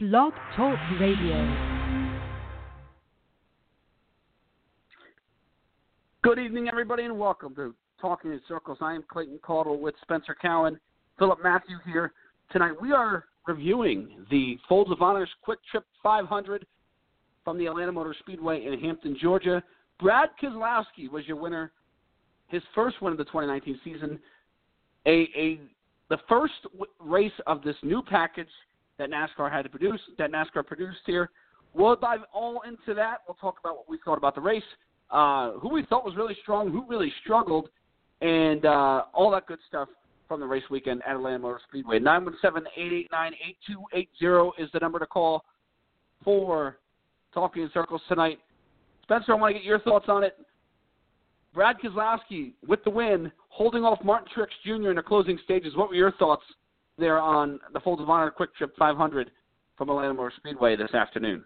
Blog 0.00 0.32
Talk 0.54 0.78
Radio. 1.00 1.34
Good 6.22 6.38
evening, 6.38 6.68
everybody, 6.68 7.02
and 7.02 7.18
welcome 7.18 7.52
to 7.56 7.74
Talking 8.00 8.30
in 8.30 8.40
Circles. 8.46 8.78
I 8.80 8.94
am 8.94 9.02
Clayton 9.10 9.40
Caldwell 9.42 9.80
with 9.80 9.96
Spencer 10.02 10.36
Cowan, 10.40 10.78
Philip 11.18 11.40
Matthew 11.42 11.78
here. 11.84 12.12
Tonight 12.52 12.80
we 12.80 12.92
are 12.92 13.24
reviewing 13.48 14.24
the 14.30 14.56
Folds 14.68 14.92
of 14.92 15.02
Honors 15.02 15.28
Quick 15.42 15.58
Trip 15.68 15.84
500 16.00 16.64
from 17.42 17.58
the 17.58 17.66
Atlanta 17.66 17.90
Motor 17.90 18.14
Speedway 18.20 18.66
in 18.66 18.78
Hampton, 18.78 19.18
Georgia. 19.20 19.60
Brad 19.98 20.28
Keselowski 20.40 21.10
was 21.10 21.26
your 21.26 21.38
winner, 21.38 21.72
his 22.46 22.62
first 22.72 23.02
win 23.02 23.10
of 23.10 23.18
the 23.18 23.24
2019 23.24 23.80
season. 23.82 24.20
A, 25.06 25.28
a 25.36 25.60
the 26.08 26.18
first 26.28 26.54
race 27.00 27.32
of 27.48 27.62
this 27.62 27.74
new 27.82 28.00
package 28.00 28.46
that 28.98 29.10
NASCAR 29.10 29.50
had 29.50 29.62
to 29.62 29.68
produce, 29.68 30.00
that 30.18 30.30
NASCAR 30.30 30.66
produced 30.66 31.00
here. 31.06 31.30
We'll 31.74 31.96
dive 31.96 32.20
all 32.32 32.62
into 32.62 32.94
that. 32.94 33.18
We'll 33.26 33.36
talk 33.36 33.58
about 33.60 33.76
what 33.76 33.88
we 33.88 33.98
thought 34.04 34.18
about 34.18 34.34
the 34.34 34.40
race, 34.40 34.62
uh, 35.10 35.52
who 35.52 35.68
we 35.68 35.84
thought 35.84 36.04
was 36.04 36.16
really 36.16 36.36
strong, 36.42 36.70
who 36.70 36.84
really 36.88 37.12
struggled, 37.22 37.68
and 38.20 38.64
uh, 38.64 39.04
all 39.14 39.30
that 39.30 39.46
good 39.46 39.60
stuff 39.68 39.88
from 40.26 40.40
the 40.40 40.46
race 40.46 40.64
weekend 40.70 41.02
at 41.06 41.16
Atlanta 41.16 41.38
Motor 41.38 41.60
Speedway. 41.68 42.00
917-889-8280 42.00 44.50
is 44.58 44.68
the 44.72 44.80
number 44.80 44.98
to 44.98 45.06
call 45.06 45.44
for 46.24 46.78
Talking 47.32 47.62
in 47.62 47.70
Circles 47.72 48.02
tonight. 48.08 48.40
Spencer, 49.02 49.32
I 49.32 49.36
want 49.36 49.54
to 49.54 49.58
get 49.58 49.64
your 49.64 49.80
thoughts 49.80 50.06
on 50.08 50.24
it. 50.24 50.36
Brad 51.54 51.76
Keselowski 51.82 52.52
with 52.66 52.82
the 52.84 52.90
win, 52.90 53.32
holding 53.48 53.84
off 53.84 54.02
Martin 54.04 54.28
Truex 54.36 54.48
Jr. 54.64 54.90
in 54.90 54.96
the 54.96 55.02
closing 55.02 55.38
stages. 55.44 55.74
What 55.76 55.88
were 55.88 55.94
your 55.94 56.12
thoughts 56.12 56.42
there 56.98 57.20
on 57.20 57.60
the 57.72 57.80
Folds 57.80 58.02
of 58.02 58.10
Honor 58.10 58.32
QuikTrip 58.38 58.70
500 58.78 59.30
from 59.76 59.90
Atlanta 59.90 60.14
Motor 60.14 60.32
Speedway 60.36 60.76
this 60.76 60.92
afternoon? 60.94 61.44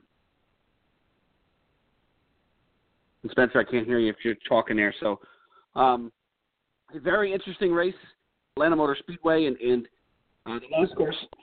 And 3.22 3.30
Spencer, 3.30 3.60
I 3.60 3.64
can't 3.64 3.86
hear 3.86 3.98
you 3.98 4.10
if 4.10 4.16
you're 4.24 4.34
talking 4.48 4.76
there. 4.76 4.94
So, 5.00 5.20
um, 5.74 6.10
a 6.94 7.00
very 7.00 7.32
interesting 7.32 7.72
race, 7.72 7.94
Atlanta 8.56 8.76
Motor 8.76 8.96
Speedway, 8.98 9.46
and, 9.46 9.56
and 9.58 9.88
uh, 10.46 10.58
the 10.58 10.86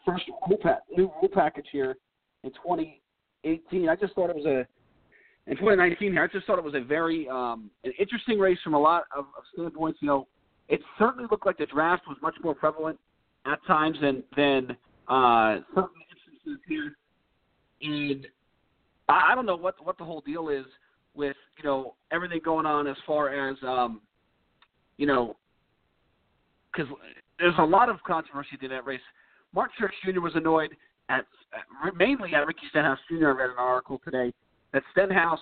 first 0.05 0.23
rule 0.47 0.59
pa- 0.61 0.79
new 0.95 1.11
rule 1.21 1.29
package 1.33 1.67
here 1.71 1.95
in 2.43 2.51
2018. 2.51 3.89
I 3.89 3.95
just 3.95 4.13
thought 4.13 4.29
it 4.29 4.35
was 4.35 4.45
a 4.45 4.67
in 5.49 5.55
2019 5.55 6.11
here. 6.11 6.23
I 6.23 6.27
just 6.27 6.45
thought 6.45 6.59
it 6.59 6.63
was 6.63 6.75
a 6.75 6.83
very 6.83 7.27
um, 7.29 7.71
an 7.83 7.93
interesting 7.97 8.37
race 8.37 8.59
from 8.63 8.73
a 8.73 8.79
lot 8.79 9.03
of, 9.15 9.25
of 9.37 9.43
standpoints. 9.53 9.99
You 10.01 10.07
know, 10.07 10.27
it 10.67 10.81
certainly 10.99 11.25
looked 11.31 11.45
like 11.45 11.57
the 11.57 11.65
draft 11.65 12.03
was 12.07 12.17
much 12.21 12.35
more 12.43 12.53
prevalent 12.53 12.99
at 13.45 13.59
times 13.65 13.97
than 14.01 14.23
than 14.35 14.77
uh, 15.07 15.59
certain 15.73 16.01
instances 16.11 16.59
here. 16.67 16.95
And 17.81 18.27
I, 19.07 19.31
I 19.31 19.35
don't 19.35 19.45
know 19.45 19.55
what 19.55 19.75
what 19.83 19.97
the 19.97 20.05
whole 20.05 20.21
deal 20.21 20.49
is 20.49 20.65
with 21.15 21.35
you 21.57 21.63
know 21.63 21.95
everything 22.11 22.41
going 22.43 22.65
on 22.65 22.87
as 22.87 22.97
far 23.05 23.49
as 23.49 23.57
um, 23.63 24.01
you 24.97 25.05
know 25.05 25.35
because 26.71 26.91
there's 27.39 27.55
a 27.59 27.63
lot 27.63 27.89
of 27.89 27.97
controversy 28.05 28.57
in 28.61 28.69
that 28.69 28.85
race. 28.85 29.01
Mark 29.53 29.71
Truex 29.79 29.91
Jr. 30.05 30.21
was 30.21 30.33
annoyed 30.35 30.75
at, 31.09 31.25
at 31.85 31.95
mainly 31.95 32.35
at 32.35 32.45
Ricky 32.45 32.67
Stenhouse 32.69 32.99
Jr. 33.09 33.29
I 33.29 33.31
read 33.31 33.49
an 33.49 33.55
article 33.57 33.99
today 34.03 34.33
that 34.73 34.83
Stenhouse 34.91 35.39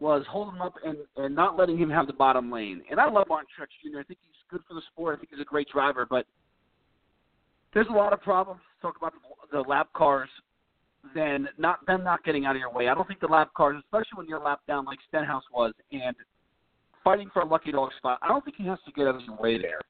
was 0.00 0.24
holding 0.28 0.56
him 0.56 0.62
up 0.62 0.74
and, 0.84 0.96
and 1.16 1.34
not 1.34 1.56
letting 1.56 1.78
him 1.78 1.90
have 1.90 2.06
the 2.06 2.12
bottom 2.12 2.50
lane. 2.50 2.82
And 2.90 3.00
I 3.00 3.08
love 3.08 3.26
Martin 3.28 3.48
Truex 3.58 3.68
Jr. 3.82 4.00
I 4.00 4.02
think 4.04 4.18
he's 4.22 4.34
good 4.50 4.60
for 4.66 4.74
the 4.74 4.82
sport. 4.92 5.16
I 5.16 5.20
think 5.20 5.30
he's 5.30 5.40
a 5.40 5.44
great 5.44 5.68
driver, 5.68 6.06
but 6.08 6.26
there's 7.74 7.86
a 7.88 7.92
lot 7.92 8.12
of 8.12 8.20
problems. 8.20 8.60
Talk 8.80 8.96
about 8.96 9.12
the, 9.12 9.58
the 9.58 9.68
lap 9.68 9.88
cars, 9.94 10.28
then 11.14 11.48
not 11.58 11.84
them 11.86 12.04
not 12.04 12.24
getting 12.24 12.44
out 12.44 12.56
of 12.56 12.60
your 12.60 12.72
way. 12.72 12.88
I 12.88 12.94
don't 12.94 13.06
think 13.06 13.20
the 13.20 13.26
lap 13.26 13.50
cars, 13.56 13.76
especially 13.84 14.16
when 14.16 14.26
you're 14.26 14.40
lap 14.40 14.60
down 14.66 14.84
like 14.84 14.98
Stenhouse 15.08 15.44
was, 15.52 15.72
and 15.92 16.14
fighting 17.04 17.30
for 17.32 17.42
a 17.42 17.46
lucky 17.46 17.72
dog 17.72 17.90
spot. 17.98 18.18
I 18.22 18.28
don't 18.28 18.44
think 18.44 18.56
he 18.56 18.66
has 18.66 18.78
to 18.86 18.92
get 18.92 19.06
out 19.06 19.16
of 19.16 19.22
your 19.22 19.36
way 19.36 19.60
there. 19.60 19.80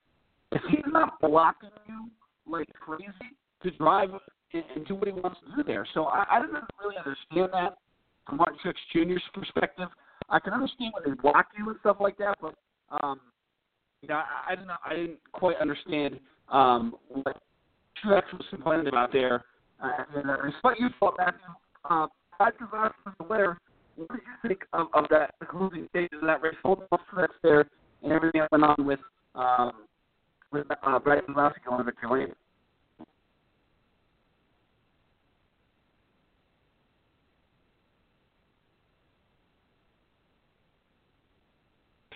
If 0.53 0.63
he's 0.71 0.85
not 0.87 1.21
blocking 1.21 1.71
you 1.87 2.09
like 2.51 2.69
crazy 2.75 3.13
to 3.63 3.71
drive 3.73 4.11
and, 4.55 4.65
and 4.75 4.87
do 4.87 4.95
what 4.95 5.07
he 5.07 5.13
wants 5.13 5.39
to 5.47 5.57
do 5.57 5.63
there, 5.63 5.87
so 5.95 6.05
I, 6.05 6.25
I 6.31 6.41
didn't 6.41 6.65
really 6.83 6.97
understand 6.97 7.51
that 7.53 7.79
from 8.27 8.39
Martin 8.39 8.59
Truex 8.65 8.75
Jr.'s 8.93 9.23
perspective. 9.35 9.89
I 10.31 10.39
can 10.39 10.53
understand 10.53 10.93
when 10.95 11.15
they 11.15 11.21
block 11.21 11.47
you 11.59 11.69
and 11.69 11.79
stuff 11.81 11.97
like 12.01 12.17
that, 12.19 12.37
but 12.41 12.55
um, 13.03 13.21
you 14.03 14.09
know, 14.09 14.17
I, 14.17 14.53
I 14.53 14.55
didn't 14.55 14.69
know. 14.69 14.77
I 14.85 14.95
didn't 14.95 15.19
quite 15.33 15.57
understand 15.57 16.21
um, 16.51 16.95
what 17.09 17.37
Truex 18.05 18.23
was 18.33 18.47
complaining 18.51 18.89
about 18.89 19.13
there. 19.13 19.45
Uh, 19.83 19.91
and, 20.17 20.31
uh, 20.31 20.37
what 20.63 20.79
you 20.81 20.89
thought, 20.99 21.15
Matthew, 21.19 21.41
uh, 21.89 22.07
Keselowski 22.41 22.93
was 23.07 23.15
the 23.19 23.25
winner. 23.25 23.59
What 23.97 24.11
did 24.11 24.21
you 24.21 24.49
think 24.49 24.65
of, 24.73 24.87
of 24.95 25.07
that, 25.11 25.35
closing 25.49 25.87
stages 25.91 26.19
of 26.21 26.27
that 26.27 26.43
race? 26.43 26.55
Hold 26.65 26.85
off 26.93 27.01
Truex 27.13 27.29
there 27.43 27.69
and 28.03 28.13
everything 28.13 28.41
that 28.41 28.53
went 28.53 28.65
on 28.65 28.87
with 28.87 29.01
um, 29.35 29.73
with 30.51 30.67
uh, 30.83 30.99
Brad 30.99 31.25
Keselowski 31.27 31.65
going 31.67 31.79
to 31.79 31.85
victory 31.85 32.11
lane. 32.11 32.35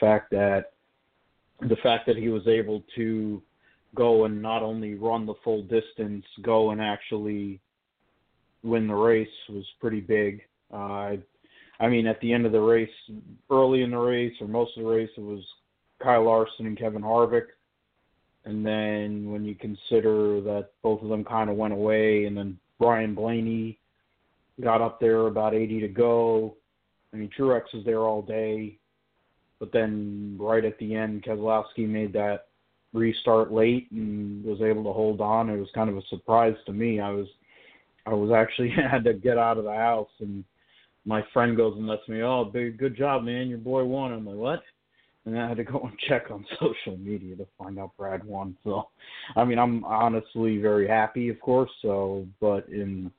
fact 0.02 0.32
that 0.32 0.72
the 1.60 1.76
fact 1.76 2.06
that 2.06 2.16
he 2.16 2.28
was 2.28 2.48
able 2.48 2.82
to 2.96 3.40
go 3.94 4.24
and 4.24 4.40
not 4.40 4.62
only 4.62 4.94
run 4.94 5.26
the 5.26 5.34
full 5.44 5.62
distance, 5.62 6.24
go 6.42 6.70
and 6.70 6.80
actually 6.80 7.60
win 8.62 8.86
the 8.86 8.94
race 8.94 9.28
was 9.48 9.64
pretty 9.80 10.00
big. 10.00 10.42
Uh, 10.72 11.16
I 11.80 11.88
mean, 11.88 12.06
at 12.06 12.20
the 12.20 12.32
end 12.32 12.46
of 12.46 12.52
the 12.52 12.60
race, 12.60 12.88
early 13.50 13.82
in 13.82 13.90
the 13.90 13.98
race 13.98 14.34
or 14.40 14.46
most 14.46 14.76
of 14.76 14.84
the 14.84 14.88
race, 14.88 15.10
it 15.16 15.22
was 15.22 15.42
Kyle 16.02 16.24
Larson 16.24 16.66
and 16.66 16.78
Kevin 16.78 17.02
Harvick. 17.02 17.46
And 18.44 18.64
then 18.64 19.30
when 19.30 19.44
you 19.44 19.54
consider 19.54 20.40
that 20.42 20.70
both 20.82 21.02
of 21.02 21.08
them 21.08 21.24
kind 21.24 21.50
of 21.50 21.56
went 21.56 21.72
away, 21.72 22.24
and 22.24 22.36
then 22.36 22.58
Brian 22.78 23.14
Blaney 23.14 23.78
got 24.60 24.80
up 24.80 25.00
there 25.00 25.26
about 25.26 25.54
80 25.54 25.80
to 25.80 25.88
go. 25.88 26.56
I 27.12 27.18
mean, 27.18 27.30
Truex 27.38 27.62
was 27.74 27.84
there 27.84 28.00
all 28.00 28.22
day, 28.22 28.78
but 29.60 29.72
then 29.72 30.36
right 30.40 30.64
at 30.64 30.78
the 30.78 30.94
end, 30.94 31.24
Keselowski 31.24 31.88
made 31.88 32.12
that 32.14 32.46
restart 32.92 33.52
late 33.52 33.90
and 33.90 34.44
was 34.44 34.60
able 34.60 34.84
to 34.84 34.92
hold 34.92 35.20
on. 35.20 35.48
It 35.48 35.58
was 35.58 35.68
kind 35.74 35.88
of 35.88 35.96
a 35.96 36.02
surprise 36.08 36.54
to 36.66 36.72
me. 36.72 37.00
I 37.00 37.10
was 37.10 37.26
I 38.06 38.14
was 38.14 38.30
actually 38.32 38.70
had 38.90 39.04
to 39.04 39.14
get 39.14 39.38
out 39.38 39.58
of 39.58 39.64
the 39.64 39.74
house 39.74 40.10
and 40.20 40.44
my 41.04 41.24
friend 41.32 41.56
goes 41.56 41.74
and 41.76 41.86
lets 41.86 42.06
me, 42.08 42.22
Oh, 42.22 42.44
big 42.44 42.78
good 42.78 42.96
job, 42.96 43.24
man, 43.24 43.48
your 43.48 43.58
boy 43.58 43.84
won. 43.84 44.12
I'm 44.12 44.26
like, 44.26 44.36
What? 44.36 44.62
And 45.24 45.38
I 45.38 45.48
had 45.48 45.56
to 45.58 45.64
go 45.64 45.80
and 45.80 45.98
check 46.08 46.30
on 46.30 46.44
social 46.60 46.96
media 46.98 47.36
to 47.36 47.46
find 47.58 47.78
out 47.78 47.96
Brad 47.96 48.24
won. 48.24 48.56
So 48.64 48.88
I 49.36 49.44
mean 49.44 49.58
I'm 49.58 49.84
honestly 49.84 50.58
very 50.58 50.86
happy 50.86 51.28
of 51.28 51.40
course, 51.40 51.70
so 51.80 52.26
but 52.40 52.68
in 52.68 53.10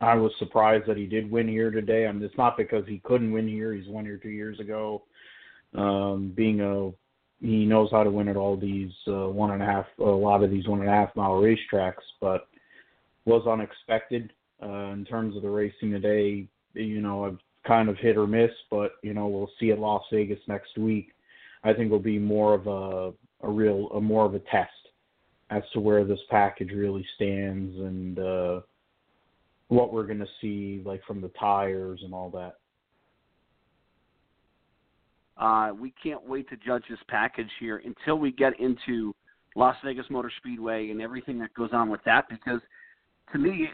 I 0.00 0.14
was 0.14 0.32
surprised 0.38 0.86
that 0.88 0.98
he 0.98 1.06
did 1.06 1.30
win 1.30 1.48
here 1.48 1.70
today. 1.70 2.06
I 2.06 2.12
mean, 2.12 2.22
it's 2.22 2.36
not 2.36 2.58
because 2.58 2.84
he 2.86 2.98
couldn't 2.98 3.32
win 3.32 3.48
here. 3.48 3.72
He's 3.72 3.88
won 3.88 4.04
here 4.04 4.18
two 4.18 4.28
years 4.28 4.60
ago. 4.60 5.04
Um, 5.74 6.32
being 6.36 6.60
a 6.60 6.90
he 7.40 7.66
knows 7.66 7.90
how 7.90 8.02
to 8.02 8.10
win 8.10 8.28
at 8.28 8.36
all 8.36 8.56
these 8.56 8.92
uh, 9.08 9.28
one 9.28 9.50
and 9.50 9.62
a 9.62 9.66
half, 9.66 9.86
a 9.98 10.02
lot 10.02 10.42
of 10.42 10.50
these 10.50 10.66
one 10.66 10.80
and 10.80 10.88
a 10.88 10.92
half 10.92 11.14
mile 11.16 11.40
racetracks, 11.40 12.04
but 12.20 12.48
was 13.24 13.46
unexpected 13.46 14.32
uh, 14.62 14.92
in 14.92 15.04
terms 15.04 15.36
of 15.36 15.42
the 15.42 15.50
racing 15.50 15.90
today. 15.90 16.46
You 16.74 17.00
know, 17.00 17.36
kind 17.66 17.88
of 17.88 17.96
hit 17.98 18.16
or 18.16 18.26
miss, 18.26 18.50
but 18.70 18.92
you 19.02 19.14
know 19.14 19.26
we'll 19.26 19.50
see 19.58 19.70
at 19.70 19.78
Las 19.78 20.02
Vegas 20.12 20.40
next 20.46 20.76
week. 20.78 21.08
I 21.64 21.72
think 21.72 21.90
will 21.90 21.98
be 21.98 22.18
more 22.18 22.54
of 22.54 22.66
a 22.66 23.12
a 23.42 23.50
real, 23.50 23.88
a 23.94 24.00
more 24.00 24.24
of 24.24 24.34
a 24.34 24.40
test 24.40 24.70
as 25.50 25.62
to 25.72 25.80
where 25.80 26.04
this 26.04 26.18
package 26.30 26.70
really 26.72 27.06
stands 27.14 27.76
and 27.78 28.18
uh, 28.18 28.60
what 29.68 29.92
we're 29.92 30.06
going 30.06 30.18
to 30.18 30.26
see, 30.40 30.82
like 30.84 31.02
from 31.04 31.20
the 31.20 31.30
tires 31.38 32.00
and 32.04 32.12
all 32.12 32.30
that. 32.30 32.56
Uh, 35.38 35.72
we 35.78 35.92
can't 36.02 36.26
wait 36.26 36.48
to 36.48 36.56
judge 36.56 36.84
this 36.88 36.98
package 37.08 37.50
here 37.60 37.82
until 37.84 38.18
we 38.18 38.32
get 38.32 38.58
into 38.58 39.14
Las 39.54 39.76
Vegas 39.84 40.06
Motor 40.10 40.30
Speedway 40.38 40.90
and 40.90 41.00
everything 41.00 41.38
that 41.38 41.52
goes 41.54 41.70
on 41.72 41.90
with 41.90 42.00
that. 42.04 42.28
Because 42.28 42.60
to 43.32 43.38
me, 43.38 43.68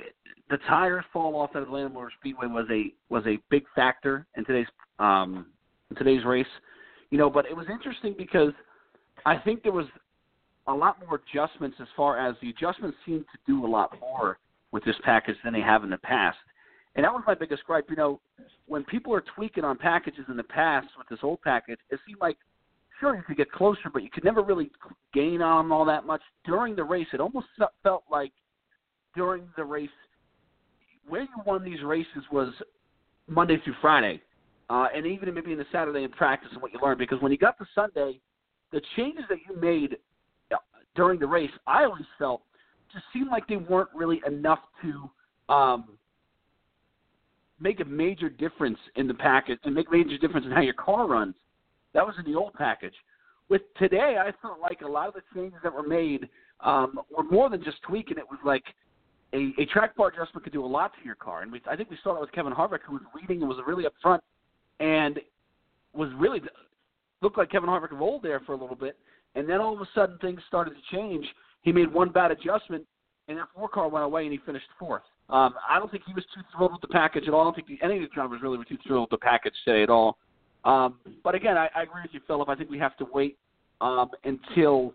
the 0.50 0.58
tires 0.68 1.04
fall 1.12 1.36
off 1.36 1.50
at 1.54 1.62
Atlanta 1.62 1.88
Motor 1.88 2.12
Speedway 2.18 2.46
was 2.46 2.66
a 2.70 2.92
was 3.08 3.24
a 3.26 3.38
big 3.50 3.64
factor 3.74 4.26
in 4.36 4.44
today's 4.44 4.66
um, 4.98 5.46
in 5.90 5.96
today's 5.96 6.24
race. 6.24 6.46
You 7.10 7.18
know, 7.18 7.30
but 7.30 7.46
it 7.46 7.56
was 7.56 7.66
interesting 7.70 8.14
because 8.16 8.52
I 9.26 9.36
think 9.36 9.62
there 9.62 9.72
was 9.72 9.86
a 10.66 10.74
lot 10.74 10.98
more 11.00 11.20
adjustments 11.26 11.76
as 11.80 11.88
far 11.96 12.18
as 12.18 12.36
the 12.40 12.50
adjustments 12.50 12.96
seem 13.04 13.20
to 13.20 13.38
do 13.46 13.66
a 13.66 13.68
lot 13.68 13.94
more 14.00 14.38
with 14.70 14.84
this 14.84 14.96
package 15.04 15.36
than 15.44 15.52
they 15.52 15.60
have 15.60 15.84
in 15.84 15.90
the 15.90 15.98
past. 15.98 16.38
And 16.94 17.04
that 17.04 17.12
was 17.12 17.22
my 17.26 17.34
biggest 17.34 17.64
gripe. 17.64 17.86
You 17.88 17.96
know, 17.96 18.20
when 18.66 18.84
people 18.84 19.14
are 19.14 19.22
tweaking 19.34 19.64
on 19.64 19.78
packages 19.78 20.24
in 20.28 20.36
the 20.36 20.42
past 20.42 20.88
with 20.98 21.08
this 21.08 21.20
old 21.22 21.40
package, 21.42 21.78
it 21.90 21.98
seemed 22.06 22.20
like 22.20 22.36
sure 23.00 23.16
you 23.16 23.22
could 23.22 23.36
get 23.36 23.50
closer, 23.50 23.90
but 23.92 24.02
you 24.02 24.10
could 24.10 24.24
never 24.24 24.42
really 24.42 24.70
gain 25.12 25.42
on 25.42 25.64
them 25.64 25.72
all 25.72 25.84
that 25.84 26.06
much 26.06 26.22
during 26.44 26.76
the 26.76 26.84
race. 26.84 27.06
It 27.12 27.20
almost 27.20 27.46
felt 27.82 28.04
like 28.10 28.32
during 29.14 29.44
the 29.56 29.64
race 29.64 29.90
where 31.08 31.22
you 31.22 31.28
won 31.44 31.64
these 31.64 31.82
races 31.82 32.22
was 32.30 32.52
Monday 33.26 33.56
through 33.64 33.74
Friday, 33.80 34.20
uh, 34.70 34.86
and 34.94 35.06
even 35.06 35.34
maybe 35.34 35.52
in 35.52 35.58
the 35.58 35.66
Saturday 35.72 36.04
in 36.04 36.10
practice 36.10 36.50
and 36.52 36.62
what 36.62 36.72
you 36.72 36.78
learned. 36.82 36.98
Because 36.98 37.20
when 37.20 37.32
you 37.32 37.38
got 37.38 37.58
to 37.58 37.66
Sunday, 37.74 38.20
the 38.70 38.80
changes 38.96 39.24
that 39.28 39.38
you 39.48 39.60
made 39.60 39.96
uh, 40.52 40.56
during 40.94 41.18
the 41.18 41.26
race, 41.26 41.50
I 41.66 41.84
always 41.84 42.04
felt 42.18 42.42
just 42.92 43.04
seemed 43.12 43.28
like 43.28 43.48
they 43.48 43.56
weren't 43.56 43.88
really 43.94 44.20
enough 44.26 44.60
to 44.82 45.52
um, 45.52 45.98
make 47.62 47.80
a 47.80 47.84
major 47.84 48.28
difference 48.28 48.78
in 48.96 49.06
the 49.06 49.14
package 49.14 49.58
and 49.64 49.74
make 49.74 49.88
a 49.88 49.92
major 49.92 50.18
difference 50.18 50.44
in 50.44 50.52
how 50.52 50.60
your 50.60 50.74
car 50.74 51.06
runs. 51.06 51.34
That 51.94 52.04
was 52.04 52.16
in 52.18 52.30
the 52.30 52.36
old 52.36 52.54
package. 52.54 52.94
With 53.48 53.62
today, 53.78 54.16
I 54.18 54.32
felt 54.42 54.58
like 54.60 54.80
a 54.82 54.88
lot 54.88 55.08
of 55.08 55.14
the 55.14 55.22
changes 55.34 55.60
that 55.62 55.72
were 55.72 55.86
made 55.86 56.28
um, 56.60 57.00
were 57.16 57.24
more 57.24 57.48
than 57.48 57.62
just 57.62 57.80
tweaking. 57.82 58.18
It 58.18 58.24
was 58.28 58.40
like 58.44 58.64
a, 59.32 59.52
a 59.58 59.66
track 59.66 59.94
bar 59.96 60.08
adjustment 60.08 60.42
could 60.42 60.52
do 60.52 60.64
a 60.64 60.66
lot 60.66 60.92
to 60.98 61.04
your 61.04 61.14
car, 61.14 61.42
and 61.42 61.52
we, 61.52 61.60
I 61.70 61.76
think 61.76 61.90
we 61.90 61.98
saw 62.02 62.14
that 62.14 62.20
with 62.20 62.32
Kevin 62.32 62.52
Harvick, 62.52 62.80
who 62.86 62.94
was 62.94 63.02
leading 63.14 63.40
and 63.40 63.48
was 63.48 63.58
really 63.66 63.86
up 63.86 63.94
front, 64.02 64.22
and 64.80 65.20
was 65.94 66.08
really 66.18 66.40
looked 67.20 67.38
like 67.38 67.50
Kevin 67.50 67.68
Harvick 67.68 67.92
of 67.92 68.00
old 68.02 68.22
there 68.22 68.40
for 68.40 68.52
a 68.52 68.56
little 68.56 68.76
bit, 68.76 68.96
and 69.34 69.48
then 69.48 69.60
all 69.60 69.74
of 69.74 69.80
a 69.80 69.88
sudden 69.94 70.18
things 70.18 70.40
started 70.48 70.72
to 70.72 70.96
change. 70.96 71.24
He 71.62 71.72
made 71.72 71.92
one 71.92 72.10
bad 72.10 72.30
adjustment, 72.30 72.84
and 73.28 73.38
that 73.38 73.48
four 73.54 73.68
car 73.68 73.88
went 73.88 74.04
away, 74.04 74.24
and 74.24 74.32
he 74.32 74.38
finished 74.44 74.66
fourth. 74.78 75.02
Um, 75.32 75.54
I 75.68 75.78
don't 75.78 75.90
think 75.90 76.04
he 76.06 76.12
was 76.12 76.24
too 76.34 76.42
thrilled 76.54 76.72
with 76.72 76.82
the 76.82 76.88
package 76.88 77.24
at 77.26 77.34
all. 77.34 77.40
I 77.40 77.44
don't 77.44 77.56
think 77.56 77.66
the, 77.66 77.78
any 77.82 77.96
of 77.96 78.02
the 78.02 78.14
drivers 78.14 78.40
really 78.42 78.58
were 78.58 78.64
too 78.64 78.78
thrilled 78.86 79.10
with 79.10 79.18
the 79.18 79.24
package 79.24 79.54
today 79.64 79.82
at 79.82 79.90
all. 79.90 80.18
Um, 80.64 80.98
but 81.24 81.34
again, 81.34 81.56
I, 81.56 81.68
I 81.74 81.82
agree 81.82 82.02
with 82.02 82.12
you, 82.12 82.20
Philip. 82.26 82.48
I 82.48 82.54
think 82.54 82.70
we 82.70 82.78
have 82.78 82.96
to 82.98 83.06
wait 83.12 83.38
um, 83.80 84.10
until 84.24 84.94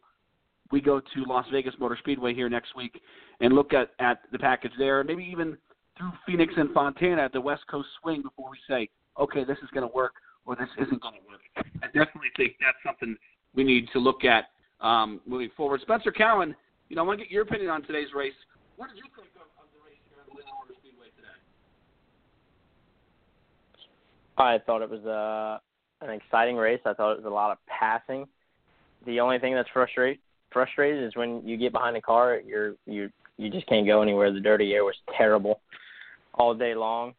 we 0.71 0.79
go 0.79 0.99
to 0.99 1.23
Las 1.25 1.45
Vegas 1.51 1.73
Motor 1.79 1.97
Speedway 1.99 2.33
here 2.33 2.49
next 2.49 2.75
week 2.75 3.01
and 3.41 3.53
look 3.53 3.73
at, 3.73 3.91
at 3.99 4.21
the 4.31 4.39
package 4.39 4.71
there, 4.77 5.03
maybe 5.03 5.27
even 5.29 5.57
through 5.97 6.11
Phoenix 6.25 6.53
and 6.55 6.71
Fontana 6.71 7.23
at 7.23 7.33
the 7.33 7.41
West 7.41 7.63
Coast 7.69 7.87
swing 8.01 8.21
before 8.21 8.49
we 8.49 8.57
say, 8.69 8.89
okay, 9.19 9.43
this 9.43 9.57
is 9.63 9.69
going 9.73 9.87
to 9.87 9.93
work 9.93 10.13
or 10.45 10.55
this 10.55 10.69
isn't 10.77 11.01
going 11.01 11.15
to 11.15 11.27
work. 11.27 11.41
I 11.81 11.87
definitely 11.87 12.29
think 12.37 12.55
that's 12.59 12.77
something 12.85 13.17
we 13.55 13.63
need 13.63 13.89
to 13.93 13.99
look 13.99 14.23
at 14.23 14.45
um, 14.81 15.19
moving 15.25 15.49
forward. 15.57 15.81
Spencer 15.81 16.11
Cowan, 16.11 16.55
you 16.89 16.95
know, 16.95 17.03
I 17.03 17.05
want 17.05 17.19
to 17.19 17.25
get 17.25 17.31
your 17.31 17.43
opinion 17.43 17.69
on 17.69 17.81
today's 17.83 18.13
race. 18.15 18.33
What 18.77 18.89
did 18.89 18.97
you 18.97 19.09
think 19.17 19.33
of, 19.35 19.49
of 19.57 19.67
the 19.73 19.81
race 19.81 19.97
here 20.07 20.21
at 20.21 20.29
Atlanta 20.29 20.53
Motor 20.53 20.77
Speedway 20.79 21.09
today? 21.17 21.33
I 24.37 24.59
thought 24.65 24.81
it 24.81 24.89
was 24.89 25.05
uh, 25.05 25.59
an 26.05 26.13
exciting 26.13 26.55
race. 26.55 26.79
I 26.85 26.93
thought 26.93 27.13
it 27.13 27.23
was 27.23 27.25
a 27.25 27.33
lot 27.33 27.51
of 27.51 27.57
passing. 27.67 28.27
The 29.05 29.19
only 29.19 29.39
thing 29.39 29.55
that's 29.55 29.69
frustrate 29.73 30.19
frustrated 30.51 31.03
is 31.03 31.15
when 31.15 31.45
you 31.45 31.57
get 31.57 31.71
behind 31.71 31.97
a 31.97 32.01
car, 32.01 32.39
you're 32.45 32.73
you 32.85 33.09
you 33.37 33.49
just 33.49 33.67
can't 33.67 33.85
go 33.85 34.01
anywhere. 34.01 34.31
The 34.31 34.39
dirty 34.39 34.73
air 34.73 34.83
was 34.83 34.95
terrible 35.17 35.61
all 36.33 36.53
day 36.53 36.75
long, 36.75 37.13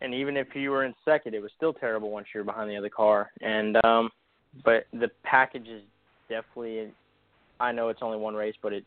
and 0.00 0.14
even 0.14 0.36
if 0.36 0.48
you 0.54 0.70
were 0.70 0.84
in 0.84 0.94
second, 1.04 1.34
it 1.34 1.42
was 1.42 1.50
still 1.56 1.72
terrible 1.72 2.10
once 2.10 2.26
you're 2.34 2.44
behind 2.44 2.70
the 2.70 2.76
other 2.76 2.90
car. 2.90 3.30
And 3.40 3.76
um, 3.84 4.10
but 4.64 4.86
the 4.92 5.10
package 5.22 5.68
is 5.68 5.82
definitely. 6.28 6.92
I 7.60 7.72
know 7.72 7.88
it's 7.88 8.00
only 8.02 8.18
one 8.18 8.34
race, 8.34 8.56
but 8.62 8.72
it 8.72 8.84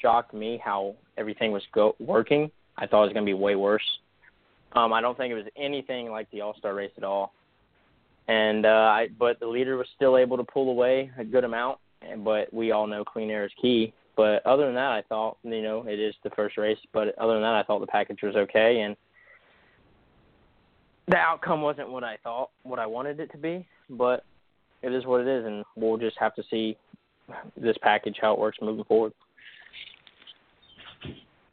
shocked 0.00 0.34
me 0.34 0.60
how 0.62 0.94
everything 1.16 1.50
was 1.50 1.62
go 1.72 1.96
working. 1.98 2.50
I 2.76 2.86
thought 2.86 3.02
it 3.02 3.06
was 3.06 3.12
going 3.14 3.26
to 3.26 3.30
be 3.30 3.34
way 3.34 3.56
worse. 3.56 3.82
Um, 4.74 4.92
I 4.92 5.00
don't 5.00 5.16
think 5.16 5.32
it 5.32 5.34
was 5.34 5.44
anything 5.56 6.10
like 6.10 6.30
the 6.30 6.40
All 6.40 6.54
Star 6.56 6.74
race 6.74 6.92
at 6.96 7.04
all. 7.04 7.34
And 8.28 8.64
uh, 8.64 8.68
I, 8.68 9.08
but 9.18 9.40
the 9.40 9.46
leader 9.46 9.76
was 9.76 9.86
still 9.96 10.16
able 10.16 10.36
to 10.36 10.44
pull 10.44 10.70
away 10.70 11.10
a 11.18 11.24
good 11.24 11.44
amount 11.44 11.78
but 12.18 12.52
we 12.52 12.72
all 12.72 12.86
know 12.86 13.04
clean 13.04 13.30
air 13.30 13.44
is 13.44 13.52
key. 13.60 13.92
But 14.16 14.44
other 14.46 14.66
than 14.66 14.74
that, 14.74 14.92
I 14.92 15.02
thought 15.08 15.38
you 15.42 15.62
know 15.62 15.84
it 15.86 15.98
is 15.98 16.14
the 16.22 16.30
first 16.30 16.56
race. 16.56 16.78
But 16.92 17.16
other 17.18 17.34
than 17.34 17.42
that, 17.42 17.54
I 17.54 17.62
thought 17.62 17.80
the 17.80 17.86
package 17.86 18.20
was 18.22 18.36
okay, 18.36 18.80
and 18.80 18.96
the 21.08 21.16
outcome 21.16 21.62
wasn't 21.62 21.90
what 21.90 22.04
I 22.04 22.18
thought, 22.22 22.50
what 22.62 22.78
I 22.78 22.86
wanted 22.86 23.20
it 23.20 23.30
to 23.32 23.38
be. 23.38 23.66
But 23.88 24.24
it 24.82 24.92
is 24.92 25.06
what 25.06 25.20
it 25.20 25.28
is, 25.28 25.46
and 25.46 25.64
we'll 25.76 25.98
just 25.98 26.18
have 26.18 26.34
to 26.34 26.42
see 26.50 26.76
this 27.56 27.76
package 27.82 28.16
how 28.20 28.34
it 28.34 28.38
works 28.38 28.58
moving 28.60 28.84
forward. 28.84 29.12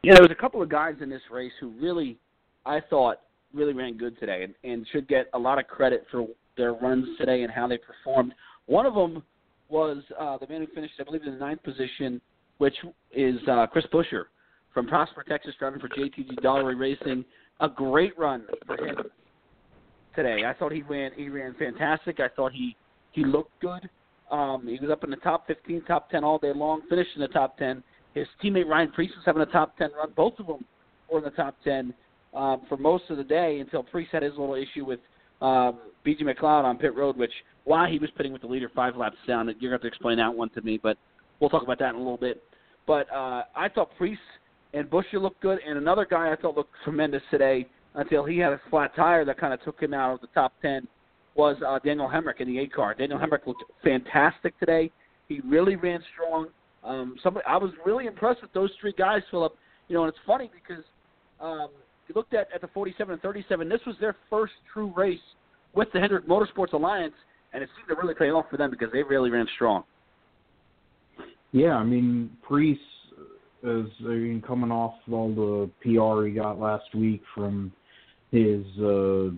Yeah, 0.02 0.14
there 0.14 0.24
was 0.24 0.32
a 0.32 0.36
couple 0.42 0.62
of 0.62 0.70
guys 0.70 0.96
in 1.02 1.10
this 1.10 1.22
race 1.30 1.52
who 1.60 1.70
really, 1.82 2.18
I 2.66 2.82
thought, 2.90 3.22
really 3.54 3.74
ran 3.74 3.98
good 3.98 4.20
today, 4.20 4.44
and, 4.44 4.54
and 4.70 4.86
should 4.92 5.08
get 5.08 5.28
a 5.34 5.40
lot 5.40 5.60
of 5.60 5.68
credit 5.68 6.06
for 6.12 6.26
their 6.58 6.74
runs 6.74 7.06
today 7.18 7.44
and 7.44 7.52
how 7.52 7.68
they 7.68 7.78
performed. 7.78 8.34
One 8.66 8.86
of 8.86 8.94
them 8.94 9.24
was 9.70 10.04
uh, 10.20 10.38
the 10.38 10.48
man 10.48 10.62
who 10.62 10.68
finished, 10.74 10.94
I 11.00 11.04
believe, 11.04 11.24
in 11.24 11.34
the 11.34 11.40
ninth 11.40 11.64
position, 11.64 12.22
which 12.58 12.76
is 13.12 13.40
uh, 13.50 13.66
Chris 13.68 13.86
Buescher 13.92 14.26
from 14.74 14.88
Prosper, 14.88 15.24
Texas, 15.28 15.54
driving 15.58 15.80
for 15.80 15.90
JTG 15.90 16.42
Daugherty 16.42 16.76
Racing. 16.76 17.26
A 17.62 17.70
great 17.70 18.18
run 18.18 18.46
for 18.66 18.78
him 18.78 18.98
today. 20.16 20.44
I 20.46 20.54
thought 20.54 20.72
he 20.72 20.82
ran 20.84 21.12
he 21.16 21.30
ran 21.30 21.56
fantastic. 21.56 22.20
I 22.20 22.30
thought 22.30 22.52
he 22.52 22.76
he 23.12 23.26
looked 23.26 23.60
good. 23.62 23.90
Um, 24.32 24.68
he 24.68 24.78
was 24.80 24.92
up 24.92 25.04
in 25.04 25.10
the 25.10 25.16
top 25.18 25.48
15, 25.48 25.84
top 25.86 26.10
10 26.12 26.24
all 26.24 26.38
day 26.38 26.54
long, 26.54 26.82
finished 26.88 27.10
in 27.16 27.22
the 27.22 27.28
top 27.30 27.58
10. 27.58 27.84
His 28.14 28.28
teammate 28.44 28.68
Ryan 28.68 28.92
Preece 28.92 29.12
was 29.16 29.26
having 29.26 29.42
a 29.42 29.46
top 29.48 29.76
10 29.78 29.90
run. 29.98 30.12
Both 30.16 30.40
of 30.40 30.48
them 30.48 30.64
were 31.12 31.18
in 31.18 31.24
the 31.24 31.32
top 31.32 31.56
10 31.64 31.94
um, 32.34 32.62
for 32.70 32.78
most 32.78 33.04
of 33.10 33.18
the 33.18 33.24
day 33.24 33.60
until 33.60 33.84
Preece 33.84 34.08
had 34.12 34.24
his 34.24 34.32
little 34.32 34.56
issue 34.56 34.86
with 34.86 35.00
um, 35.42 35.80
BJ 36.06 36.22
McLeod 36.22 36.64
on 36.64 36.78
pit 36.78 36.96
road, 36.96 37.18
which 37.18 37.32
why 37.64 37.90
he 37.90 38.00
was 38.00 38.10
pitting 38.18 38.34
with 38.34 38.42
the 38.42 38.48
leader 38.48 38.72
five 38.76 38.96
laps 38.96 39.18
down. 39.28 39.48
You're 39.48 39.54
going 39.54 39.62
to 39.62 39.72
have 39.72 39.82
to 39.82 39.88
explain 39.88 40.18
that 40.18 40.34
one 40.34 40.50
to 40.52 40.62
me, 40.62 40.80
but 40.82 40.98
we'll 41.40 41.50
talk 41.50 41.64
about 41.64 41.80
that 41.80 41.90
in 41.90 41.96
a 41.96 42.00
little 42.00 42.18
bit. 42.18 42.44
But 42.88 43.12
uh, 43.14 43.44
I 43.56 43.70
thought 43.70 43.90
Preece 43.98 44.18
and 44.74 44.90
Buescher 44.90 45.22
looked 45.22 45.42
good, 45.42 45.60
and 45.66 45.78
another 45.78 46.06
guy 46.10 46.32
I 46.32 46.36
thought 46.36 46.56
looked 46.56 46.74
tremendous 46.84 47.22
today 47.32 47.68
until 47.96 48.26
he 48.26 48.38
had 48.38 48.54
a 48.54 48.62
flat 48.70 48.96
tire 48.96 49.26
that 49.26 49.40
kind 49.40 49.54
of 49.54 49.64
took 49.64 49.80
him 49.82 49.94
out 49.94 50.14
of 50.14 50.22
the 50.22 50.28
top 50.28 50.54
10 50.62 50.88
was 51.36 51.58
uh, 51.66 51.80
Daniel 51.80 52.08
Hemric 52.08 52.42
in 52.42 52.48
the 52.48 52.60
eight 52.60 52.74
car. 52.74 52.94
Daniel 52.94 53.20
Hemric 53.20 53.46
looked 53.46 53.64
fantastic 53.84 54.58
today. 54.60 54.92
He 55.28 55.40
really 55.42 55.76
ran 55.76 56.04
strong. 56.14 56.48
Um, 56.84 57.16
somebody, 57.24 57.46
I 57.46 57.58
was 57.58 57.72
really 57.86 58.08
impressed 58.08 58.42
with 58.42 58.52
those 58.54 58.72
three 58.82 58.94
guys, 58.98 59.22
Philip. 59.32 59.56
You 59.88 59.96
know, 59.96 60.04
and 60.04 60.10
it's 60.10 60.20
funny 60.26 60.52
because 60.54 60.84
um, 61.40 61.70
you 62.10 62.16
looked 62.16 62.34
at 62.34 62.48
at 62.54 62.62
the 62.62 62.68
47 62.68 63.14
and 63.14 63.22
37. 63.22 63.70
This 63.70 63.80
was 63.86 63.96
their 64.02 64.16
first 64.30 64.54
true 64.74 64.92
race 64.96 65.20
with 65.74 65.88
the 65.94 66.00
Hendrick 66.00 66.28
Motorsports 66.28 66.74
Alliance, 66.74 67.14
and 67.54 67.64
it 67.64 67.70
seemed 67.78 67.88
to 67.90 68.02
really 68.02 68.16
pay 68.16 68.32
off 68.32 68.46
for 68.50 68.58
them 68.58 68.72
because 68.72 68.90
they 68.92 69.04
really 69.04 69.30
ran 69.30 69.48
strong. 69.56 69.84
Yeah, 71.52 71.76
I 71.76 71.84
mean, 71.84 72.32
Preece 72.48 72.78
is 73.64 73.88
I 74.02 74.10
mean, 74.10 74.44
coming 74.46 74.72
off 74.72 74.96
all 75.12 75.34
the 75.34 75.70
PR 75.82 76.26
he 76.28 76.34
got 76.34 76.60
last 76.60 76.94
week 76.96 77.22
from 77.36 77.72
his 78.32 78.66
uh, 78.80 79.30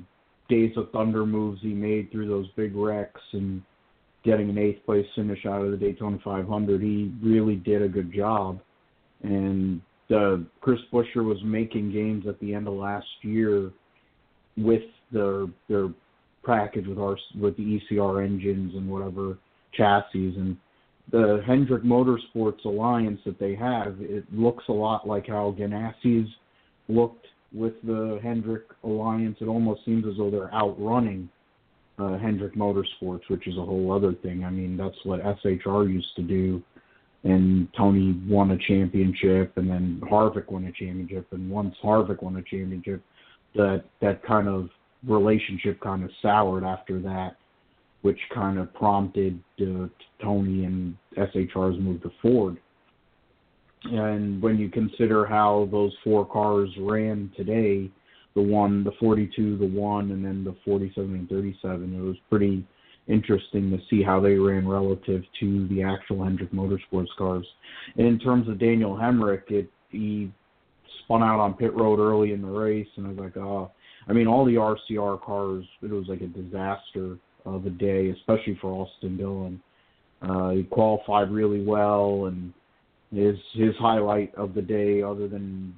Days 0.50 0.76
of 0.78 0.92
Thunder 0.92 1.26
moves 1.26 1.62
he 1.62 1.70
made 1.70 2.12
through 2.12 2.28
those 2.28 2.48
big 2.56 2.76
wrecks 2.76 3.22
and 3.34 3.62
getting 4.24 4.50
an 4.50 4.58
eighth 4.58 4.86
place 4.86 5.06
finish 5.16 5.46
out 5.46 5.64
of 5.64 5.72
the 5.72 5.78
Daytona 5.78 6.18
500. 6.24 6.82
He 6.82 7.12
really 7.24 7.56
did 7.56 7.82
a 7.82 7.88
good 7.88 8.14
job, 8.14 8.60
and 9.24 9.82
uh, 10.12 10.38
Chris 10.62 10.80
Buescher 10.92 11.24
was 11.24 11.38
making 11.44 11.92
games 11.92 12.26
at 12.28 12.40
the 12.40 12.54
end 12.54 12.68
of 12.68 12.74
last 12.74 13.08
year 13.22 13.72
with 14.58 14.84
their 15.12 15.46
their 15.70 15.90
package 16.46 16.88
with 16.88 16.98
our 16.98 17.18
with 17.40 17.56
the 17.58 17.80
ECR 17.92 18.24
engines 18.24 18.74
and 18.76 18.90
whatever 18.90 19.38
chassis. 19.74 20.36
And 20.38 20.58
the 21.12 21.42
Hendrick 21.46 21.84
Motorsports 21.84 22.64
alliance 22.66 23.20
that 23.26 23.40
they 23.40 23.56
have 23.56 23.96
it 24.00 24.26
looks 24.34 24.64
a 24.70 24.74
lot 24.74 25.08
like 25.08 25.28
how 25.28 25.56
Ganassi's 25.58 26.30
looked 26.88 27.26
with 27.54 27.74
the 27.84 28.20
Hendrick 28.24 28.64
alliance. 28.84 29.38
It 29.42 29.48
almost 29.48 29.86
seems 29.86 30.06
as 30.06 30.14
though 30.18 30.32
they're 30.32 30.54
outrunning 30.54 31.30
uh, 32.00 32.18
Hendrick 32.18 32.56
Motorsports 32.56 33.22
which 33.28 33.48
is 33.48 33.58
a 33.58 33.66
whole 33.66 33.92
other 33.92 34.14
thing. 34.14 34.44
I 34.44 34.50
mean 34.50 34.78
that's 34.78 34.98
what 35.04 35.22
SHR 35.22 35.92
used 35.92 36.16
to 36.16 36.24
do 36.24 36.64
and 37.24 37.68
Tony 37.78 38.20
won 38.28 38.52
a 38.52 38.58
championship 38.58 39.54
and 39.58 39.70
then 39.70 40.02
Harvick 40.04 40.52
won 40.52 40.66
a 40.66 40.72
championship 40.72 41.28
and 41.32 41.50
once 41.50 41.76
Harvick 41.84 42.24
won 42.24 42.36
a 42.38 42.42
championship 42.42 43.02
that 43.56 43.84
that 44.02 44.24
kind 44.24 44.48
of 44.48 44.70
relationship 45.08 45.80
kind 45.82 46.04
of 46.04 46.10
soured 46.22 46.64
after 46.64 47.00
that, 47.02 47.36
which 48.02 48.20
kind 48.34 48.58
of 48.58 48.74
prompted 48.74 49.40
uh, 49.62 49.88
Tony 50.22 50.66
and 50.66 50.96
SHR's 51.18 51.80
move 51.80 52.02
to 52.04 52.12
Ford. 52.22 52.58
And 53.84 54.42
when 54.42 54.58
you 54.58 54.70
consider 54.70 55.26
how 55.26 55.68
those 55.72 55.92
four 56.04 56.26
cars 56.26 56.70
ran 56.80 57.32
today, 57.36 57.90
the 58.36 58.42
one, 58.42 58.84
the 58.84 58.92
42, 59.00 59.58
the 59.58 59.66
one, 59.66 60.12
and 60.12 60.24
then 60.24 60.44
the 60.44 60.56
47 60.64 61.14
and 61.16 61.28
37, 61.28 61.96
it 61.96 62.02
was 62.02 62.16
pretty 62.30 62.64
interesting 63.12 63.70
to 63.72 63.78
see 63.90 64.02
how 64.02 64.20
they 64.20 64.36
ran 64.36 64.68
relative 64.68 65.24
to 65.40 65.68
the 65.68 65.84
actual 65.84 66.24
Hendrick 66.24 66.52
Motorsports 66.52 67.08
cars. 67.18 67.46
And 67.98 68.08
in 68.08 68.20
terms 68.20 68.48
of 68.48 68.60
Daniel 68.60 68.96
Hemric, 68.96 69.50
it 69.50 69.70
he 69.90 70.32
spun 71.04 71.22
out 71.22 71.40
on 71.40 71.54
pit 71.56 71.74
road 71.74 72.00
early 72.00 72.32
in 72.32 72.42
the 72.42 72.48
race, 72.48 72.88
and 72.96 73.06
I 73.06 73.10
was 73.10 73.20
like, 73.20 73.38
oh, 73.38 73.72
I 74.08 74.14
mean, 74.14 74.28
all 74.28 74.46
the 74.46 74.56
RCR 74.56 75.22
cars, 75.22 75.66
it 75.82 75.90
was 75.90 76.06
like 76.08 76.22
a 76.22 76.28
disaster 76.28 77.18
of 77.46 77.66
a 77.66 77.70
day, 77.70 78.10
especially 78.10 78.58
for 78.62 78.72
Austin 78.72 79.18
Dillon. 79.18 79.62
Uh, 80.22 80.52
he 80.52 80.64
qualified 80.64 81.32
really 81.32 81.64
well, 81.64 82.26
and 82.26 82.54
his 83.14 83.36
his 83.54 83.76
highlight 83.80 84.34
of 84.36 84.54
the 84.54 84.62
day, 84.62 85.02
other 85.02 85.28
than 85.28 85.76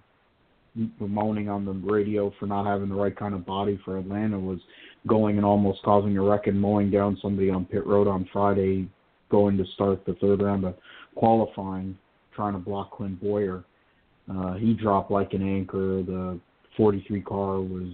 moaning 0.99 1.49
on 1.49 1.65
the 1.65 1.71
radio 1.71 2.33
for 2.39 2.47
not 2.47 2.65
having 2.65 2.89
the 2.89 2.95
right 2.95 3.15
kind 3.15 3.33
of 3.33 3.45
body 3.45 3.79
for 3.85 3.97
Atlanta 3.97 4.39
was 4.39 4.59
going 5.07 5.37
and 5.37 5.45
almost 5.45 5.81
causing 5.83 6.17
a 6.17 6.21
wreck 6.21 6.47
and 6.47 6.59
mowing 6.59 6.89
down 6.89 7.17
somebody 7.21 7.49
on 7.49 7.65
pit 7.65 7.85
road 7.85 8.07
on 8.07 8.27
Friday, 8.31 8.87
going 9.29 9.57
to 9.57 9.65
start 9.73 10.05
the 10.05 10.13
third 10.15 10.41
round 10.41 10.63
of 10.63 10.75
qualifying, 11.15 11.97
trying 12.35 12.53
to 12.53 12.59
block 12.59 12.91
Clint 12.91 13.21
Bowyer. 13.21 13.63
Uh, 14.31 14.53
he 14.53 14.73
dropped 14.73 15.11
like 15.11 15.33
an 15.33 15.41
anchor. 15.41 16.03
The 16.03 16.39
43 16.77 17.21
car 17.21 17.59
was 17.59 17.91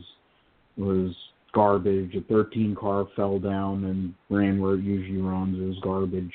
was 0.78 1.16
garbage. 1.54 2.16
A 2.16 2.22
13 2.22 2.76
car 2.76 3.08
fell 3.16 3.40
down 3.40 3.86
and 3.86 4.14
ran 4.30 4.62
where 4.62 4.76
it 4.76 4.84
usually 4.84 5.22
runs. 5.22 5.60
It 5.60 5.66
was 5.66 5.80
garbage. 5.82 6.34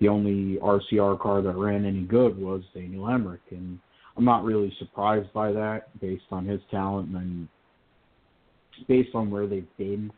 The 0.00 0.08
only 0.08 0.58
RCR 0.58 1.18
car 1.20 1.42
that 1.42 1.56
ran 1.56 1.84
any 1.84 2.02
good 2.02 2.38
was 2.38 2.62
Daniel 2.74 3.04
Hemric, 3.04 3.38
and 3.50 3.78
I'm 4.16 4.24
not 4.24 4.44
really 4.44 4.74
surprised 4.78 5.32
by 5.32 5.52
that 5.52 5.98
based 6.00 6.24
on 6.30 6.46
his 6.46 6.60
talent 6.70 7.14
and 7.14 7.48
based 8.88 9.14
on 9.14 9.30
where 9.30 9.46
they've 9.46 9.76
been 9.78 10.10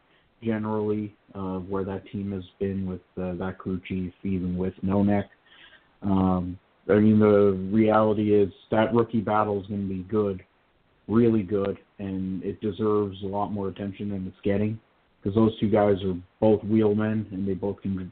generally, 0.42 1.14
uh, 1.34 1.58
where 1.58 1.84
that 1.84 2.06
team 2.10 2.32
has 2.32 2.44
been 2.58 2.86
with 2.86 3.00
uh, 3.20 3.34
that 3.34 3.58
crew 3.58 3.80
chief, 3.86 4.12
even 4.22 4.56
with 4.56 4.74
No 4.82 5.02
Neck. 5.02 5.26
Um, 6.02 6.58
I 6.88 6.94
mean, 6.94 7.18
the 7.18 7.52
reality 7.72 8.34
is 8.34 8.50
that 8.70 8.94
rookie 8.94 9.20
battle 9.20 9.60
is 9.60 9.66
going 9.66 9.88
to 9.88 9.94
be 9.94 10.02
good, 10.04 10.42
really 11.06 11.42
good, 11.42 11.78
and 11.98 12.42
it 12.42 12.60
deserves 12.60 13.16
a 13.22 13.26
lot 13.26 13.52
more 13.52 13.68
attention 13.68 14.10
than 14.10 14.26
it's 14.26 14.40
getting 14.42 14.78
because 15.20 15.34
those 15.34 15.58
two 15.58 15.68
guys 15.68 15.96
are 16.04 16.14
both 16.40 16.62
wheelmen 16.64 17.26
and 17.32 17.46
they 17.46 17.54
both 17.54 17.80
can 17.82 18.10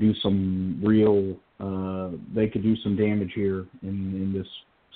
do 0.00 0.14
some 0.22 0.80
real. 0.82 1.36
Uh, 1.58 2.16
they 2.34 2.48
could 2.48 2.62
do 2.62 2.76
some 2.82 2.96
damage 2.96 3.32
here 3.34 3.66
in 3.82 3.88
in 3.88 4.32
this 4.36 4.46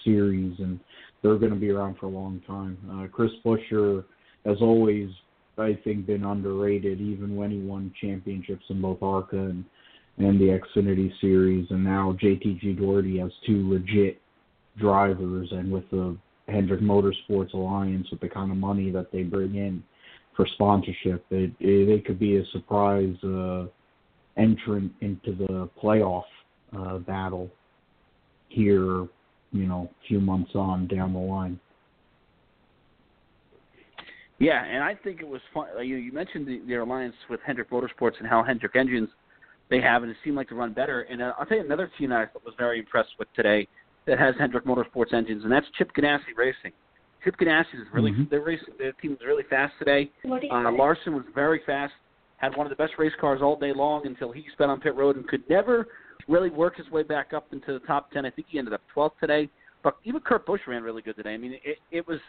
series, 0.04 0.58
and 0.58 0.80
they're 1.22 1.36
going 1.36 1.52
to 1.52 1.58
be 1.58 1.70
around 1.70 1.96
for 1.98 2.06
a 2.06 2.10
long 2.10 2.40
time. 2.46 2.76
Uh, 2.90 3.06
Chris 3.06 3.30
Buescher 3.44 4.04
has 4.44 4.58
always, 4.60 5.10
I 5.58 5.78
think, 5.84 6.06
been 6.06 6.24
underrated, 6.24 7.00
even 7.00 7.36
when 7.36 7.50
he 7.50 7.58
won 7.58 7.92
championships 8.00 8.64
in 8.68 8.80
both 8.80 9.02
ARCA 9.02 9.36
and 9.36 9.64
and 10.18 10.38
the 10.38 10.60
Xfinity 10.76 11.10
Series, 11.20 11.66
and 11.70 11.82
now 11.82 12.16
JTG 12.22 12.78
Daugherty 12.78 13.18
has 13.20 13.30
two 13.46 13.70
legit 13.70 14.20
drivers, 14.78 15.48
and 15.52 15.72
with 15.72 15.88
the 15.90 16.16
Hendrick 16.48 16.80
Motorsports 16.80 17.54
Alliance, 17.54 18.06
with 18.10 18.20
the 18.20 18.28
kind 18.28 18.50
of 18.50 18.58
money 18.58 18.90
that 18.90 19.10
they 19.12 19.22
bring 19.22 19.54
in 19.54 19.82
for 20.36 20.46
sponsorship, 20.54 21.24
it, 21.30 21.52
it, 21.60 21.88
it 21.88 22.04
could 22.04 22.18
be 22.18 22.36
a 22.36 22.44
surprise 22.52 23.16
uh, 23.24 23.66
entrant 24.36 24.92
into 25.00 25.32
the 25.32 25.68
playoff 25.82 26.24
uh, 26.76 26.98
battle 26.98 27.50
here, 28.48 29.06
you 29.52 29.66
know, 29.66 29.90
a 29.90 30.06
few 30.06 30.20
months 30.20 30.50
on 30.54 30.86
down 30.86 31.12
the 31.12 31.18
line. 31.18 31.58
Yeah, 34.40 34.64
and 34.64 34.82
I 34.82 34.94
think 34.94 35.20
it 35.20 35.28
was 35.28 35.42
fun. 35.52 35.66
You, 35.86 35.96
you 35.96 36.12
mentioned 36.12 36.46
the, 36.48 36.62
their 36.66 36.80
alliance 36.80 37.14
with 37.28 37.40
Hendrick 37.46 37.70
Motorsports 37.70 38.18
and 38.18 38.26
how 38.26 38.42
Hendrick 38.42 38.74
engines 38.74 39.10
they 39.68 39.80
have, 39.82 40.02
and 40.02 40.10
it 40.10 40.16
seemed 40.24 40.34
like 40.34 40.48
to 40.48 40.54
run 40.54 40.72
better. 40.72 41.02
And 41.02 41.22
uh, 41.22 41.34
I'll 41.38 41.44
tell 41.44 41.58
you 41.58 41.64
another 41.64 41.90
team 41.98 42.08
that 42.08 42.16
I 42.16 42.26
was 42.44 42.54
very 42.58 42.78
impressed 42.78 43.10
with 43.18 43.28
today 43.36 43.68
that 44.06 44.18
has 44.18 44.34
Hendrick 44.38 44.64
Motorsports 44.64 45.12
engines, 45.12 45.44
and 45.44 45.52
that's 45.52 45.66
Chip 45.76 45.90
Ganassi 45.96 46.34
Racing. 46.36 46.72
Chip 47.22 47.36
Ganassi 47.38 47.74
is 47.74 47.86
really 47.92 48.12
mm-hmm. 48.12 48.24
their 48.30 48.40
race. 48.40 48.60
Their 48.78 48.92
team 48.92 49.12
is 49.12 49.18
really 49.24 49.44
fast 49.48 49.74
today. 49.78 50.10
Uh, 50.50 50.72
Larson 50.72 51.14
was 51.14 51.24
very 51.34 51.60
fast, 51.66 51.92
had 52.38 52.56
one 52.56 52.66
of 52.66 52.70
the 52.70 52.82
best 52.82 52.94
race 52.98 53.12
cars 53.20 53.40
all 53.42 53.56
day 53.56 53.74
long 53.74 54.06
until 54.06 54.32
he 54.32 54.46
spent 54.54 54.70
on 54.70 54.80
pit 54.80 54.94
road 54.94 55.16
and 55.16 55.28
could 55.28 55.42
never 55.50 55.86
really 56.28 56.48
work 56.48 56.76
his 56.76 56.88
way 56.90 57.02
back 57.02 57.34
up 57.34 57.46
into 57.52 57.74
the 57.74 57.80
top 57.80 58.10
ten. 58.10 58.24
I 58.24 58.30
think 58.30 58.48
he 58.50 58.58
ended 58.58 58.72
up 58.72 58.80
12th 58.96 59.18
today. 59.20 59.50
But 59.82 59.96
even 60.04 60.20
Kurt 60.22 60.46
Busch 60.46 60.60
ran 60.66 60.82
really 60.82 61.02
good 61.02 61.16
today. 61.16 61.34
I 61.34 61.36
mean, 61.36 61.58
it, 61.62 61.78
it 61.90 62.06
was 62.06 62.20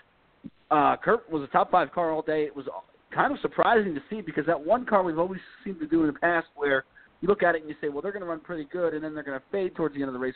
uh, 0.72 0.96
Kurt 0.98 1.30
was 1.30 1.44
a 1.44 1.48
top 1.48 1.70
five 1.70 1.92
car 1.92 2.12
all 2.12 2.22
day. 2.22 2.44
It 2.44 2.56
was 2.56 2.66
kind 3.14 3.34
of 3.34 3.40
surprising 3.42 3.94
to 3.94 4.02
see 4.10 4.22
because 4.22 4.46
that 4.46 4.60
one 4.60 4.86
car 4.86 5.04
we've 5.04 5.20
always 5.20 5.42
seemed 5.64 5.80
to 5.82 5.88
do 5.88 6.02
in 6.02 6.08
the 6.08 6.20
past 6.20 6.48
where 6.56 6.86
you 7.20 7.28
look 7.28 7.44
at 7.44 7.56
it 7.56 7.62
and 7.62 7.70
you 7.70 7.76
say, 7.82 7.90
well, 7.90 8.02
they're 8.02 8.14
going 8.14 8.24
to 8.24 8.28
run 8.28 8.40
pretty 8.40 8.68
good, 8.72 8.94
and 8.94 9.04
then 9.04 9.14
they're 9.14 9.24
going 9.24 9.38
to 9.38 9.46
fade 9.52 9.76
towards 9.76 9.94
the 9.94 10.02
end 10.02 10.08
of 10.08 10.14
the 10.14 10.20
race, 10.20 10.34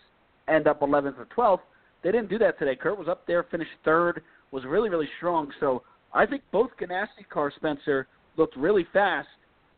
end 0.47 0.67
up 0.67 0.81
11th 0.81 1.15
or 1.17 1.27
12th. 1.35 1.61
They 2.03 2.11
didn't 2.11 2.29
do 2.29 2.37
that 2.39 2.59
today. 2.59 2.75
Kurt 2.75 2.99
was 2.99 3.07
up 3.07 3.25
there, 3.25 3.43
finished 3.49 3.71
third, 3.83 4.21
was 4.51 4.63
really, 4.65 4.89
really 4.89 5.09
strong. 5.17 5.51
So 5.59 5.81
I 6.13 6.25
think 6.25 6.43
both 6.51 6.69
Ganassi 6.79 7.27
cars, 7.31 7.53
Spencer, 7.55 8.07
looked 8.37 8.55
really 8.57 8.85
fast, 8.93 9.27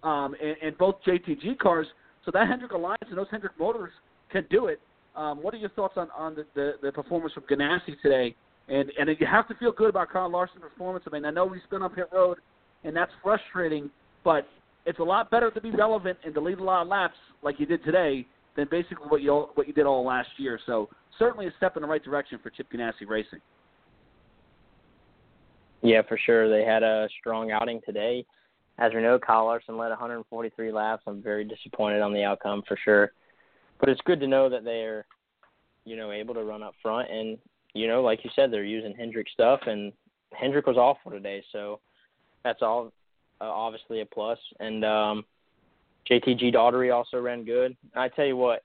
um, 0.03 0.35
and, 0.41 0.57
and 0.61 0.77
both 0.77 0.95
JTG 1.07 1.59
cars. 1.59 1.87
So 2.25 2.31
that 2.31 2.47
Hendrick 2.47 2.71
Alliance 2.73 3.05
and 3.07 3.17
those 3.17 3.27
Hendrick 3.31 3.53
Motors 3.57 3.91
can 4.31 4.45
do 4.49 4.65
it. 4.65 4.81
Um, 5.15 5.41
what 5.41 5.53
are 5.53 5.57
your 5.57 5.69
thoughts 5.69 5.93
on, 5.95 6.09
on 6.15 6.35
the, 6.35 6.45
the, 6.55 6.73
the 6.81 6.91
performance 6.91 7.33
from 7.33 7.43
Ganassi 7.43 7.99
today? 8.01 8.35
And 8.69 8.91
and 8.99 9.09
you 9.19 9.25
have 9.25 9.47
to 9.47 9.55
feel 9.55 9.71
good 9.71 9.89
about 9.89 10.11
Kyle 10.11 10.29
Larson's 10.29 10.61
performance. 10.61 11.05
I 11.07 11.11
mean, 11.11 11.25
I 11.25 11.31
know 11.31 11.45
we 11.45 11.61
spin 11.65 11.81
up 11.81 11.95
pit 11.95 12.09
road, 12.11 12.37
and 12.83 12.95
that's 12.95 13.11
frustrating, 13.23 13.89
but 14.23 14.45
it's 14.85 14.99
a 14.99 15.03
lot 15.03 15.31
better 15.31 15.51
to 15.51 15.61
be 15.61 15.71
relevant 15.71 16.17
and 16.25 16.33
to 16.33 16.41
lead 16.41 16.59
a 16.59 16.63
lot 16.63 16.81
of 16.81 16.87
laps 16.87 17.15
like 17.43 17.59
you 17.59 17.65
did 17.65 17.83
today 17.83 18.25
than 18.55 18.67
basically 18.69 19.07
what 19.07 19.21
you 19.21 19.47
what 19.55 19.67
you 19.67 19.73
did 19.73 19.85
all 19.85 20.05
last 20.05 20.29
year. 20.37 20.59
So 20.65 20.89
certainly 21.17 21.47
a 21.47 21.51
step 21.57 21.77
in 21.77 21.81
the 21.81 21.87
right 21.87 22.03
direction 22.03 22.39
for 22.43 22.49
Chip 22.49 22.67
Ganassi 22.71 23.07
Racing. 23.07 23.39
Yeah, 25.81 26.01
for 26.07 26.17
sure. 26.25 26.49
They 26.49 26.65
had 26.65 26.83
a 26.83 27.07
strong 27.19 27.51
outing 27.51 27.81
today. 27.85 28.25
As 28.79 28.91
we 28.93 29.01
know, 29.01 29.17
Kyle 29.17 29.45
Larson 29.45 29.77
led 29.77 29.89
143 29.89 30.71
laps. 30.71 31.03
I'm 31.07 31.21
very 31.21 31.43
disappointed 31.43 32.01
on 32.01 32.13
the 32.13 32.23
outcome 32.23 32.63
for 32.67 32.77
sure, 32.83 33.11
but 33.79 33.89
it's 33.89 34.01
good 34.05 34.19
to 34.19 34.27
know 34.27 34.49
that 34.49 34.63
they're, 34.63 35.05
you 35.85 35.95
know, 35.95 36.11
able 36.11 36.33
to 36.33 36.43
run 36.43 36.61
up 36.61 36.73
front 36.81 37.09
and 37.09 37.37
you 37.77 37.87
know, 37.87 38.01
like 38.01 38.23
you 38.23 38.29
said, 38.35 38.51
they're 38.51 38.63
using 38.63 38.95
Hendrick 38.95 39.27
stuff, 39.33 39.61
and 39.65 39.93
Hendrick 40.33 40.67
was 40.67 40.77
awful 40.77 41.11
today, 41.11 41.43
so 41.51 41.79
that's 42.43 42.61
all 42.61 42.91
uh, 43.41 43.45
obviously 43.45 44.01
a 44.01 44.05
plus. 44.05 44.39
And 44.59 44.83
um, 44.83 45.25
JTG 46.09 46.53
Daugherty 46.53 46.89
also 46.89 47.19
ran 47.19 47.43
good. 47.43 47.75
I 47.95 48.09
tell 48.09 48.25
you 48.25 48.37
what, 48.37 48.63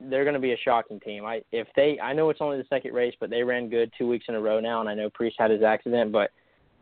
they're 0.00 0.24
going 0.24 0.34
to 0.34 0.40
be 0.40 0.52
a 0.52 0.58
shocking 0.64 1.00
team. 1.00 1.24
I 1.24 1.42
if 1.52 1.68
they, 1.76 1.98
I 2.00 2.12
know 2.12 2.30
it's 2.30 2.40
only 2.40 2.58
the 2.58 2.66
second 2.68 2.92
race, 2.94 3.14
but 3.20 3.30
they 3.30 3.42
ran 3.42 3.68
good 3.68 3.92
two 3.96 4.08
weeks 4.08 4.26
in 4.28 4.34
a 4.34 4.40
row 4.40 4.60
now, 4.60 4.80
and 4.80 4.88
I 4.88 4.94
know 4.94 5.10
Preece 5.10 5.34
had 5.38 5.50
his 5.50 5.62
accident, 5.62 6.12
but 6.12 6.30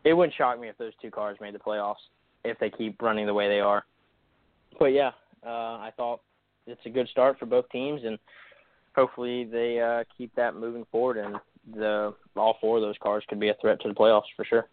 it 0.03 0.13
wouldn't 0.13 0.35
shock 0.35 0.59
me 0.59 0.69
if 0.69 0.77
those 0.77 0.93
two 1.01 1.11
cars 1.11 1.37
made 1.39 1.53
the 1.53 1.59
playoffs 1.59 1.95
if 2.43 2.57
they 2.59 2.69
keep 2.69 3.01
running 3.01 3.27
the 3.27 3.33
way 3.33 3.47
they 3.47 3.59
are. 3.59 3.85
But 4.79 4.87
yeah, 4.87 5.11
uh, 5.45 5.77
I 5.77 5.91
thought 5.95 6.21
it's 6.65 6.81
a 6.85 6.89
good 6.89 7.07
start 7.09 7.37
for 7.37 7.45
both 7.45 7.69
teams, 7.69 8.01
and 8.03 8.17
hopefully 8.95 9.43
they 9.43 9.79
uh, 9.79 10.03
keep 10.17 10.33
that 10.35 10.55
moving 10.55 10.85
forward 10.91 11.17
and 11.17 11.35
the 11.73 12.13
all 12.35 12.57
four 12.59 12.77
of 12.77 12.81
those 12.81 12.95
cars 13.01 13.23
could 13.27 13.39
be 13.39 13.49
a 13.49 13.55
threat 13.61 13.81
to 13.81 13.87
the 13.87 13.93
playoffs 13.93 14.23
for 14.35 14.45
sure. 14.45 14.67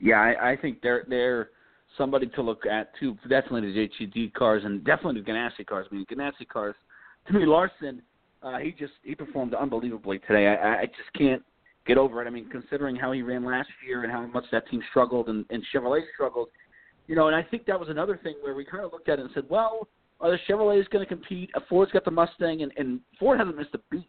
Yeah, 0.00 0.16
I, 0.16 0.52
I 0.52 0.56
think 0.56 0.80
they're 0.82 1.04
they're 1.08 1.50
somebody 1.96 2.26
to 2.28 2.42
look 2.42 2.66
at 2.66 2.90
too. 2.98 3.16
Definitely 3.28 3.72
the 3.72 3.88
JTG 3.88 4.32
cars 4.34 4.62
and 4.64 4.84
definitely 4.84 5.20
the 5.20 5.30
Ganassi 5.30 5.66
cars. 5.66 5.86
I 5.90 5.94
mean, 5.94 6.06
Ganassi 6.10 6.46
cars. 6.48 6.74
To 7.26 7.34
me, 7.34 7.44
Larson, 7.44 8.00
uh, 8.42 8.56
he 8.56 8.70
just 8.70 8.94
he 9.02 9.14
performed 9.14 9.52
unbelievably 9.52 10.20
today. 10.20 10.46
I, 10.46 10.80
I 10.80 10.86
just 10.86 11.12
can't 11.14 11.42
get 11.86 11.98
over 11.98 12.22
it. 12.22 12.26
I 12.26 12.30
mean, 12.30 12.48
considering 12.48 12.96
how 12.96 13.12
he 13.12 13.20
ran 13.20 13.44
last 13.44 13.68
year 13.86 14.02
and 14.02 14.10
how 14.10 14.24
much 14.28 14.44
that 14.50 14.66
team 14.70 14.80
struggled 14.88 15.28
and, 15.28 15.44
and 15.50 15.62
Chevrolet 15.70 16.00
struggled, 16.14 16.48
you 17.06 17.14
know. 17.14 17.26
And 17.26 17.36
I 17.36 17.42
think 17.42 17.66
that 17.66 17.78
was 17.78 17.90
another 17.90 18.18
thing 18.22 18.36
where 18.40 18.54
we 18.54 18.64
kind 18.64 18.82
of 18.82 18.92
looked 18.92 19.10
at 19.10 19.18
it 19.18 19.22
and 19.26 19.30
said, 19.34 19.44
well, 19.50 19.88
are 20.22 20.30
the 20.30 20.38
Chevrolets 20.48 20.88
going 20.88 21.04
to 21.04 21.06
compete? 21.06 21.50
Ford's 21.68 21.92
got 21.92 22.06
the 22.06 22.10
Mustang, 22.10 22.62
and, 22.62 22.72
and 22.78 23.00
Ford 23.18 23.38
hasn't 23.38 23.58
missed 23.58 23.74
a 23.74 23.80
beat 23.90 24.08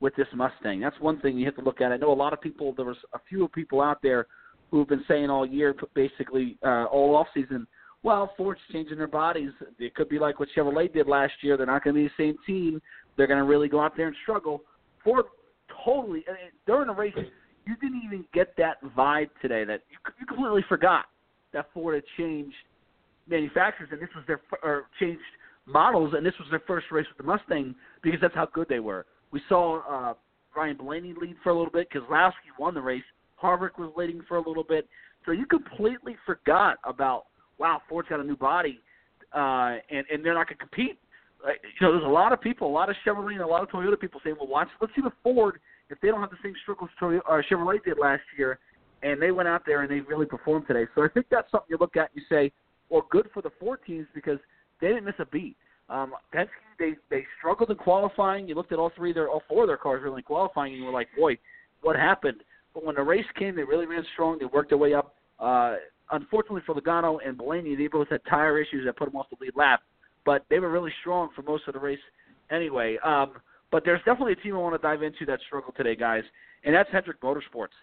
with 0.00 0.14
this 0.16 0.26
Mustang. 0.34 0.80
That's 0.80 0.98
one 1.00 1.20
thing 1.20 1.38
you 1.38 1.46
have 1.46 1.56
to 1.56 1.62
look 1.62 1.80
at. 1.80 1.92
I 1.92 1.96
know 1.96 2.12
a 2.12 2.14
lot 2.14 2.32
of 2.32 2.40
people. 2.40 2.72
There 2.74 2.84
was 2.84 2.96
a 3.14 3.18
few 3.28 3.48
people 3.48 3.80
out 3.80 3.98
there 4.02 4.26
who 4.70 4.80
have 4.80 4.88
been 4.88 5.04
saying 5.08 5.30
all 5.30 5.46
year, 5.46 5.74
basically 5.94 6.58
uh, 6.64 6.84
all 6.84 7.16
off 7.16 7.28
season. 7.34 7.66
Well, 8.02 8.32
Ford's 8.36 8.60
changing 8.72 8.98
their 8.98 9.06
bodies. 9.06 9.50
It 9.78 9.94
could 9.94 10.08
be 10.08 10.18
like 10.18 10.38
what 10.38 10.48
Chevrolet 10.56 10.92
did 10.92 11.08
last 11.08 11.32
year. 11.42 11.56
They're 11.56 11.66
not 11.66 11.82
going 11.82 11.94
to 11.96 12.02
be 12.02 12.08
the 12.08 12.22
same 12.22 12.36
team. 12.46 12.80
They're 13.16 13.26
going 13.26 13.38
to 13.38 13.44
really 13.44 13.68
go 13.68 13.80
out 13.80 13.96
there 13.96 14.06
and 14.06 14.16
struggle. 14.22 14.62
Ford 15.02 15.24
totally 15.84 16.24
during 16.66 16.88
the 16.88 16.94
race, 16.94 17.14
you 17.66 17.76
didn't 17.76 18.02
even 18.04 18.24
get 18.32 18.56
that 18.58 18.82
vibe 18.96 19.30
today. 19.40 19.64
That 19.64 19.82
you, 19.90 19.98
you 20.20 20.26
completely 20.26 20.64
forgot 20.68 21.06
that 21.52 21.66
Ford 21.72 21.94
had 21.94 22.04
changed 22.16 22.54
manufacturers 23.28 23.88
and 23.92 24.00
this 24.00 24.08
was 24.14 24.24
their 24.26 24.40
or 24.62 24.84
changed 25.00 25.20
models 25.66 26.14
and 26.16 26.24
this 26.24 26.34
was 26.38 26.48
their 26.50 26.62
first 26.66 26.86
race 26.92 27.06
with 27.08 27.18
the 27.18 27.24
Mustang 27.24 27.74
because 28.02 28.20
that's 28.20 28.34
how 28.34 28.46
good 28.52 28.68
they 28.68 28.78
were. 28.80 29.06
We 29.32 29.40
saw 29.48 29.80
uh, 29.80 30.14
Ryan 30.56 30.76
Blaney 30.76 31.14
lead 31.20 31.36
for 31.42 31.50
a 31.50 31.56
little 31.56 31.72
bit. 31.72 31.88
because 31.90 32.08
Keselowski 32.08 32.58
won 32.58 32.74
the 32.74 32.80
race. 32.80 33.02
Harvick 33.42 33.78
was 33.78 33.92
leading 33.96 34.22
for 34.26 34.36
a 34.38 34.46
little 34.46 34.64
bit. 34.64 34.88
So 35.24 35.32
you 35.32 35.46
completely 35.46 36.16
forgot 36.24 36.78
about 36.84 37.24
wow, 37.58 37.80
Ford's 37.88 38.08
got 38.08 38.20
a 38.20 38.24
new 38.24 38.36
body, 38.36 38.80
uh, 39.34 39.76
and 39.90 40.04
and 40.10 40.24
they're 40.24 40.34
not 40.34 40.48
going 40.48 40.58
to 40.58 40.66
compete. 40.66 40.98
Uh, 41.44 41.50
you 41.50 41.86
know, 41.86 41.92
there's 41.92 42.04
a 42.04 42.08
lot 42.08 42.32
of 42.32 42.40
people, 42.40 42.68
a 42.68 42.70
lot 42.70 42.88
of 42.88 42.96
Chevrolet 43.04 43.32
and 43.32 43.40
a 43.40 43.46
lot 43.46 43.62
of 43.62 43.68
Toyota 43.68 43.98
people 43.98 44.20
saying, 44.24 44.36
well, 44.38 44.48
watch, 44.48 44.68
let's 44.80 44.94
see 44.94 45.02
the 45.02 45.12
Ford 45.22 45.60
if 45.90 46.00
they 46.00 46.08
don't 46.08 46.20
have 46.20 46.30
the 46.30 46.36
same 46.42 46.54
struggles 46.62 46.90
Toyota, 47.00 47.20
uh, 47.28 47.42
Chevrolet 47.50 47.82
did 47.84 47.98
last 47.98 48.22
year, 48.36 48.58
and 49.02 49.20
they 49.20 49.30
went 49.30 49.48
out 49.48 49.62
there 49.66 49.82
and 49.82 49.90
they 49.90 50.00
really 50.00 50.26
performed 50.26 50.66
today. 50.66 50.86
So 50.94 51.04
I 51.04 51.08
think 51.08 51.26
that's 51.30 51.50
something 51.50 51.68
you 51.70 51.78
look 51.78 51.96
at 51.96 52.10
and 52.14 52.22
you 52.22 52.22
say, 52.28 52.52
well, 52.88 53.06
good 53.10 53.28
for 53.32 53.42
the 53.42 53.50
four 53.60 53.76
teams 53.76 54.06
because 54.14 54.38
they 54.80 54.88
didn't 54.88 55.04
miss 55.04 55.14
a 55.18 55.26
beat. 55.26 55.56
Um, 55.88 56.14
Penske 56.34 56.48
they 56.78 56.94
they 57.10 57.24
struggled 57.38 57.70
in 57.70 57.76
qualifying. 57.76 58.48
You 58.48 58.54
looked 58.54 58.72
at 58.72 58.78
all 58.78 58.92
three 58.96 59.10
of 59.10 59.14
their 59.14 59.28
all 59.28 59.42
four 59.48 59.62
of 59.62 59.68
their 59.68 59.76
cars 59.76 60.02
really 60.02 60.18
in 60.18 60.24
qualifying, 60.24 60.72
and 60.72 60.80
you 60.80 60.86
were 60.86 60.92
like, 60.92 61.08
boy, 61.16 61.38
what 61.82 61.96
happened. 61.96 62.42
But 62.74 62.84
when 62.84 62.96
the 62.96 63.02
race 63.02 63.26
came, 63.38 63.56
they 63.56 63.62
really 63.62 63.86
ran 63.86 64.04
strong. 64.12 64.38
They 64.38 64.44
worked 64.44 64.70
their 64.70 64.78
way 64.78 64.94
up. 64.94 65.14
Uh, 65.40 65.76
unfortunately 66.12 66.62
for 66.66 66.74
Logano 66.74 67.18
and 67.26 67.36
Blaney, 67.38 67.74
they 67.74 67.86
both 67.86 68.08
had 68.08 68.20
tire 68.28 68.60
issues 68.60 68.84
that 68.84 68.96
put 68.96 69.10
them 69.10 69.16
off 69.16 69.26
the 69.30 69.36
lead 69.40 69.56
lap. 69.56 69.82
But 70.24 70.44
they 70.50 70.58
were 70.58 70.70
really 70.70 70.92
strong 71.00 71.30
for 71.34 71.42
most 71.42 71.64
of 71.68 71.74
the 71.74 71.80
race 71.80 71.98
anyway. 72.50 72.98
Um, 73.04 73.32
but 73.70 73.84
there's 73.84 74.00
definitely 74.04 74.32
a 74.32 74.36
team 74.36 74.54
I 74.54 74.58
want 74.58 74.74
to 74.74 74.82
dive 74.82 75.02
into 75.02 75.24
that 75.26 75.40
struggled 75.46 75.76
today, 75.76 75.96
guys, 75.96 76.22
and 76.64 76.74
that's 76.74 76.90
Hendrick 76.92 77.20
Motorsports. 77.20 77.74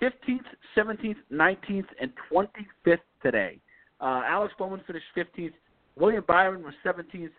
15th, 0.00 0.44
17th, 0.76 1.16
19th, 1.32 1.86
and 2.00 2.10
25th 2.30 2.98
today. 3.22 3.58
Uh, 4.00 4.22
Alex 4.26 4.52
Bowman 4.58 4.80
finished 4.86 5.06
15th. 5.16 5.52
William 5.96 6.24
Byron 6.26 6.62
was 6.62 6.74
17th. 6.84 7.30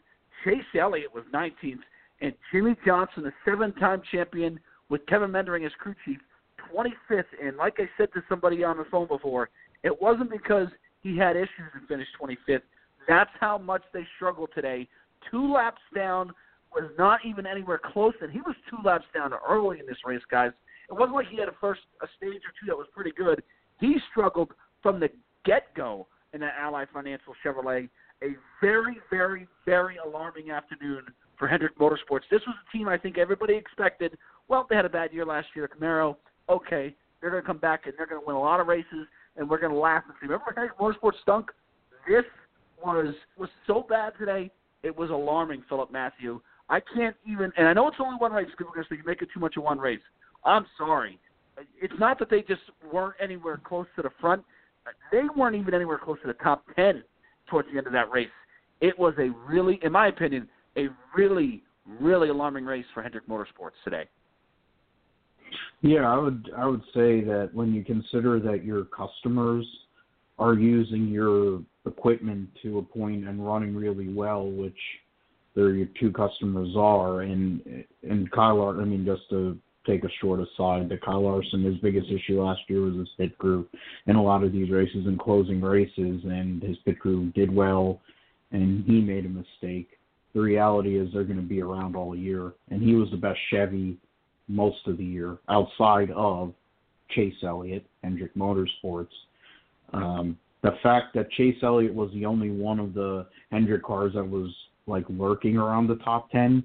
Chase 0.44 0.64
Elliott 0.80 1.14
was 1.14 1.24
19th. 1.34 1.80
And 2.22 2.34
Jimmie 2.52 2.76
Johnson, 2.86 3.24
the 3.24 3.34
seven-time 3.46 4.02
champion, 4.12 4.60
with 4.90 5.06
Kevin 5.08 5.32
Meendering 5.32 5.66
as 5.66 5.72
crew 5.80 5.96
chief, 6.06 6.20
25th. 6.74 7.24
And 7.42 7.58
like 7.58 7.76
I 7.80 7.90
said 7.98 8.10
to 8.14 8.22
somebody 8.30 8.64
on 8.64 8.78
the 8.78 8.86
phone 8.92 9.08
before, 9.08 9.50
it 9.84 10.02
wasn't 10.02 10.30
because 10.30 10.68
he 11.02 11.18
had 11.18 11.36
issues 11.36 11.72
and 11.74 11.88
finished 11.88 12.12
25th. 12.22 12.62
That's 13.08 13.32
how 13.40 13.58
much 13.58 13.84
they 13.94 14.06
struggled 14.16 14.50
today. 14.56 14.88
Two 15.30 15.52
laps 15.52 15.82
down 15.94 16.32
was 16.74 16.90
not 16.98 17.20
even 17.26 17.46
anywhere 17.46 17.80
close, 17.84 18.14
and 18.22 18.32
he 18.32 18.40
was 18.42 18.56
two 18.70 18.78
laps 18.84 19.06
down 19.14 19.32
early 19.48 19.80
in 19.80 19.86
this 19.86 19.98
race, 20.06 20.22
guys. 20.32 20.52
It 20.90 20.94
wasn't 20.94 21.16
like 21.16 21.28
he 21.28 21.38
had 21.38 21.50
a 21.50 21.56
first 21.60 21.82
a 22.02 22.08
stage 22.18 22.42
or 22.42 22.54
two 22.60 22.68
that 22.68 22.78
was 22.78 22.88
pretty 22.94 23.12
good. 23.12 23.44
He 23.80 23.98
struggled 24.12 24.52
from 24.82 25.00
the 25.00 25.10
get 25.46 25.74
go 25.76 26.08
in 26.34 26.42
that 26.42 26.56
Ally 26.60 26.86
Financial 26.94 27.34
Chevrolet. 27.46 27.90
A 28.22 28.36
very, 28.62 28.98
very, 29.10 29.48
very 29.66 29.98
alarming 29.98 30.52
afternoon 30.52 31.04
for 31.38 31.48
Hendrick 31.48 31.78
Motorsports. 31.78 32.22
This 32.32 32.42
was 32.48 32.56
a 32.68 32.78
team 32.78 32.88
I 32.88 32.98
think 32.98 33.18
everybody 33.18 33.56
expected. 33.56 34.18
Well, 34.48 34.66
they 34.70 34.76
had 34.76 34.86
a 34.86 34.90
bad 34.90 35.12
year 35.12 35.26
last 35.26 35.48
year 35.56 35.66
at 35.66 35.72
Camaro. 35.78 36.16
Okay, 36.50 36.96
they're 37.20 37.32
going 37.32 37.42
to 37.42 37.48
come 37.48 37.58
back 37.58 37.86
and 37.86 37.94
they're 37.98 38.06
going 38.08 38.22
to 38.22 38.28
win 38.28 38.36
a 38.36 38.40
lot 38.40 38.60
of 38.60 38.68
races, 38.68 39.08
and 39.36 39.50
we're 39.50 39.60
going 39.60 39.74
to 39.74 39.80
laugh 39.80 40.04
and 40.06 40.14
see. 40.22 40.28
Remember 40.28 40.54
Hendrick 40.56 40.78
Motorsports 40.78 41.22
stunk? 41.22 41.52
This 42.08 42.24
was 42.84 43.14
was 43.38 43.50
so 43.66 43.86
bad 43.88 44.14
today. 44.20 44.52
It 44.84 44.96
was 44.96 45.10
alarming, 45.10 45.64
Philip 45.70 45.92
Matthew. 45.92 46.42
I 46.70 46.80
can't 46.96 47.16
even, 47.26 47.52
and 47.58 47.68
I 47.68 47.74
know 47.74 47.88
it's 47.88 47.98
only 48.00 48.18
one 48.18 48.32
race. 48.34 48.48
People 48.58 48.72
are 48.72 48.76
going 48.76 48.86
to 48.86 48.94
say 48.94 48.98
you 48.98 49.04
make 49.06 49.22
it 49.22 49.30
too 49.34 49.40
much 49.40 49.58
of 49.58 49.64
one 49.64 49.80
race. 49.80 50.02
I'm 50.44 50.66
sorry. 50.78 51.20
It's 51.82 51.94
not 52.00 52.20
that 52.20 52.30
they 52.30 52.42
just 52.42 52.62
weren't 52.92 53.16
anywhere 53.22 53.60
close 53.64 53.86
to 53.96 54.02
the 54.02 54.10
front. 54.20 54.44
They 55.12 55.24
weren't 55.36 55.56
even 55.56 55.74
anywhere 55.74 55.98
close 55.98 56.18
to 56.22 56.28
the 56.28 56.34
top 56.34 56.64
ten 56.76 57.04
towards 57.50 57.68
the 57.72 57.78
end 57.78 57.88
of 57.88 57.94
that 57.94 58.12
race. 58.12 58.28
It 58.82 58.98
was 58.98 59.14
a 59.18 59.30
really, 59.48 59.80
in 59.84 59.92
my 59.92 60.08
opinion, 60.08 60.48
a 60.78 60.88
really, 61.16 61.64
really 62.00 62.30
alarming 62.30 62.66
race 62.66 62.86
for 62.94 63.02
Hendrick 63.02 63.28
Motorsports 63.28 63.78
today. 63.84 64.08
Yeah, 65.82 66.12
I 66.12 66.18
would 66.18 66.50
I 66.58 66.66
would 66.66 66.82
say 66.94 67.22
that 67.22 67.50
when 67.54 67.74
you 67.74 67.84
consider 67.84 68.40
that 68.40 68.64
your 68.64 68.86
customers 68.86 69.66
are 70.40 70.56
using 70.56 71.08
your 71.08 71.62
equipment 71.86 72.50
to 72.64 72.80
a 72.80 72.82
point 72.82 73.28
and 73.28 73.46
running 73.46 73.76
really 73.76 74.12
well, 74.12 74.50
which 74.50 74.78
there 75.56 75.72
your 75.72 75.88
two 76.00 76.12
customers 76.12 76.70
are, 76.78 77.22
and 77.22 77.86
and 78.02 78.32
Kyle, 78.32 78.76
I 78.80 78.86
mean, 78.86 79.06
just 79.06 79.30
to 79.30 79.58
take 79.86 80.04
a 80.04 80.10
short 80.22 80.40
aside, 80.40 80.90
that 80.90 81.04
Kyle 81.04 81.24
Larson, 81.24 81.64
his 81.64 81.78
biggest 81.78 82.08
issue 82.10 82.42
last 82.42 82.62
year 82.68 82.82
was 82.82 82.96
his 82.96 83.10
pit 83.18 83.38
crew 83.38 83.68
in 84.08 84.16
a 84.16 84.24
lot 84.24 84.44
of 84.44 84.52
these 84.52 84.72
races 84.72 85.06
and 85.06 85.20
closing 85.20 85.62
races, 85.62 86.22
and 86.24 86.62
his 86.62 86.78
pit 86.86 87.00
crew 87.00 87.32
did 87.36 87.54
well, 87.54 88.02
and 88.52 88.84
he 88.86 89.02
made 89.02 89.26
a 89.26 89.30
mistake. 89.30 89.90
The 90.34 90.42
reality 90.42 90.98
is 90.98 91.10
they're 91.14 91.24
going 91.24 91.38
to 91.38 91.44
be 91.44 91.62
around 91.62 91.96
all 91.96 92.16
year, 92.16 92.54
and 92.70 92.82
he 92.82 92.96
was 92.96 93.10
the 93.12 93.18
best 93.18 93.40
Chevy 93.50 93.98
most 94.48 94.88
of 94.88 94.98
the 94.98 95.06
year 95.06 95.38
outside 95.50 96.12
of 96.12 96.54
Chase 97.12 97.36
Elliott, 97.44 97.86
Hendrick 98.04 98.34
Motorsports. 98.36 99.08
Um, 99.94 100.38
the 100.64 100.72
fact 100.82 101.14
that 101.16 101.30
Chase 101.32 101.58
Elliott 101.62 101.94
was 101.94 102.10
the 102.14 102.26
only 102.26 102.50
one 102.50 102.80
of 102.80 102.94
the 102.94 103.28
Hendrick 103.52 103.84
cars 103.84 104.14
that 104.16 104.28
was 104.28 104.50
like 104.88 105.06
lurking 105.10 105.58
around 105.58 105.88
the 105.88 105.96
top 105.98 106.32
10 106.32 106.64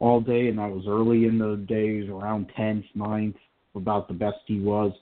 all 0.00 0.20
day, 0.20 0.48
and 0.48 0.58
that 0.58 0.70
was 0.70 0.84
early 0.88 1.24
in 1.24 1.38
the 1.38 1.56
days, 1.68 2.08
around 2.08 2.50
10th, 2.56 2.84
9th, 2.96 3.34
about 3.74 4.08
the 4.08 4.14
best 4.14 4.38
he 4.46 4.60
was. 4.60 4.92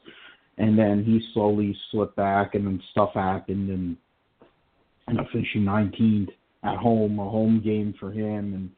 And 0.58 0.78
then 0.78 1.04
he 1.04 1.20
slowly 1.34 1.76
slipped 1.90 2.16
back, 2.16 2.54
and 2.54 2.66
then 2.66 2.82
stuff 2.92 3.10
happened, 3.14 3.70
and 3.70 3.96
and 5.08 5.20
finishing 5.30 5.62
19th 5.62 6.30
at 6.64 6.76
home, 6.78 7.18
a 7.18 7.28
home 7.28 7.60
game 7.62 7.94
for 8.00 8.10
him, 8.10 8.54
and 8.54 8.70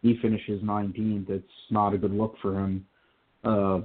he 0.00 0.16
finishes 0.22 0.62
19th. 0.62 1.28
It's 1.28 1.46
not 1.70 1.94
a 1.94 1.98
good 1.98 2.12
look 2.12 2.36
for 2.40 2.58
him. 2.58 2.86
Uh, 3.42 3.80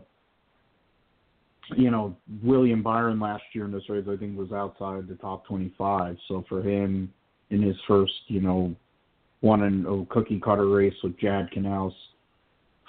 you 1.75 1.91
know, 1.91 2.15
William 2.43 2.83
Byron 2.83 3.19
last 3.19 3.43
year 3.53 3.65
in 3.65 3.71
this 3.71 3.89
race, 3.89 4.05
I 4.09 4.15
think, 4.15 4.37
was 4.37 4.51
outside 4.51 5.07
the 5.07 5.15
top 5.15 5.45
25. 5.47 6.17
So 6.27 6.45
for 6.47 6.61
him, 6.61 7.11
in 7.49 7.61
his 7.61 7.75
first, 7.87 8.13
you 8.27 8.41
know, 8.41 8.75
won 9.41 9.63
an, 9.63 9.85
a 9.85 10.05
cookie 10.13 10.39
cutter 10.39 10.67
race 10.67 10.95
with 11.03 11.17
Chad 11.19 11.49
Knaus. 11.55 11.93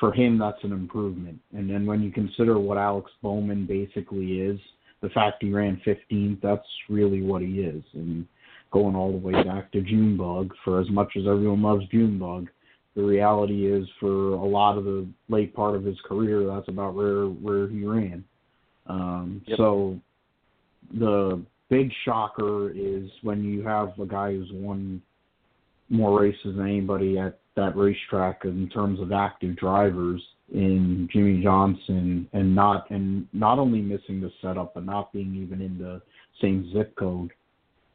For 0.00 0.12
him, 0.12 0.38
that's 0.38 0.62
an 0.62 0.72
improvement. 0.72 1.40
And 1.52 1.68
then 1.68 1.84
when 1.84 2.02
you 2.02 2.12
consider 2.12 2.58
what 2.58 2.78
Alex 2.78 3.10
Bowman 3.22 3.66
basically 3.66 4.40
is, 4.40 4.58
the 5.00 5.08
fact 5.10 5.42
he 5.42 5.52
ran 5.52 5.80
15th, 5.86 6.40
that's 6.40 6.66
really 6.88 7.22
what 7.22 7.42
he 7.42 7.60
is. 7.60 7.82
And 7.94 8.26
going 8.70 8.94
all 8.94 9.12
the 9.12 9.18
way 9.18 9.32
back 9.42 9.72
to 9.72 9.80
Junebug, 9.80 10.52
for 10.64 10.80
as 10.80 10.90
much 10.90 11.12
as 11.16 11.24
everyone 11.26 11.62
loves 11.62 11.86
Junebug, 11.88 12.48
the 12.94 13.02
reality 13.02 13.72
is 13.72 13.86
for 14.00 14.34
a 14.34 14.44
lot 14.44 14.76
of 14.76 14.84
the 14.84 15.06
late 15.28 15.54
part 15.54 15.76
of 15.76 15.84
his 15.84 15.96
career, 16.04 16.46
that's 16.46 16.68
about 16.68 16.94
where 16.94 17.26
where 17.26 17.68
he 17.68 17.84
ran. 17.84 18.24
Um, 18.86 19.42
yep. 19.46 19.56
So 19.56 20.00
the 20.98 21.40
big 21.68 21.92
shocker 22.04 22.70
is 22.70 23.08
when 23.22 23.44
you 23.44 23.62
have 23.62 23.96
a 24.00 24.06
guy 24.06 24.32
who's 24.32 24.50
won 24.52 25.00
more 25.88 26.20
races 26.20 26.56
than 26.56 26.62
anybody 26.62 27.18
at 27.18 27.38
that 27.56 27.76
racetrack 27.76 28.44
in 28.44 28.68
terms 28.68 29.00
of 29.00 29.12
active 29.12 29.56
drivers 29.56 30.22
in 30.52 31.08
Jimmie 31.12 31.42
Johnson 31.42 32.28
and 32.32 32.54
not 32.54 32.90
and 32.90 33.26
not 33.32 33.58
only 33.58 33.80
missing 33.80 34.20
the 34.20 34.30
setup 34.40 34.74
but 34.74 34.84
not 34.84 35.12
being 35.12 35.34
even 35.34 35.60
in 35.60 35.78
the 35.78 36.00
same 36.40 36.70
zip 36.72 36.94
code 36.96 37.30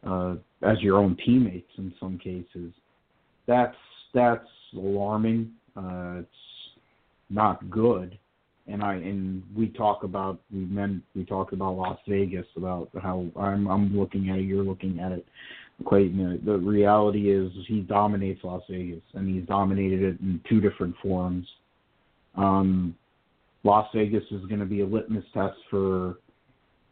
uh, 0.05 0.35
as 0.61 0.79
your 0.81 0.97
own 0.97 1.17
teammates 1.25 1.71
in 1.77 1.93
some 1.99 2.17
cases. 2.17 2.73
That's 3.47 3.75
that's 4.13 4.47
alarming. 4.75 5.51
Uh, 5.75 6.19
it's 6.19 6.29
not 7.29 7.69
good. 7.69 8.17
And 8.67 8.81
I 8.81 8.95
and 8.95 9.43
we 9.55 9.69
talk 9.69 10.03
about 10.03 10.39
we 10.51 10.59
meant 10.59 11.03
we 11.15 11.25
talked 11.25 11.53
about 11.53 11.75
Las 11.75 11.99
Vegas 12.07 12.45
about 12.55 12.89
how 13.01 13.25
I'm 13.35 13.67
I'm 13.67 13.97
looking 13.97 14.29
at 14.29 14.39
it, 14.39 14.43
you're 14.43 14.63
looking 14.63 14.99
at 14.99 15.11
it. 15.11 15.25
Clayton. 15.85 16.41
The 16.45 16.57
reality 16.57 17.31
is 17.31 17.51
he 17.67 17.81
dominates 17.81 18.43
Las 18.43 18.63
Vegas, 18.69 19.01
and 19.13 19.27
he's 19.27 19.47
dominated 19.47 20.01
it 20.01 20.19
in 20.21 20.39
two 20.47 20.61
different 20.61 20.95
forms. 21.01 21.47
Um, 22.35 22.95
Las 23.63 23.87
Vegas 23.93 24.23
is 24.31 24.45
going 24.45 24.59
to 24.59 24.65
be 24.65 24.81
a 24.81 24.85
litmus 24.85 25.23
test 25.33 25.57
for 25.69 26.15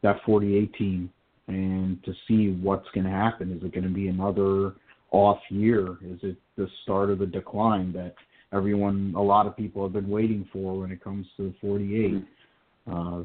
that 0.04 0.18
48 0.26 0.74
team, 0.76 1.10
and 1.48 2.04
to 2.04 2.14
see 2.28 2.58
what's 2.62 2.88
going 2.94 3.06
to 3.06 3.12
happen. 3.12 3.52
Is 3.52 3.64
it 3.64 3.74
going 3.74 3.84
to 3.84 3.94
be 3.94 4.08
another 4.08 4.74
off 5.12 5.40
year? 5.50 5.98
Is 6.04 6.20
it 6.24 6.38
the 6.58 6.68
start 6.84 7.10
of 7.10 7.20
the 7.20 7.26
decline 7.26 7.92
that 7.94 8.16
everyone, 8.54 9.14
a 9.16 9.22
lot 9.22 9.48
of 9.48 9.58
people 9.58 9.84
have 9.84 9.94
been 9.94 10.10
waiting 10.10 10.48
for 10.52 10.80
when 10.80 10.92
it 10.92 11.04
comes 11.04 11.28
to 11.38 11.50
the 11.50 11.56
48? 11.62 12.12
Mm-hmm. 12.12 12.94
Uh, 12.94 13.24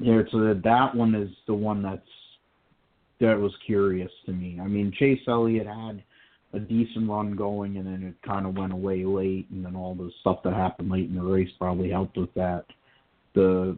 yeah, 0.00 0.22
so 0.30 0.38
that 0.40 0.62
that 0.62 0.94
one 0.94 1.14
is 1.14 1.30
the 1.46 1.54
one 1.54 1.82
that's 1.82 2.02
that 3.20 3.38
was 3.38 3.52
curious 3.66 4.10
to 4.26 4.32
me. 4.32 4.58
I 4.60 4.66
mean, 4.66 4.92
Chase 4.98 5.20
Elliott 5.26 5.66
had 5.66 6.02
a 6.52 6.58
decent 6.58 7.08
run 7.08 7.32
going, 7.32 7.76
and 7.76 7.86
then 7.86 8.02
it 8.02 8.26
kind 8.26 8.46
of 8.46 8.56
went 8.56 8.72
away 8.72 9.04
late, 9.04 9.48
and 9.50 9.64
then 9.64 9.76
all 9.76 9.94
the 9.94 10.10
stuff 10.20 10.38
that 10.44 10.54
happened 10.54 10.90
late 10.90 11.08
in 11.08 11.16
the 11.16 11.22
race 11.22 11.50
probably 11.58 11.90
helped 11.90 12.16
with 12.16 12.32
that. 12.34 12.64
The 13.34 13.76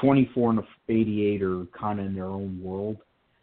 24 0.00 0.50
and 0.50 0.58
the 0.58 0.64
88 0.88 1.42
are 1.42 1.64
kind 1.78 2.00
of 2.00 2.06
in 2.06 2.14
their 2.14 2.26
own 2.26 2.60
world. 2.62 2.98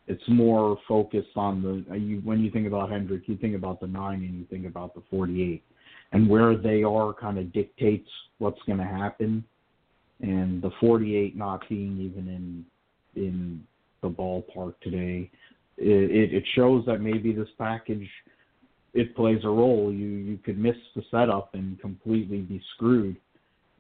It's 0.08 0.24
more 0.28 0.78
focused 0.88 1.36
on 1.36 1.62
the 1.62 1.98
you, 1.98 2.22
when 2.24 2.40
you 2.40 2.50
think 2.52 2.68
about 2.68 2.90
Hendrick, 2.90 3.24
you 3.28 3.38
think 3.38 3.56
about 3.56 3.80
the 3.80 3.88
nine 3.88 4.24
and 4.24 4.40
you 4.40 4.46
think 4.50 4.66
about 4.66 4.96
the 4.96 5.04
48, 5.10 5.64
and 6.14 6.30
where 6.30 6.56
they 6.56 6.84
are 6.84 7.14
kind 7.14 7.38
of 7.38 7.54
dictates 7.54 8.10
what's 8.40 8.62
going 8.66 8.80
to 8.80 8.86
happen. 8.86 9.44
And 10.22 10.62
the 10.62 10.72
48 10.80 11.38
not 11.38 11.68
being 11.70 12.00
even 12.00 12.28
in 12.28 12.66
in 13.16 13.64
the 14.02 14.10
ballpark 14.10 14.76
today. 14.82 15.30
It, 15.78 16.34
it, 16.34 16.44
shows 16.56 16.86
that 16.88 17.00
maybe 17.00 17.32
this 17.32 17.48
package 17.58 18.10
it 18.94 19.16
plays 19.16 19.40
a 19.46 19.50
role. 19.50 19.94
You 19.94 20.08
you 20.08 20.38
could 20.38 20.58
miss 20.58 20.76
the 20.96 21.04
setup 21.10 21.54
and 21.54 21.80
completely 21.80 22.40
be 22.40 22.62
screwed, 22.76 23.16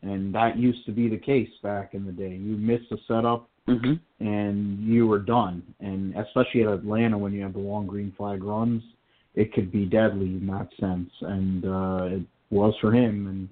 and 0.02 0.34
that 0.34 0.58
used 0.58 0.86
to 0.86 0.92
be 0.92 1.10
the 1.10 1.18
case 1.18 1.50
back 1.62 1.94
in 1.94 2.06
the 2.06 2.12
day. 2.12 2.30
You 2.30 2.56
miss 2.56 2.82
the 2.90 3.00
setup 3.08 3.50
mm-hmm. 3.70 4.26
and 4.26 4.80
you 4.84 5.08
were 5.08 5.20
done. 5.20 5.64
And 5.80 6.16
especially 6.16 6.64
at 6.64 6.70
Atlanta 6.70 7.18
when 7.18 7.34
you 7.34 7.44
have 7.44 7.54
the 7.54 7.60
long 7.60 7.88
green 7.88 8.14
flag 8.18 8.44
runs, 8.44 8.84
it 9.36 9.54
could 9.54 9.72
be 9.72 9.86
deadly 9.86 10.28
in 10.28 10.48
that 10.48 10.70
sense. 10.80 11.10
And 11.22 11.66
uh, 11.66 12.16
it 12.16 12.22
was 12.50 12.74
for 12.82 12.94
him. 12.94 13.28
And 13.28 13.50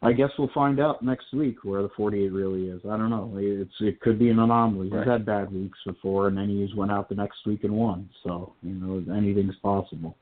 I 0.00 0.12
guess 0.12 0.30
we'll 0.38 0.50
find 0.54 0.78
out 0.78 1.02
next 1.02 1.32
week 1.32 1.64
where 1.64 1.82
the 1.82 1.88
48 1.96 2.32
really 2.32 2.68
is. 2.68 2.80
I 2.84 2.96
don't 2.96 3.10
know. 3.10 3.32
It's 3.36 3.72
it 3.80 4.00
could 4.00 4.18
be 4.18 4.30
an 4.30 4.38
anomaly. 4.38 4.90
Right. 4.90 5.02
He's 5.02 5.10
had 5.10 5.26
bad 5.26 5.52
weeks 5.52 5.78
before, 5.84 6.28
and 6.28 6.36
then 6.36 6.48
he 6.48 6.64
just 6.64 6.76
went 6.76 6.92
out 6.92 7.08
the 7.08 7.16
next 7.16 7.38
week 7.46 7.64
and 7.64 7.72
won. 7.72 8.08
So 8.22 8.52
you 8.62 8.74
know 8.74 9.14
anything's 9.14 9.56
possible. 9.56 10.16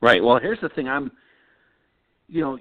Right. 0.00 0.22
Well, 0.22 0.40
here's 0.40 0.60
the 0.60 0.70
thing. 0.70 0.88
I'm, 0.88 1.12
you 2.26 2.40
know, 2.40 2.58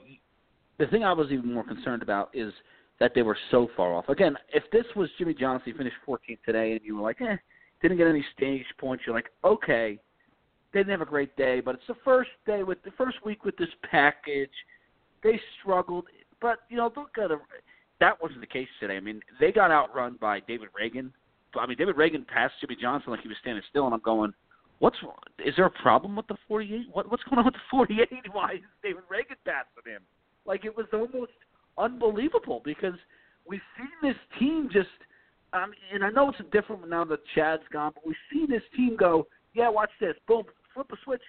the 0.77 0.85
thing 0.87 1.03
I 1.03 1.13
was 1.13 1.31
even 1.31 1.51
more 1.51 1.63
concerned 1.63 2.03
about 2.03 2.29
is 2.33 2.53
that 2.99 3.13
they 3.15 3.23
were 3.23 3.37
so 3.49 3.67
far 3.75 3.95
off. 3.95 4.07
Again, 4.09 4.37
if 4.53 4.63
this 4.71 4.85
was 4.95 5.09
Jimmie 5.17 5.33
Johnson, 5.33 5.71
he 5.71 5.77
finished 5.77 5.95
14th 6.07 6.37
today, 6.45 6.73
and 6.73 6.81
you 6.83 6.97
were 6.97 7.01
like, 7.01 7.19
eh, 7.21 7.35
didn't 7.81 7.97
get 7.97 8.05
any 8.05 8.23
stage 8.37 8.65
points, 8.79 9.03
you're 9.07 9.15
like, 9.15 9.31
okay, 9.43 9.99
they 10.71 10.79
didn't 10.79 10.91
have 10.91 11.01
a 11.01 11.05
great 11.05 11.35
day, 11.35 11.59
but 11.59 11.73
it's 11.73 11.87
the 11.87 11.95
first 12.05 12.29
day 12.45 12.61
with 12.61 12.81
the 12.83 12.91
first 12.91 13.17
week 13.25 13.43
with 13.43 13.57
this 13.57 13.69
package. 13.89 14.51
They 15.23 15.39
struggled, 15.59 16.05
but 16.41 16.59
you 16.69 16.77
know, 16.77 16.91
look 16.95 17.17
at 17.17 17.31
that 17.99 18.21
wasn't 18.21 18.41
the 18.41 18.47
case 18.47 18.67
today. 18.79 18.97
I 18.97 18.99
mean, 18.99 19.21
they 19.39 19.51
got 19.51 19.71
outrun 19.71 20.17
by 20.19 20.39
David 20.41 20.69
Ragan. 20.79 21.11
I 21.59 21.67
mean, 21.67 21.77
David 21.77 21.95
Ragan 21.95 22.25
passed 22.27 22.55
Jimmie 22.59 22.77
Johnson 22.81 23.11
like 23.11 23.21
he 23.21 23.27
was 23.27 23.37
standing 23.41 23.63
still, 23.69 23.85
and 23.85 23.93
I'm 23.93 24.01
going, 24.01 24.33
what's 24.79 24.97
is 25.45 25.53
there 25.55 25.67
a 25.67 25.81
problem 25.81 26.15
with 26.15 26.27
the 26.27 26.37
48? 26.47 26.87
What 26.91 27.09
what's 27.09 27.23
going 27.23 27.39
on 27.39 27.45
with 27.45 27.53
the 27.53 27.59
48? 27.69 28.09
Why 28.31 28.53
is 28.53 28.59
David 28.83 29.03
Ragan 29.11 29.37
passing 29.45 29.93
him? 29.93 30.01
Like 30.45 30.65
it 30.65 30.75
was 30.75 30.87
almost 30.91 31.31
unbelievable 31.77 32.61
because 32.65 32.95
we've 33.47 33.61
seen 33.77 34.09
this 34.09 34.17
team 34.39 34.69
just. 34.71 34.89
Um, 35.53 35.73
and 35.93 36.01
I 36.05 36.09
know 36.09 36.29
it's 36.29 36.39
different 36.53 36.87
now 36.87 37.03
that 37.03 37.19
Chad's 37.35 37.63
gone, 37.73 37.91
but 37.93 38.07
we've 38.07 38.15
seen 38.31 38.49
this 38.49 38.63
team 38.73 38.95
go. 38.97 39.27
Yeah, 39.53 39.67
watch 39.67 39.89
this. 39.99 40.15
Boom, 40.25 40.43
flip 40.73 40.87
a 40.93 40.95
switch, 41.03 41.21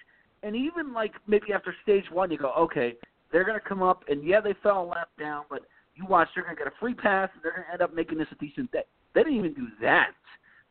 and 0.43 0.55
even 0.55 0.93
like 0.93 1.11
maybe 1.27 1.51
after 1.53 1.75
stage 1.83 2.05
one, 2.09 2.31
you 2.31 2.37
go, 2.37 2.53
okay, 2.53 2.95
they're 3.33 3.43
going 3.43 3.59
to 3.59 3.67
come 3.67 3.83
up, 3.83 4.03
and 4.07 4.23
yeah, 4.23 4.39
they 4.39 4.53
fell 4.63 4.83
a 4.83 4.85
lap 4.85 5.09
down, 5.19 5.43
but 5.49 5.63
you 5.95 6.05
watch, 6.05 6.29
they're 6.33 6.43
going 6.43 6.55
to 6.55 6.63
get 6.63 6.71
a 6.71 6.75
free 6.79 6.93
pass, 6.93 7.29
and 7.33 7.43
they're 7.43 7.51
going 7.51 7.65
to 7.65 7.73
end 7.73 7.81
up 7.81 7.93
making 7.93 8.19
this 8.19 8.27
a 8.31 8.35
decent 8.35 8.71
day. 8.71 8.83
They 9.13 9.23
didn't 9.23 9.39
even 9.39 9.53
do 9.53 9.67
that. 9.81 10.11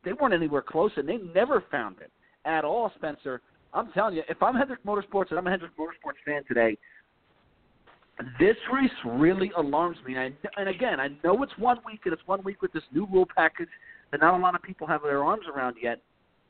They 0.05 0.13
weren't 0.15 0.33
anywhere 0.33 0.63
close, 0.63 0.93
and 0.97 1.07
they 1.09 1.19
never 1.19 1.63
found 1.71 1.97
it 2.01 2.11
at 2.45 2.65
all, 2.65 2.91
Spencer. 2.97 3.43
I'm 3.75 3.91
telling 3.93 4.15
you, 4.15 4.23
if 4.29 4.43
I'm 4.43 4.55
Hendrick 4.55 4.85
Motorsports 4.85 5.31
and 5.31 5.39
I'm 5.39 5.47
a 5.47 5.51
Hendrick 5.51 5.73
Motorsports 5.77 6.23
fan 6.25 6.43
today, 6.47 6.79
this 8.39 8.57
race 8.73 8.91
really 9.05 9.51
alarms 9.57 9.97
me. 10.07 10.15
And, 10.15 10.35
I, 10.45 10.61
and 10.61 10.69
again, 10.69 11.01
I 11.01 11.09
know 11.25 11.43
it's 11.43 11.53
one 11.59 11.79
week, 11.85 12.01
and 12.05 12.13
it's 12.13 12.23
one 12.27 12.43
week 12.45 12.63
with 12.63 12.73
this 12.73 12.83
new 12.93 13.07
rule 13.07 13.27
package 13.35 13.69
that 14.13 14.21
not 14.21 14.39
a 14.39 14.43
lot 14.43 14.55
of 14.55 14.63
people 14.63 14.87
have 14.87 15.03
their 15.03 15.25
arms 15.25 15.47
around 15.53 15.77
yet. 15.83 16.01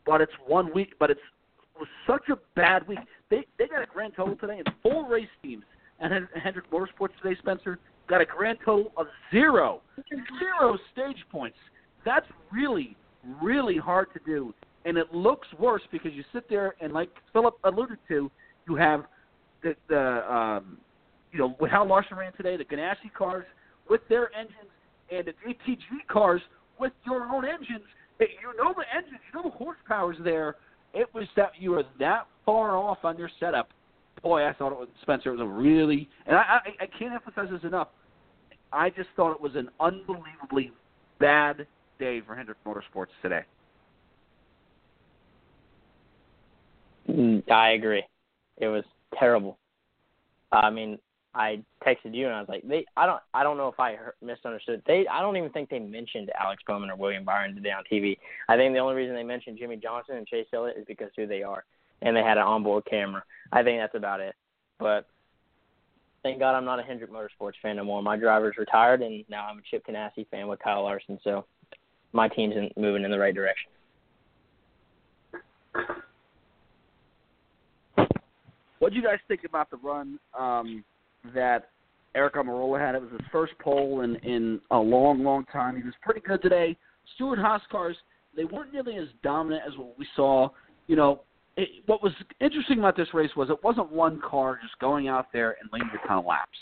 But 0.05 0.21
it's 0.21 0.33
one 0.47 0.75
week, 0.75 0.95
but 0.99 1.11
it's 1.11 1.21
it 1.77 1.79
was 1.79 1.89
such 2.07 2.29
a 2.29 2.39
bad 2.57 2.87
week. 2.89 2.99
They 3.31 3.47
they 3.59 3.69
got 3.69 3.83
a 3.83 3.87
grand 3.87 4.15
total 4.17 4.35
today, 4.37 4.59
and 4.59 4.69
four 4.83 5.09
race 5.09 5.29
teams 5.43 5.63
and 6.03 6.29
Hendrick 6.43 6.71
Motorsports 6.71 7.11
today, 7.23 7.37
Spencer, 7.39 7.79
got 8.09 8.21
a 8.21 8.25
grand 8.25 8.59
total 8.65 8.93
of 8.97 9.07
zero, 9.31 9.81
zero 10.39 10.77
stage 10.93 11.25
points. 11.31 11.57
That's 12.05 12.27
really, 12.53 12.97
really 13.41 13.79
hard 13.79 14.09
to 14.13 14.21
do, 14.27 14.53
and 14.85 14.99
it 14.99 15.15
looks 15.15 15.47
worse 15.59 15.83
because 15.93 16.13
you 16.13 16.25
sit 16.33 16.49
there 16.49 16.75
and, 16.81 16.93
like 16.93 17.11
Philip 17.33 17.55
alluded 17.65 17.99
to, 18.09 18.31
you 18.69 18.75
have 18.75 19.05
the 19.63 19.75
the 19.89 20.33
um, 20.33 20.79
you 21.31 21.39
know 21.39 21.57
with 21.61 21.71
how 21.71 21.87
Larson 21.87 22.17
ran 22.17 22.33
today, 22.33 22.57
the 22.57 22.65
Ganassi 22.65 23.13
cars 23.17 23.45
with 23.89 24.01
their 24.09 24.35
engines 24.35 24.71
and 25.11 25.27
the 25.27 25.33
JTG 25.33 26.07
cars 26.09 26.41
with 26.79 26.93
your 27.07 27.23
own 27.25 27.45
engines. 27.45 27.87
You 28.19 28.57
know 28.57 28.75
the 28.77 28.85
engines, 28.95 29.21
you 29.33 29.41
know 29.41 29.49
the 29.49 29.57
horsepower's 29.57 30.17
there. 30.23 30.57
It 30.95 31.09
was 31.15 31.25
that 31.37 31.53
you 31.59 31.73
were 31.73 31.85
that 31.99 32.27
far 32.45 32.77
off 32.77 32.99
on 33.05 33.17
your 33.17 33.31
setup. 33.41 33.71
Boy, 34.23 34.47
I 34.47 34.53
thought 34.53 34.73
it 34.73 34.79
was 34.79 34.89
Spencer. 35.03 35.31
It 35.31 35.39
was 35.39 35.41
a 35.41 35.47
really, 35.47 36.09
and 36.27 36.37
I, 36.37 36.41
I, 36.41 36.85
I 36.85 36.87
can't 36.99 37.13
emphasize 37.13 37.49
this 37.51 37.65
enough. 37.65 37.89
I 38.73 38.91
just 38.91 39.09
thought 39.17 39.33
it 39.33 39.41
was 39.41 39.57
an 39.57 39.69
unbelievably 39.81 40.73
bad 41.19 41.67
day 41.99 42.21
for 42.27 42.35
Hendrick 42.35 42.59
Motorsports 42.65 43.09
today. 43.21 43.43
Mm, 47.09 47.51
I 47.51 47.71
agree. 47.73 48.05
It 48.59 48.69
was 48.69 48.85
terrible. 49.19 49.59
I 50.53 50.71
mean, 50.71 50.99
I 51.35 51.63
texted 51.85 52.15
you 52.15 52.27
and 52.27 52.35
I 52.35 52.41
was 52.41 52.49
like, 52.49 52.63
they. 52.69 52.85
I 52.97 53.07
don't. 53.07 53.21
I 53.33 53.43
don't 53.43 53.57
know 53.57 53.69
if 53.69 53.81
I 53.81 53.97
misunderstood. 54.23 54.83
They. 54.87 55.07
I 55.11 55.21
don't 55.21 55.37
even 55.37 55.51
think 55.51 55.71
they 55.71 55.79
mentioned 55.79 56.31
Alex 56.39 56.63
Bowman 56.67 56.91
or 56.91 56.97
William 56.97 57.25
Byron 57.25 57.55
today 57.55 57.71
on 57.71 57.85
TV. 57.91 58.19
I 58.49 58.57
think 58.57 58.75
the 58.75 58.81
only 58.81 58.95
reason 58.95 59.15
they 59.15 59.23
mentioned 59.23 59.59
Jimmie 59.59 59.77
Johnson 59.77 60.17
and 60.17 60.27
Chase 60.27 60.47
Elliott 60.53 60.77
is 60.77 60.85
because 60.87 61.09
who 61.17 61.27
they 61.27 61.43
are, 61.43 61.65
and 62.03 62.17
they 62.17 62.23
had 62.23 62.39
an 62.39 62.45
onboard 62.45 62.85
camera. 62.89 63.23
I 63.53 63.63
think 63.63 63.81
that's 63.81 63.95
about 63.95 64.21
it. 64.21 64.35
But 64.79 65.07
thank 66.23 66.39
God 66.39 66.55
I'm 66.55 66.65
not 66.65 66.81
a 66.81 66.83
Hendrick 66.83 67.11
Motorsports 67.11 67.53
fan 67.63 67.77
no 67.77 67.85
more. 67.85 68.03
My 68.03 68.17
driver's 68.17 68.57
retired, 68.59 69.03
and 69.03 69.25
now 69.29 69.47
I'm 69.47 69.59
a 69.59 69.63
Chip 69.71 69.87
Ganassi 69.87 70.29
fan 70.31 70.49
with 70.49 70.61
Kyle 70.61 70.83
Larson. 70.83 71.19
So 71.23 71.45
my 72.13 72.29
team's 72.29 72.55
in, 72.57 72.71
moving 72.77 73.05
in 73.05 73.11
the 73.11 73.19
right 73.19 73.35
direction. 73.35 73.71
What 78.79 78.91
do 78.91 78.97
you 78.97 79.03
guys 79.03 79.19
think 79.29 79.43
about 79.45 79.71
the 79.71 79.77
run 79.77 80.19
um, 80.39 80.85
that 81.35 81.69
Aric 82.17 82.33
Almirola 82.33 82.85
had? 82.85 82.97
It 82.97 83.03
was 83.03 83.13
his 83.13 83.21
first 83.31 83.53
pole 83.61 84.01
in 84.01 84.17
in 84.17 84.61
a 84.73 84.77
long, 84.77 85.23
long 85.23 85.45
time. 85.53 85.77
He 85.77 85.83
was 85.85 85.95
pretty 86.03 86.21
good 86.21 86.43
today. 86.43 86.77
Stewart 87.15 87.39
Haas 87.39 87.63
cars 87.71 87.97
they 88.37 88.45
weren't 88.45 88.73
nearly 88.73 88.97
as 88.97 89.09
dominant 89.23 89.63
as 89.67 89.77
what 89.77 89.99
we 89.99 90.07
saw. 90.17 90.49
You 90.87 90.97
know, 90.97 91.21
it, 91.57 91.69
what 91.87 92.03
was 92.03 92.13
interesting 92.41 92.79
about 92.79 92.97
this 92.97 93.09
race 93.13 93.31
was 93.37 93.51
it 93.51 93.63
wasn't 93.63 93.91
one 93.93 94.21
car 94.21 94.59
just 94.63 94.79
going 94.79 95.09
out 95.09 95.27
there 95.33 95.57
and 95.61 95.71
leading 95.73 95.91
a 96.03 96.07
ton 96.07 96.19
of 96.19 96.25
laps. 96.25 96.57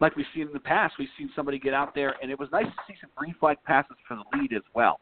Like 0.00 0.16
we've 0.16 0.26
seen 0.34 0.48
in 0.48 0.52
the 0.52 0.60
past, 0.60 0.94
we've 0.98 1.08
seen 1.16 1.30
somebody 1.36 1.58
get 1.58 1.74
out 1.74 1.94
there, 1.94 2.16
and 2.20 2.30
it 2.30 2.38
was 2.38 2.48
nice 2.50 2.66
to 2.66 2.72
see 2.88 2.94
some 3.00 3.10
green 3.14 3.34
flag 3.38 3.58
passes 3.64 3.96
for 4.08 4.16
the 4.16 4.38
lead 4.38 4.52
as 4.52 4.62
well. 4.74 4.98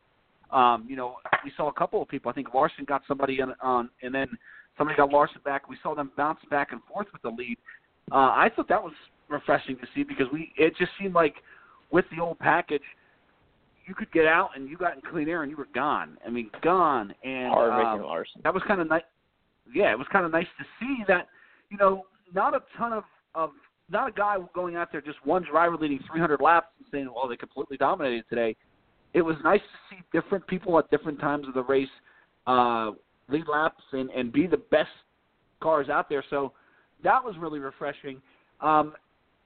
Um, 0.50 0.84
you 0.88 0.96
know, 0.96 1.16
we 1.44 1.52
saw 1.56 1.68
a 1.68 1.72
couple 1.72 2.02
of 2.02 2.08
people. 2.08 2.30
I 2.30 2.34
think 2.34 2.52
Larson 2.52 2.84
got 2.84 3.02
somebody 3.08 3.40
on, 3.40 3.54
on 3.62 3.88
and 4.02 4.14
then 4.14 4.28
somebody 4.76 4.96
got 4.96 5.10
Larson 5.10 5.40
back. 5.44 5.68
We 5.68 5.76
saw 5.82 5.94
them 5.94 6.10
bounce 6.16 6.40
back 6.50 6.72
and 6.72 6.80
forth 6.84 7.06
with 7.12 7.22
the 7.22 7.30
lead. 7.30 7.56
Uh, 8.12 8.16
I 8.16 8.50
thought 8.54 8.68
that 8.68 8.82
was 8.82 8.92
refreshing 9.28 9.76
to 9.76 9.86
see 9.94 10.02
because 10.02 10.26
we 10.32 10.52
it 10.56 10.74
just 10.76 10.90
seemed 11.00 11.14
like 11.14 11.36
with 11.92 12.04
the 12.14 12.20
old 12.22 12.38
package, 12.38 12.82
you 13.86 13.94
could 13.94 14.10
get 14.12 14.26
out 14.26 14.50
and 14.54 14.68
you 14.68 14.76
got 14.76 14.94
in 14.96 15.02
clean 15.10 15.28
air 15.28 15.42
and 15.42 15.50
you 15.50 15.56
were 15.56 15.68
gone. 15.74 16.18
I 16.26 16.30
mean, 16.30 16.50
gone. 16.62 17.14
And 17.24 17.52
Harvick 17.52 17.86
um, 17.86 18.00
and 18.00 18.02
Larson. 18.04 18.40
that 18.44 18.52
was 18.52 18.62
kind 18.66 18.80
of 18.80 18.88
nice. 18.88 19.02
Yeah, 19.74 19.92
it 19.92 19.98
was 19.98 20.06
kind 20.12 20.24
of 20.24 20.32
nice 20.32 20.46
to 20.58 20.64
see 20.78 21.04
that. 21.08 21.28
You 21.70 21.78
know, 21.78 22.04
not 22.34 22.54
a 22.54 22.60
ton 22.76 22.92
of 22.92 23.04
of 23.34 23.50
not 23.88 24.08
a 24.08 24.12
guy 24.12 24.36
going 24.54 24.76
out 24.76 24.92
there 24.92 25.00
just 25.00 25.24
one 25.24 25.44
driver 25.44 25.76
leading 25.76 26.00
300 26.10 26.40
laps 26.40 26.68
and 26.78 26.86
saying, 26.90 27.10
"Well, 27.14 27.28
they 27.28 27.36
completely 27.36 27.76
dominated 27.76 28.24
today." 28.28 28.56
It 29.12 29.22
was 29.22 29.36
nice 29.42 29.60
to 29.60 29.94
see 29.94 30.02
different 30.12 30.46
people 30.46 30.78
at 30.78 30.90
different 30.90 31.20
times 31.20 31.48
of 31.48 31.54
the 31.54 31.62
race 31.62 31.88
uh, 32.46 32.92
lead 33.28 33.48
laps 33.48 33.82
and 33.92 34.10
and 34.10 34.32
be 34.32 34.46
the 34.46 34.56
best 34.56 34.90
cars 35.60 35.88
out 35.88 36.08
there. 36.08 36.24
So 36.30 36.52
that 37.02 37.22
was 37.22 37.36
really 37.38 37.58
refreshing. 37.58 38.20
Um, 38.60 38.94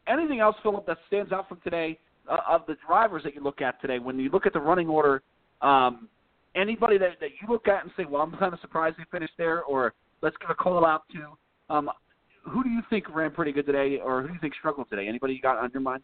anything 0.07 0.41
else, 0.41 0.57
Philip, 0.63 0.87
that 0.87 0.99
stands 1.09 1.33
out 1.33 1.49
from 1.49 1.61
today 1.63 1.99
uh, 2.29 2.39
of 2.49 2.63
the 2.67 2.77
drivers 2.87 3.23
that 3.25 3.35
you 3.35 3.43
look 3.43 3.61
at 3.61 3.81
today? 3.81 3.99
When 3.99 4.19
you 4.19 4.31
look 4.31 4.47
at 4.47 4.53
the 4.53 4.61
running 4.61 4.89
order, 4.89 5.23
um, 5.63 6.09
anybody 6.55 6.99
that, 6.99 7.21
that 7.21 7.31
you 7.41 7.49
look 7.49 7.69
at 7.69 7.83
and 7.83 7.93
say, 7.97 8.05
"Well, 8.05 8.23
I'm 8.23 8.33
kind 8.37 8.53
of 8.53 8.61
surprised 8.61 8.97
they 8.99 9.05
finished 9.11 9.35
there," 9.39 9.63
or 9.65 9.95
let's 10.25 10.37
give 10.41 10.51
a 10.51 10.55
call 10.55 10.85
out 10.85 11.03
to 11.13 11.75
um, 11.75 11.91
who 12.43 12.65
do 12.65 12.71
you 12.71 12.81
think 12.91 13.15
ran 13.15 13.31
pretty 13.31 13.53
good 13.53 13.67
today, 13.67 13.99
or 14.03 14.23
who 14.23 14.29
do 14.29 14.35
you 14.35 14.41
think 14.41 14.55
struggled 14.59 14.89
today? 14.91 15.07
Anybody 15.07 15.35
you 15.35 15.41
got 15.41 15.59
on 15.59 15.71
your 15.73 15.83
mind? 15.83 16.03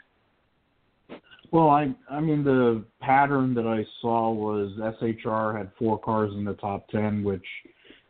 Well, 1.50 1.68
I 1.68 1.92
I 2.08 2.20
mean 2.20 2.44
the 2.44 2.84
pattern 3.00 3.54
that 3.54 3.66
I 3.66 3.84
saw 4.00 4.30
was 4.30 4.70
SHR 4.78 5.58
had 5.58 5.72
four 5.78 5.98
cars 5.98 6.32
in 6.34 6.44
the 6.44 6.54
top 6.54 6.86
ten, 6.88 7.24
which 7.24 7.44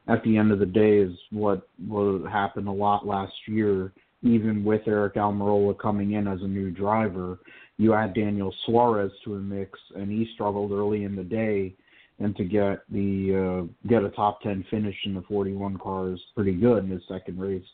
at 0.09 0.23
the 0.25 0.37
end 0.37 0.53
of 0.53 0.59
the 0.59 0.67
day 0.67 0.99
is 0.99 1.17
what 1.31 1.67
what 1.89 2.31
happened 2.31 2.69
a 2.69 2.73
lot 2.73 3.07
last 3.07 3.33
year. 3.47 3.93
Even 4.23 4.65
with 4.65 4.83
Aric 4.83 5.15
Almirola 5.15 5.79
coming 5.79 6.13
in 6.13 6.29
as 6.29 6.43
a 6.43 6.47
new 6.47 6.71
driver, 6.71 7.39
you 7.79 7.95
add 7.95 8.13
Daniel 8.13 8.55
Suarez 8.67 9.11
to 9.25 9.37
a 9.37 9.39
mix, 9.39 9.79
and 9.97 10.11
he 10.11 10.29
struggled 10.35 10.73
early 10.73 11.05
in 11.05 11.17
the 11.17 11.25
day, 11.25 11.73
and 12.21 12.37
to 12.37 12.45
get 12.45 12.83
the 12.91 13.67
uh, 13.67 13.89
get 13.89 14.05
a 14.05 14.11
top 14.11 14.43
ten 14.43 14.65
finish 14.71 14.95
in 15.05 15.15
the 15.15 15.23
41 15.23 15.79
car 15.79 16.13
is 16.13 16.21
pretty 16.35 16.53
good 16.53 16.85
in 16.85 16.91
his 16.91 17.03
second 17.09 17.41
race 17.41 17.65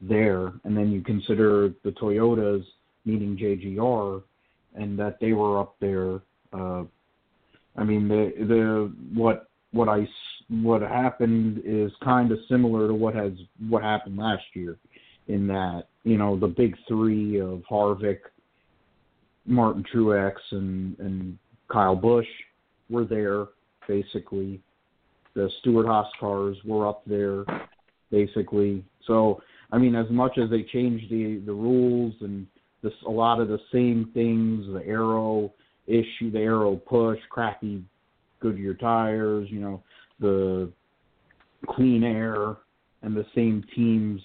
there. 0.00 0.52
And 0.64 0.76
then 0.76 0.90
you 0.90 1.02
consider 1.02 1.72
the 1.84 1.90
Toyotas, 1.90 2.64
meaning 3.04 3.36
JGR, 3.36 4.22
and 4.74 4.98
that 4.98 5.18
they 5.20 5.34
were 5.34 5.60
up 5.60 5.76
there. 5.80 6.20
Uh, 6.52 6.84
I 7.76 7.84
mean, 7.84 8.08
the 8.08 8.32
the 8.38 8.92
what 9.14 9.48
what 9.72 9.88
I 9.88 10.08
what 10.48 10.80
happened 10.80 11.62
is 11.64 11.92
kind 12.02 12.32
of 12.32 12.38
similar 12.48 12.88
to 12.88 12.94
what 12.94 13.14
has 13.14 13.32
what 13.68 13.82
happened 13.82 14.16
last 14.16 14.44
year, 14.54 14.78
in 15.28 15.46
that 15.48 15.84
you 16.04 16.16
know 16.16 16.38
the 16.38 16.48
big 16.48 16.76
three 16.88 17.40
of 17.40 17.62
Harvick, 17.70 18.20
Martin 19.44 19.84
Truex, 19.94 20.34
and 20.50 20.98
and 20.98 21.38
Kyle 21.70 21.96
Busch 21.96 22.26
were 22.88 23.04
there 23.04 23.46
basically. 23.88 24.60
The 25.34 25.48
Stewart 25.60 25.86
Haas 25.86 26.08
cars 26.20 26.56
were 26.64 26.86
up 26.86 27.02
there 27.06 27.44
basically. 28.10 28.84
So 29.06 29.40
I 29.70 29.78
mean, 29.78 29.94
as 29.94 30.06
much 30.10 30.38
as 30.38 30.50
they 30.50 30.62
changed 30.62 31.10
the 31.10 31.42
the 31.44 31.52
rules 31.52 32.14
and 32.20 32.46
this 32.82 32.92
a 33.06 33.10
lot 33.10 33.40
of 33.40 33.48
the 33.48 33.60
same 33.72 34.10
things, 34.12 34.66
the 34.72 34.84
aero 34.86 35.52
issue, 35.86 36.30
the 36.30 36.40
aero 36.40 36.76
push, 36.76 37.18
crappy 37.30 37.84
Goodyear 38.40 38.74
tires, 38.74 39.48
you 39.50 39.60
know, 39.60 39.82
the 40.20 40.70
clean 41.68 42.02
air, 42.02 42.56
and 43.02 43.16
the 43.16 43.26
same 43.34 43.64
teams 43.74 44.20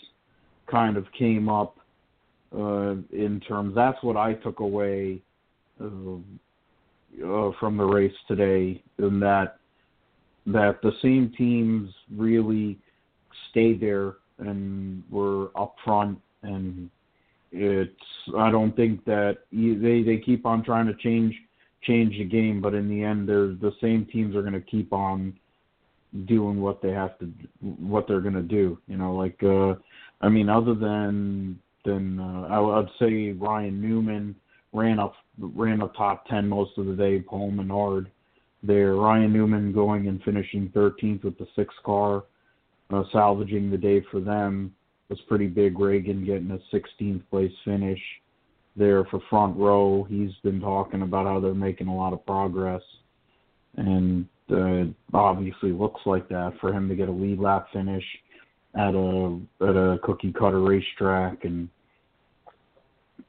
kind 0.70 0.98
of 0.98 1.06
came 1.18 1.48
up 1.48 1.78
uh, 2.56 2.96
in 3.12 3.42
terms. 3.48 3.76
That's 3.76 4.02
what 4.02 4.18
I 4.18 4.34
took 4.34 4.60
away 4.60 5.22
uh, 5.80 6.18
uh, 7.24 7.52
from 7.60 7.78
the 7.78 7.86
race 7.86 8.16
today, 8.28 8.84
in 9.00 9.20
that 9.20 9.58
that 10.46 10.82
the 10.82 10.94
same 11.02 11.34
teams 11.38 11.90
really 12.16 12.80
stayed 13.50 13.82
there 13.82 14.16
and 14.40 15.04
were 15.10 15.50
up 15.60 15.76
front 15.84 16.18
and 16.44 16.90
it's 17.52 17.92
I 18.38 18.52
don't 18.52 18.76
think 18.76 19.04
that 19.06 19.38
they 19.52 20.04
they 20.04 20.18
keep 20.18 20.46
on 20.46 20.64
trying 20.64 20.88
to 20.88 20.94
change 20.96 21.36
change 21.84 22.18
the 22.18 22.26
game, 22.26 22.62
but 22.62 22.74
in 22.74 22.90
the 22.90 23.04
end, 23.04 23.28
they're 23.28 23.48
the 23.48 23.74
same 23.82 24.06
teams 24.06 24.36
are 24.36 24.42
going 24.42 24.54
to 24.54 24.62
keep 24.62 24.92
on 24.92 25.34
doing 26.26 26.62
what 26.62 26.82
they 26.82 26.92
have 26.92 27.18
to 27.20 27.32
what 27.62 28.08
they're 28.08 28.22
going 28.22 28.34
to 28.34 28.42
do. 28.42 28.78
You 28.88 28.98
know, 28.98 29.16
like 29.16 29.42
uh, 29.44 29.76
I 30.22 30.30
mean, 30.30 30.50
other 30.50 30.76
than 30.76 31.60
than 31.86 32.20
uh, 32.20 32.48
I 32.50 32.60
would 32.60 32.90
say 33.00 33.32
Ryan 33.32 33.82
Newman 33.82 34.36
ran 34.74 35.00
up 35.00 35.14
ran 35.40 35.82
a 35.82 35.88
top 35.90 36.26
ten 36.28 36.48
most 36.48 36.78
of 36.78 36.86
the 36.86 36.96
day. 36.96 37.20
Paul 37.20 37.52
Menard 37.52 38.12
there. 38.64 38.96
Ryan 38.96 39.34
Newman 39.34 39.72
going 39.72 40.08
and 40.08 40.22
finishing 40.24 40.72
13th 40.76 41.24
with 41.24 41.38
the 41.38 41.48
sixth 41.56 41.78
car, 41.86 42.24
uh, 42.92 43.04
salvaging 43.12 43.70
the 43.70 43.78
day 43.78 44.04
for 44.12 44.20
them 44.20 44.74
was 45.10 45.20
pretty 45.28 45.48
big. 45.48 45.76
Ragan 45.76 46.26
getting 46.26 46.52
a 46.52 46.76
16th 46.76 47.24
place 47.30 47.52
finish 47.64 48.00
there 48.76 49.06
for 49.06 49.20
front 49.30 49.58
row. 49.58 50.06
He's 50.10 50.34
been 50.44 50.60
talking 50.60 51.02
about 51.02 51.26
how 51.26 51.40
they're 51.40 51.54
making 51.54 51.88
a 51.88 51.96
lot 51.96 52.14
of 52.14 52.26
progress, 52.26 52.82
and 53.76 54.28
uh, 54.52 54.86
obviously 55.14 55.72
looks 55.72 56.02
like 56.06 56.28
that 56.30 56.54
for 56.60 56.72
him 56.72 56.88
to 56.90 56.96
get 56.96 57.10
a 57.10 57.12
lead 57.12 57.40
lap 57.40 57.68
finish 57.74 58.04
at 58.76 58.94
a 58.94 59.40
at 59.62 59.76
a 59.76 59.98
cookie 60.04 60.32
cutter 60.32 60.62
racetrack, 60.62 61.44
and 61.44 61.70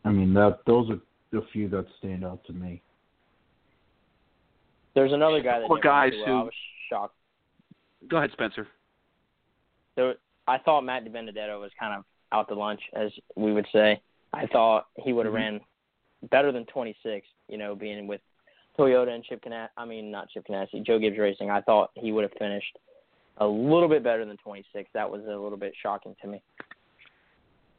I 0.05 0.11
mean 0.11 0.35
that 0.35 0.59
those 0.67 0.91
are 0.91 1.01
the 1.31 1.43
few 1.53 1.69
that 1.69 1.87
stand 1.99 2.25
out 2.25 2.45
to 2.47 2.53
me. 2.53 2.83
There's 4.95 5.13
another 5.13 5.41
guy 5.41 5.61
that 5.61 5.69
Well, 5.69 5.81
guys 5.81 6.13
who- 6.15 6.25
I 6.25 6.43
was 6.43 6.55
shocked. 6.89 7.15
Go 8.09 8.17
ahead, 8.17 8.33
Spencer. 8.33 8.67
There, 9.95 10.17
I 10.47 10.59
thought 10.59 10.83
Matt 10.85 11.05
DiBenedetto 11.05 11.61
was 11.61 11.73
kind 11.75 11.95
of 11.95 12.05
out 12.33 12.49
to 12.49 12.55
lunch, 12.55 12.81
as 12.95 13.13
we 13.37 13.53
would 13.53 13.67
say. 13.73 14.01
I 14.33 14.47
thought 14.47 14.89
he 14.97 15.13
would 15.13 15.27
have 15.27 15.35
Mhm. 15.35 15.39
ran 15.39 15.61
better 16.25 16.53
than 16.53 16.65
26. 16.67 17.27
You 17.49 17.59
know, 17.59 17.75
being 17.75 18.07
with 18.07 18.21
Toyota 18.77 19.09
and 19.15 19.25
Chip 19.25 19.43
Ganassi. 19.43 19.71
I 19.77 19.85
mean, 19.85 20.11
not 20.11 20.29
Chip 20.31 20.47
Ganassi, 20.47 20.83
Joe 20.83 20.99
Gibbs 20.99 21.19
Racing. 21.19 21.51
I 21.51 21.61
thought 21.61 21.91
he 21.95 22.13
would 22.13 22.23
have 22.23 22.33
finished 22.35 22.79
a 23.39 23.47
little 23.47 23.89
bit 23.89 24.03
better 24.03 24.25
than 24.25 24.37
26. 24.39 24.91
That 24.93 25.11
was 25.11 25.25
a 25.27 25.37
little 25.37 25.57
bit 25.57 25.75
shocking 25.77 26.15
to 26.17 26.27
me. 26.29 26.43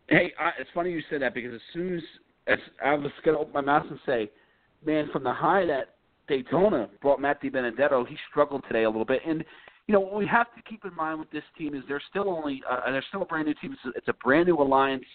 Hey, 0.07 0.33
I, 0.39 0.51
it's 0.57 0.69
funny 0.71 0.91
you 0.91 1.01
said 1.09 1.21
that 1.21 1.33
because 1.33 1.53
as 1.53 1.61
soon 1.71 1.95
as, 1.97 2.03
as 2.49 2.59
I 2.83 2.93
was 2.95 3.11
going 3.23 3.35
to 3.35 3.41
open 3.41 3.53
my 3.53 3.61
mouth 3.61 3.85
and 3.89 3.99
say, 4.05 4.29
man, 4.85 5.09
from 5.11 5.23
the 5.23 5.33
high 5.33 5.65
that 5.65 5.95
Daytona 6.27 6.89
brought 7.01 7.19
Matt 7.19 7.41
DiBenedetto, 7.41 8.07
he 8.07 8.15
struggled 8.29 8.63
today 8.67 8.83
a 8.83 8.89
little 8.89 9.05
bit. 9.05 9.21
And 9.25 9.43
you 9.87 9.93
know 9.93 9.99
what 10.01 10.15
we 10.15 10.27
have 10.27 10.47
to 10.55 10.61
keep 10.61 10.85
in 10.85 10.95
mind 10.95 11.19
with 11.19 11.31
this 11.31 11.43
team 11.57 11.73
is 11.73 11.81
they're 11.87 12.01
still 12.11 12.29
only 12.29 12.61
uh, 12.69 12.91
they're 12.91 13.03
still 13.09 13.23
a 13.23 13.25
brand 13.25 13.47
new 13.47 13.55
team. 13.55 13.73
It's 13.73 13.81
a, 13.85 13.97
it's 13.97 14.07
a 14.07 14.13
brand 14.23 14.47
new 14.47 14.55
alliance. 14.57 15.05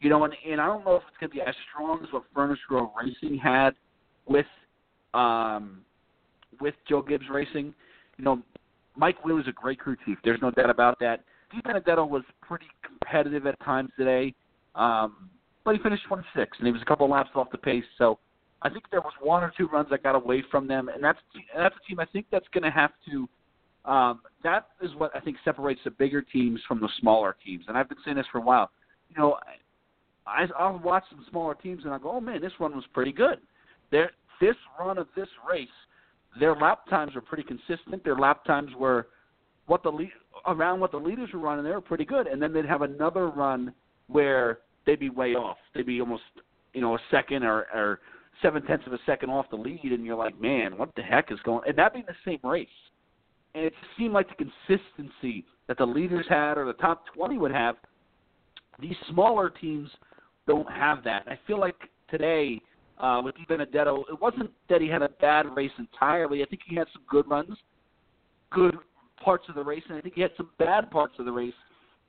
You 0.00 0.10
know, 0.10 0.24
and, 0.24 0.34
and 0.46 0.60
I 0.60 0.66
don't 0.66 0.84
know 0.84 0.96
if 0.96 1.02
it's 1.08 1.16
going 1.18 1.30
to 1.30 1.34
be 1.36 1.40
as 1.40 1.54
strong 1.70 2.00
as 2.02 2.12
what 2.12 2.24
Furniture 2.34 2.60
Row 2.70 2.92
Racing 3.00 3.38
had 3.38 3.70
with 4.26 4.46
um, 5.14 5.82
with 6.60 6.74
Joe 6.88 7.02
Gibbs 7.02 7.26
Racing. 7.30 7.72
You 8.18 8.24
know, 8.24 8.42
Mike 8.96 9.24
Wheeler's 9.24 9.46
a 9.48 9.52
great 9.52 9.78
crew 9.78 9.96
chief. 10.04 10.18
There's 10.24 10.40
no 10.42 10.50
doubt 10.50 10.70
about 10.70 10.98
that. 11.00 11.20
Di 11.52 11.60
Benedetto 11.60 12.04
was 12.04 12.22
pretty 12.42 12.66
competitive 12.84 13.46
at 13.46 13.58
times 13.60 13.90
today, 13.96 14.34
um, 14.74 15.30
but 15.66 15.74
he 15.74 15.82
finished 15.82 16.04
26, 16.06 16.58
and 16.58 16.66
he 16.66 16.72
was 16.72 16.80
a 16.80 16.84
couple 16.84 17.10
laps 17.10 17.30
off 17.34 17.50
the 17.50 17.58
pace. 17.58 17.84
So 17.98 18.20
I 18.62 18.70
think 18.70 18.84
there 18.90 19.00
was 19.00 19.12
one 19.20 19.42
or 19.42 19.52
two 19.58 19.66
runs 19.66 19.90
that 19.90 20.02
got 20.04 20.14
away 20.14 20.42
from 20.48 20.68
them, 20.68 20.88
and 20.88 21.02
that's 21.02 21.18
that's 21.54 21.74
a 21.74 21.88
team 21.88 22.00
I 22.00 22.06
think 22.06 22.26
that's 22.30 22.46
going 22.54 22.62
to 22.64 22.70
have 22.70 22.92
to. 23.10 23.28
Um, 23.84 24.20
that 24.42 24.68
is 24.80 24.90
what 24.96 25.14
I 25.14 25.20
think 25.20 25.36
separates 25.44 25.80
the 25.84 25.90
bigger 25.90 26.22
teams 26.22 26.60
from 26.66 26.80
the 26.80 26.88
smaller 27.00 27.36
teams, 27.44 27.64
and 27.66 27.76
I've 27.76 27.88
been 27.88 27.98
saying 28.04 28.16
this 28.16 28.26
for 28.30 28.38
a 28.38 28.42
while. 28.42 28.70
You 29.10 29.20
know, 29.20 29.36
I, 30.24 30.46
I'll 30.58 30.78
watch 30.78 31.04
some 31.10 31.24
smaller 31.30 31.54
teams 31.54 31.84
and 31.84 31.92
I 31.92 31.98
go, 31.98 32.12
oh 32.12 32.20
man, 32.20 32.40
this 32.40 32.52
one 32.58 32.74
was 32.74 32.84
pretty 32.94 33.12
good. 33.12 33.38
There, 33.90 34.10
this 34.40 34.56
run 34.78 34.98
of 34.98 35.08
this 35.16 35.28
race, 35.48 35.68
their 36.38 36.54
lap 36.54 36.88
times 36.88 37.14
were 37.14 37.20
pretty 37.20 37.44
consistent. 37.44 38.04
Their 38.04 38.16
lap 38.16 38.44
times 38.44 38.70
were 38.78 39.08
what 39.66 39.82
the 39.82 39.90
lead, 39.90 40.10
around 40.46 40.80
what 40.80 40.90
the 40.92 40.96
leaders 40.96 41.30
were 41.32 41.40
running. 41.40 41.64
They 41.64 41.70
were 41.70 41.80
pretty 41.80 42.04
good, 42.04 42.26
and 42.26 42.40
then 42.40 42.52
they'd 42.52 42.66
have 42.66 42.82
another 42.82 43.28
run 43.28 43.72
where 44.08 44.60
they'd 44.86 45.00
be 45.00 45.10
way 45.10 45.34
off. 45.34 45.58
They'd 45.74 45.86
be 45.86 46.00
almost 46.00 46.22
you 46.72 46.80
know 46.80 46.94
a 46.94 46.98
second 47.10 47.42
or, 47.44 47.66
or 47.74 48.00
seven 48.42 48.62
tenths 48.62 48.86
of 48.86 48.92
a 48.92 48.98
second 49.06 49.30
off 49.30 49.50
the 49.50 49.56
lead, 49.56 49.80
and 49.84 50.04
you're 50.04 50.16
like, 50.16 50.40
man, 50.40 50.76
what 50.78 50.94
the 50.94 51.02
heck 51.02 51.32
is 51.32 51.38
going? 51.44 51.62
And 51.66 51.76
that 51.78 51.92
being 51.92 52.04
the 52.06 52.14
same 52.24 52.38
race, 52.48 52.68
and 53.54 53.64
it 53.64 53.72
seemed 53.98 54.12
like 54.12 54.28
the 54.28 54.44
consistency 54.44 55.44
that 55.66 55.78
the 55.78 55.86
leaders 55.86 56.26
had 56.28 56.58
or 56.58 56.66
the 56.66 56.74
top 56.74 57.04
20 57.14 57.38
would 57.38 57.52
have. 57.52 57.76
These 58.78 58.96
smaller 59.10 59.50
teams 59.50 59.88
don't 60.46 60.70
have 60.70 61.02
that. 61.04 61.24
I 61.26 61.38
feel 61.46 61.58
like 61.58 61.76
today 62.10 62.60
uh, 62.98 63.20
with 63.24 63.34
Benedetto, 63.48 64.04
it 64.10 64.20
wasn't 64.20 64.50
that 64.68 64.80
he 64.80 64.88
had 64.88 65.02
a 65.02 65.08
bad 65.08 65.46
race 65.56 65.72
entirely. 65.78 66.42
I 66.42 66.46
think 66.46 66.62
he 66.66 66.76
had 66.76 66.86
some 66.92 67.02
good 67.08 67.28
runs, 67.28 67.56
good 68.50 68.76
parts 69.22 69.44
of 69.48 69.54
the 69.54 69.64
race, 69.64 69.82
and 69.88 69.98
I 69.98 70.00
think 70.00 70.14
he 70.14 70.20
had 70.20 70.30
some 70.36 70.50
bad 70.58 70.90
parts 70.90 71.14
of 71.18 71.24
the 71.24 71.32
race. 71.32 71.54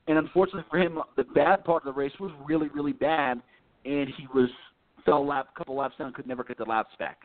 And 0.08 0.18
unfortunately 0.18 0.64
for 0.70 0.80
him, 0.80 1.00
the 1.16 1.24
bad 1.24 1.64
part 1.66 1.86
of 1.86 1.94
the 1.94 1.98
race 2.00 2.14
was 2.20 2.32
really, 2.46 2.70
really 2.70 2.94
bad, 2.94 3.42
and 3.86 4.08
he 4.18 4.28
was 4.34 4.50
fell 5.06 5.26
lap, 5.26 5.48
couple 5.56 5.76
laps 5.76 5.96
down, 5.98 6.14
could 6.14 6.28
never 6.28 6.44
get 6.44 6.58
the 6.58 6.66
laps 6.66 6.94
back. 7.00 7.20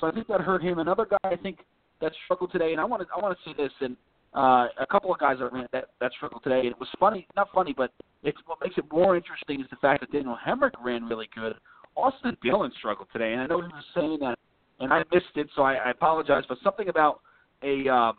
So 0.00 0.06
I 0.06 0.12
think 0.12 0.26
that 0.28 0.40
hurt 0.40 0.62
him. 0.62 0.78
Another 0.78 1.06
guy 1.06 1.18
I 1.24 1.36
think 1.36 1.60
that 2.00 2.12
struggled 2.24 2.52
today, 2.52 2.72
and 2.72 2.80
I 2.80 2.84
want 2.84 3.02
to 3.02 3.08
I 3.14 3.20
want 3.20 3.36
to 3.36 3.50
say 3.50 3.54
this, 3.56 3.72
and 3.80 3.96
uh, 4.34 4.68
a 4.78 4.86
couple 4.90 5.12
of 5.12 5.18
guys 5.18 5.38
that 5.40 5.52
ran 5.52 5.66
that 5.72 5.88
that 6.00 6.12
struggled 6.16 6.42
today. 6.42 6.60
And 6.60 6.68
it 6.68 6.78
was 6.78 6.88
funny, 7.00 7.26
not 7.36 7.48
funny, 7.54 7.74
but 7.76 7.92
it's 8.22 8.38
what 8.46 8.58
makes 8.62 8.76
it 8.76 8.84
more 8.92 9.16
interesting 9.16 9.60
is 9.60 9.66
the 9.70 9.76
fact 9.76 10.00
that 10.00 10.12
Daniel 10.12 10.36
Hemric 10.46 10.72
ran 10.82 11.04
really 11.04 11.28
good. 11.34 11.54
Austin 11.96 12.36
Dillon 12.42 12.70
struggled 12.78 13.08
today, 13.12 13.32
and 13.32 13.40
I 13.40 13.46
know 13.46 13.60
he 13.60 13.68
was 13.68 13.84
saying 13.94 14.18
that, 14.20 14.38
and 14.80 14.92
I 14.92 15.02
missed 15.12 15.34
it, 15.34 15.48
so 15.56 15.62
I, 15.62 15.74
I 15.74 15.90
apologize. 15.90 16.44
But 16.48 16.58
something 16.62 16.88
about 16.88 17.20
a 17.62 17.88
um, 17.88 18.16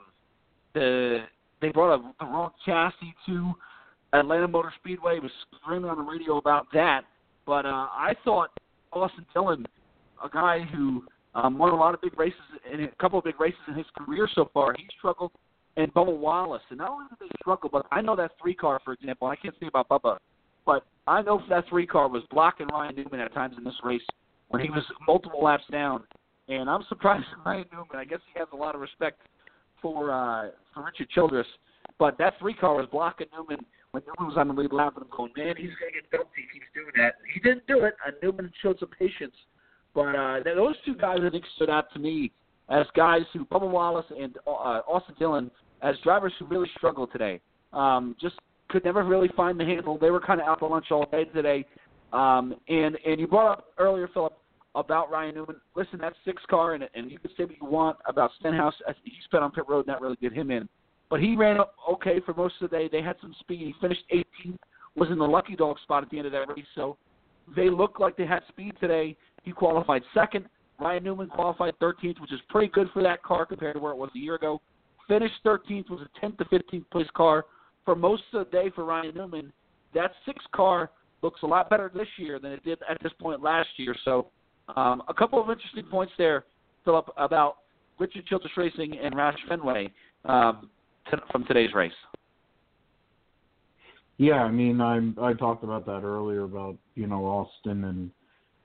the 0.73 1.19
they 1.61 1.69
brought 1.69 1.95
a, 1.95 2.13
the 2.19 2.25
wrong 2.25 2.51
chassis 2.65 3.13
to 3.27 3.53
Atlanta 4.13 4.47
Motor 4.47 4.73
Speedway. 4.79 5.19
Was 5.19 5.31
screaming 5.61 5.89
on 5.89 5.97
the 5.97 6.03
radio 6.03 6.37
about 6.37 6.67
that, 6.73 7.01
but 7.45 7.65
uh, 7.65 7.87
I 7.91 8.13
thought 8.23 8.49
Austin 8.91 9.25
Dillon, 9.33 9.65
a 10.23 10.29
guy 10.29 10.61
who 10.73 11.03
um, 11.35 11.57
won 11.57 11.71
a 11.71 11.75
lot 11.75 11.93
of 11.93 12.01
big 12.01 12.17
races 12.17 12.39
in 12.71 12.83
a 12.83 12.87
couple 12.99 13.19
of 13.19 13.25
big 13.25 13.39
races 13.39 13.59
in 13.67 13.75
his 13.75 13.85
career 13.97 14.27
so 14.33 14.49
far, 14.53 14.73
he 14.77 14.85
struggled. 14.97 15.31
And 15.77 15.93
Bubba 15.93 16.17
Wallace, 16.17 16.63
and 16.71 16.79
not 16.79 16.89
only 16.89 17.05
did 17.09 17.19
they 17.29 17.31
struggle, 17.39 17.69
but 17.71 17.85
I 17.91 18.01
know 18.01 18.15
that 18.15 18.31
three 18.41 18.55
car, 18.55 18.81
for 18.83 18.93
example. 18.93 19.27
I 19.27 19.35
can't 19.35 19.55
speak 19.55 19.69
about 19.69 19.87
Bubba, 19.87 20.17
but 20.65 20.83
I 21.07 21.21
know 21.21 21.41
that 21.47 21.69
three 21.69 21.87
car 21.87 22.09
was 22.09 22.23
blocking 22.31 22.67
Ryan 22.67 22.95
Newman 22.95 23.19
at 23.21 23.33
times 23.33 23.55
in 23.57 23.63
this 23.63 23.75
race 23.83 24.01
when 24.49 24.61
he 24.61 24.69
was 24.69 24.83
multiple 25.07 25.41
laps 25.41 25.63
down. 25.71 26.03
And 26.49 26.69
I'm 26.69 26.83
surprised 26.89 27.25
Ryan 27.45 27.65
Newman. 27.71 27.95
I 27.95 28.03
guess 28.03 28.19
he 28.33 28.39
has 28.39 28.49
a 28.51 28.55
lot 28.55 28.75
of 28.75 28.81
respect 28.81 29.21
for 29.81 30.11
uh, 30.11 30.49
for 30.73 30.83
Richard 30.83 31.09
Childress, 31.11 31.47
but 31.97 32.17
that 32.17 32.33
three 32.39 32.55
car 32.55 32.75
was 32.75 32.87
blocking 32.91 33.27
Newman 33.31 33.63
when 33.91 34.03
Newman 34.05 34.33
was 34.33 34.37
on 34.37 34.47
the 34.47 34.53
lead 34.53 34.71
lap, 34.71 34.93
and 34.95 35.05
I'm 35.05 35.17
going, 35.17 35.31
man, 35.35 35.55
he's 35.57 35.71
going 35.79 35.93
to 35.93 36.01
get 36.01 36.11
guilty 36.11 36.45
if 36.45 36.51
he's 36.53 36.61
doing 36.73 36.93
that. 36.97 37.15
He 37.33 37.39
didn't 37.39 37.65
do 37.67 37.85
it, 37.85 37.95
and 38.05 38.15
Newman 38.21 38.51
showed 38.61 38.79
some 38.79 38.89
patience. 38.89 39.33
But 39.95 40.15
uh, 40.15 40.39
those 40.43 40.75
two 40.85 40.95
guys, 40.95 41.19
I 41.25 41.29
think, 41.29 41.43
stood 41.55 41.69
out 41.69 41.91
to 41.93 41.99
me 41.99 42.31
as 42.69 42.85
guys 42.95 43.21
who 43.33 43.45
Bubba 43.45 43.69
Wallace 43.69 44.05
and 44.17 44.37
uh, 44.45 44.81
Austin 44.87 45.15
Dillon 45.17 45.49
as 45.81 45.95
drivers 46.03 46.33
who 46.37 46.45
really 46.45 46.69
struggled 46.77 47.11
today. 47.11 47.41
Um, 47.73 48.15
just 48.21 48.35
could 48.69 48.85
never 48.85 49.03
really 49.03 49.29
find 49.35 49.59
the 49.59 49.65
handle. 49.65 49.97
They 49.97 50.11
were 50.11 50.19
kind 50.19 50.39
of 50.39 50.47
out 50.47 50.59
to 50.59 50.67
lunch 50.67 50.85
all 50.91 51.07
day 51.11 51.25
today. 51.25 51.65
Um, 52.13 52.55
and 52.67 52.97
and 53.05 53.19
you 53.19 53.27
brought 53.27 53.51
up 53.51 53.65
earlier, 53.77 54.07
Philip, 54.13 54.37
about 54.75 55.09
Ryan 55.09 55.35
Newman. 55.35 55.55
Listen, 55.75 55.99
that 55.99 56.13
six 56.25 56.41
car, 56.49 56.73
and, 56.73 56.87
and 56.93 57.09
you 57.11 57.17
can 57.17 57.31
say 57.35 57.45
what 57.45 57.55
you 57.59 57.67
want 57.67 57.97
about 58.05 58.31
Stenhouse. 58.39 58.73
He 59.03 59.13
spent 59.25 59.43
on 59.43 59.51
pit 59.51 59.65
road, 59.67 59.87
and 59.87 59.95
that 59.95 60.01
really 60.01 60.17
did 60.21 60.33
him 60.33 60.51
in. 60.51 60.69
But 61.09 61.21
he 61.21 61.35
ran 61.35 61.59
up 61.59 61.75
okay 61.89 62.19
for 62.25 62.33
most 62.33 62.55
of 62.61 62.69
the 62.69 62.77
day. 62.77 62.89
They 62.91 63.01
had 63.01 63.15
some 63.21 63.35
speed. 63.39 63.59
He 63.59 63.75
finished 63.81 64.03
18th, 64.13 64.57
was 64.95 65.09
in 65.09 65.17
the 65.17 65.25
lucky 65.25 65.55
dog 65.55 65.77
spot 65.83 66.03
at 66.03 66.09
the 66.09 66.17
end 66.17 66.27
of 66.27 66.33
that 66.33 66.47
race. 66.49 66.65
So 66.75 66.97
they 67.55 67.69
looked 67.69 67.99
like 67.99 68.15
they 68.15 68.25
had 68.25 68.41
speed 68.49 68.73
today. 68.79 69.17
He 69.43 69.51
qualified 69.51 70.03
second. 70.13 70.45
Ryan 70.79 71.03
Newman 71.03 71.27
qualified 71.27 71.73
13th, 71.79 72.21
which 72.21 72.31
is 72.31 72.39
pretty 72.49 72.71
good 72.71 72.87
for 72.93 73.03
that 73.03 73.23
car 73.23 73.45
compared 73.45 73.75
to 73.75 73.79
where 73.79 73.91
it 73.91 73.97
was 73.97 74.09
a 74.15 74.19
year 74.19 74.35
ago. 74.35 74.61
Finished 75.07 75.33
13th, 75.45 75.89
was 75.89 76.01
a 76.01 76.25
10th 76.25 76.37
to 76.37 76.45
15th 76.45 76.89
place 76.91 77.07
car 77.15 77.45
for 77.83 77.95
most 77.95 78.23
of 78.33 78.45
the 78.45 78.51
day 78.51 78.71
for 78.73 78.85
Ryan 78.85 79.15
Newman. 79.15 79.51
That 79.93 80.11
six 80.25 80.43
car 80.53 80.91
looks 81.21 81.41
a 81.43 81.47
lot 81.47 81.69
better 81.69 81.91
this 81.93 82.07
year 82.17 82.39
than 82.39 82.51
it 82.51 82.63
did 82.63 82.79
at 82.89 83.01
this 83.01 83.11
point 83.19 83.41
last 83.41 83.67
year. 83.77 83.95
So, 84.05 84.27
um, 84.75 85.01
a 85.07 85.13
couple 85.13 85.41
of 85.41 85.49
interesting 85.49 85.85
points 85.85 86.13
there, 86.17 86.45
Philip, 86.85 87.09
about 87.17 87.57
Richard 87.97 88.25
Childress 88.27 88.51
Racing 88.55 88.97
and 88.99 89.15
Roush 89.15 89.33
Fenway 89.49 89.91
um, 90.25 90.69
from 91.31 91.45
today's 91.45 91.73
race. 91.73 91.91
Yeah, 94.17 94.43
I 94.43 94.51
mean, 94.51 94.81
I 94.81 94.97
I 95.21 95.33
talked 95.33 95.63
about 95.63 95.85
that 95.85 96.03
earlier 96.03 96.43
about 96.43 96.75
you 96.95 97.07
know 97.07 97.25
Austin 97.25 97.85
and 97.85 98.11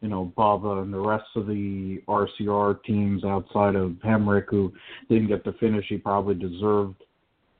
you 0.00 0.08
know 0.08 0.32
Bubba 0.36 0.82
and 0.82 0.92
the 0.92 0.98
rest 0.98 1.28
of 1.36 1.46
the 1.46 2.02
RCR 2.08 2.82
teams 2.84 3.24
outside 3.24 3.76
of 3.76 3.92
Hemric 4.04 4.46
who 4.50 4.72
didn't 5.08 5.28
get 5.28 5.44
to 5.44 5.52
finish. 5.54 5.86
He 5.88 5.96
probably 5.96 6.34
deserved 6.34 6.96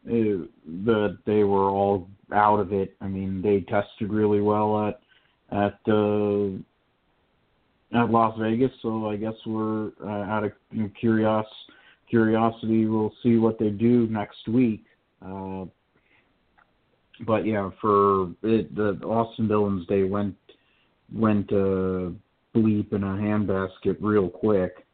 uh, 0.08 0.44
that 0.84 1.18
they 1.24 1.44
were 1.44 1.70
all 1.70 2.08
out 2.32 2.58
of 2.58 2.72
it. 2.72 2.96
I 3.00 3.06
mean, 3.06 3.40
they 3.40 3.60
tested 3.60 4.10
really 4.10 4.40
well 4.40 4.88
at 4.88 5.00
at 5.52 5.78
uh, 5.86 6.48
at 7.96 8.10
Las 8.10 8.36
Vegas, 8.40 8.72
so 8.82 9.08
I 9.08 9.16
guess 9.16 9.34
we're 9.46 9.92
uh, 10.04 10.24
out 10.24 10.42
of 10.42 10.52
you 10.72 10.82
know, 10.82 10.90
curious 10.98 11.46
curiosity. 12.08 12.86
We'll 12.86 13.14
see 13.22 13.36
what 13.36 13.58
they 13.58 13.70
do 13.70 14.06
next 14.08 14.48
week. 14.48 14.84
Uh, 15.24 15.64
but 17.26 17.46
yeah, 17.46 17.70
for 17.80 18.30
it, 18.42 18.74
the 18.74 18.98
Austin 19.04 19.48
Dillon's 19.48 19.86
day 19.86 20.02
went 20.02 20.34
went 21.12 21.50
uh, 21.52 22.10
bleep 22.54 22.92
in 22.92 23.04
a 23.04 23.16
handbasket 23.16 23.96
real 24.00 24.28
quick, 24.28 24.84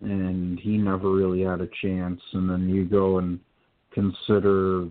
and 0.00 0.58
he 0.60 0.76
never 0.76 1.10
really 1.10 1.42
had 1.42 1.60
a 1.60 1.68
chance. 1.82 2.20
And 2.32 2.48
then 2.48 2.68
you 2.68 2.84
go 2.84 3.18
and 3.18 3.40
consider, 3.92 4.84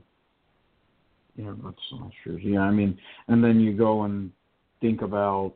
yeah, 1.36 1.54
that's 1.64 1.78
not 1.92 2.12
sure. 2.24 2.40
Yeah, 2.40 2.62
I 2.62 2.72
mean, 2.72 2.98
and 3.28 3.44
then 3.44 3.60
you 3.60 3.74
go 3.74 4.04
and 4.04 4.32
think 4.82 5.02
about, 5.02 5.54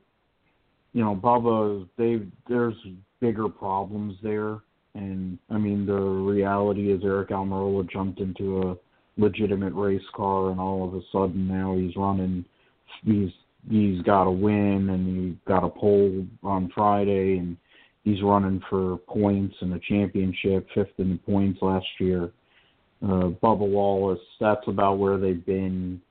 you 0.94 1.04
know, 1.04 1.16
Bubba. 1.16 1.88
They 1.98 2.22
there's 2.48 2.76
bigger 3.20 3.50
problems 3.50 4.16
there, 4.24 4.60
and 4.98 5.38
I 5.50 5.58
mean 5.58 5.86
the 5.86 5.94
reality 5.94 6.92
is 6.92 7.02
Aric 7.02 7.30
Almirola 7.30 7.90
jumped 7.90 8.20
into 8.20 8.62
a 8.62 8.76
legitimate 9.22 9.74
race 9.74 10.02
car, 10.16 10.52
and 10.52 10.60
all 10.60 10.88
of 10.88 10.94
a 10.94 11.02
sudden 11.12 11.48
now 11.48 11.76
he's 11.78 11.96
running. 11.96 12.44
He's 13.04 13.30
he's 13.70 14.02
got 14.02 14.24
a 14.24 14.32
win, 14.32 14.90
and 14.90 15.08
he 15.08 15.38
got 15.48 15.64
a 15.64 15.70
pole 15.70 16.26
on 16.44 16.72
Friday, 16.74 17.38
and 17.38 17.58
he's 18.04 18.22
running 18.24 18.62
for 18.70 18.98
points 18.98 19.56
in 19.62 19.70
the 19.70 19.82
championship, 19.88 20.68
fifth 20.74 20.94
in 20.98 21.12
the 21.12 21.32
points 21.32 21.60
last 21.62 21.88
year. 22.00 22.32
Uh, 23.04 23.30
Bubba 23.44 23.60
Wallace, 23.68 24.20
that's 24.40 24.68
about 24.68 24.98
where 24.98 25.20
they've 25.20 25.46
been 25.46 26.02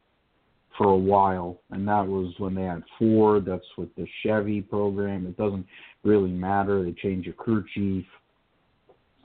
for 0.78 0.90
a 0.90 0.96
while, 0.96 1.58
and 1.70 1.88
that 1.88 2.06
was 2.06 2.32
when 2.38 2.54
they 2.54 2.62
had 2.62 2.82
Ford. 2.98 3.44
That's 3.44 3.64
with 3.76 3.94
the 3.96 4.06
Chevy 4.22 4.60
program. 4.60 5.26
It 5.26 5.36
doesn't 5.36 5.66
really 6.04 6.30
matter. 6.30 6.84
They 6.84 6.92
change 6.92 7.26
a 7.26 7.32
crew 7.32 7.64
chief. 7.74 8.04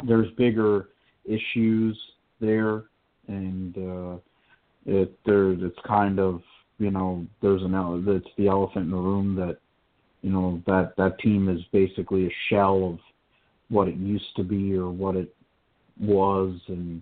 There's 0.07 0.31
bigger 0.37 0.89
issues 1.25 1.97
there 2.39 2.83
and 3.27 3.77
uh, 3.77 4.17
it 4.85 5.13
there 5.25 5.51
it's 5.51 5.77
kind 5.87 6.19
of 6.19 6.41
you 6.79 6.89
know 6.89 7.25
there's 7.41 7.61
an 7.61 7.73
it's 8.07 8.27
the 8.37 8.47
elephant 8.47 8.85
in 8.85 8.91
the 8.91 8.97
room 8.97 9.35
that 9.35 9.57
you 10.21 10.31
know 10.31 10.61
that 10.65 10.93
that 10.97 11.19
team 11.19 11.47
is 11.47 11.61
basically 11.71 12.25
a 12.25 12.35
shell 12.49 12.89
of 12.93 12.99
what 13.69 13.87
it 13.87 13.95
used 13.95 14.35
to 14.35 14.43
be 14.43 14.75
or 14.75 14.89
what 14.89 15.15
it 15.15 15.33
was 15.99 16.59
and 16.67 17.01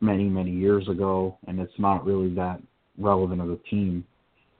many 0.00 0.24
many 0.24 0.50
years 0.50 0.86
ago 0.88 1.38
and 1.46 1.58
it's 1.58 1.78
not 1.78 2.04
really 2.04 2.32
that 2.34 2.60
relevant 2.98 3.40
of 3.40 3.50
a 3.50 3.56
team. 3.68 4.04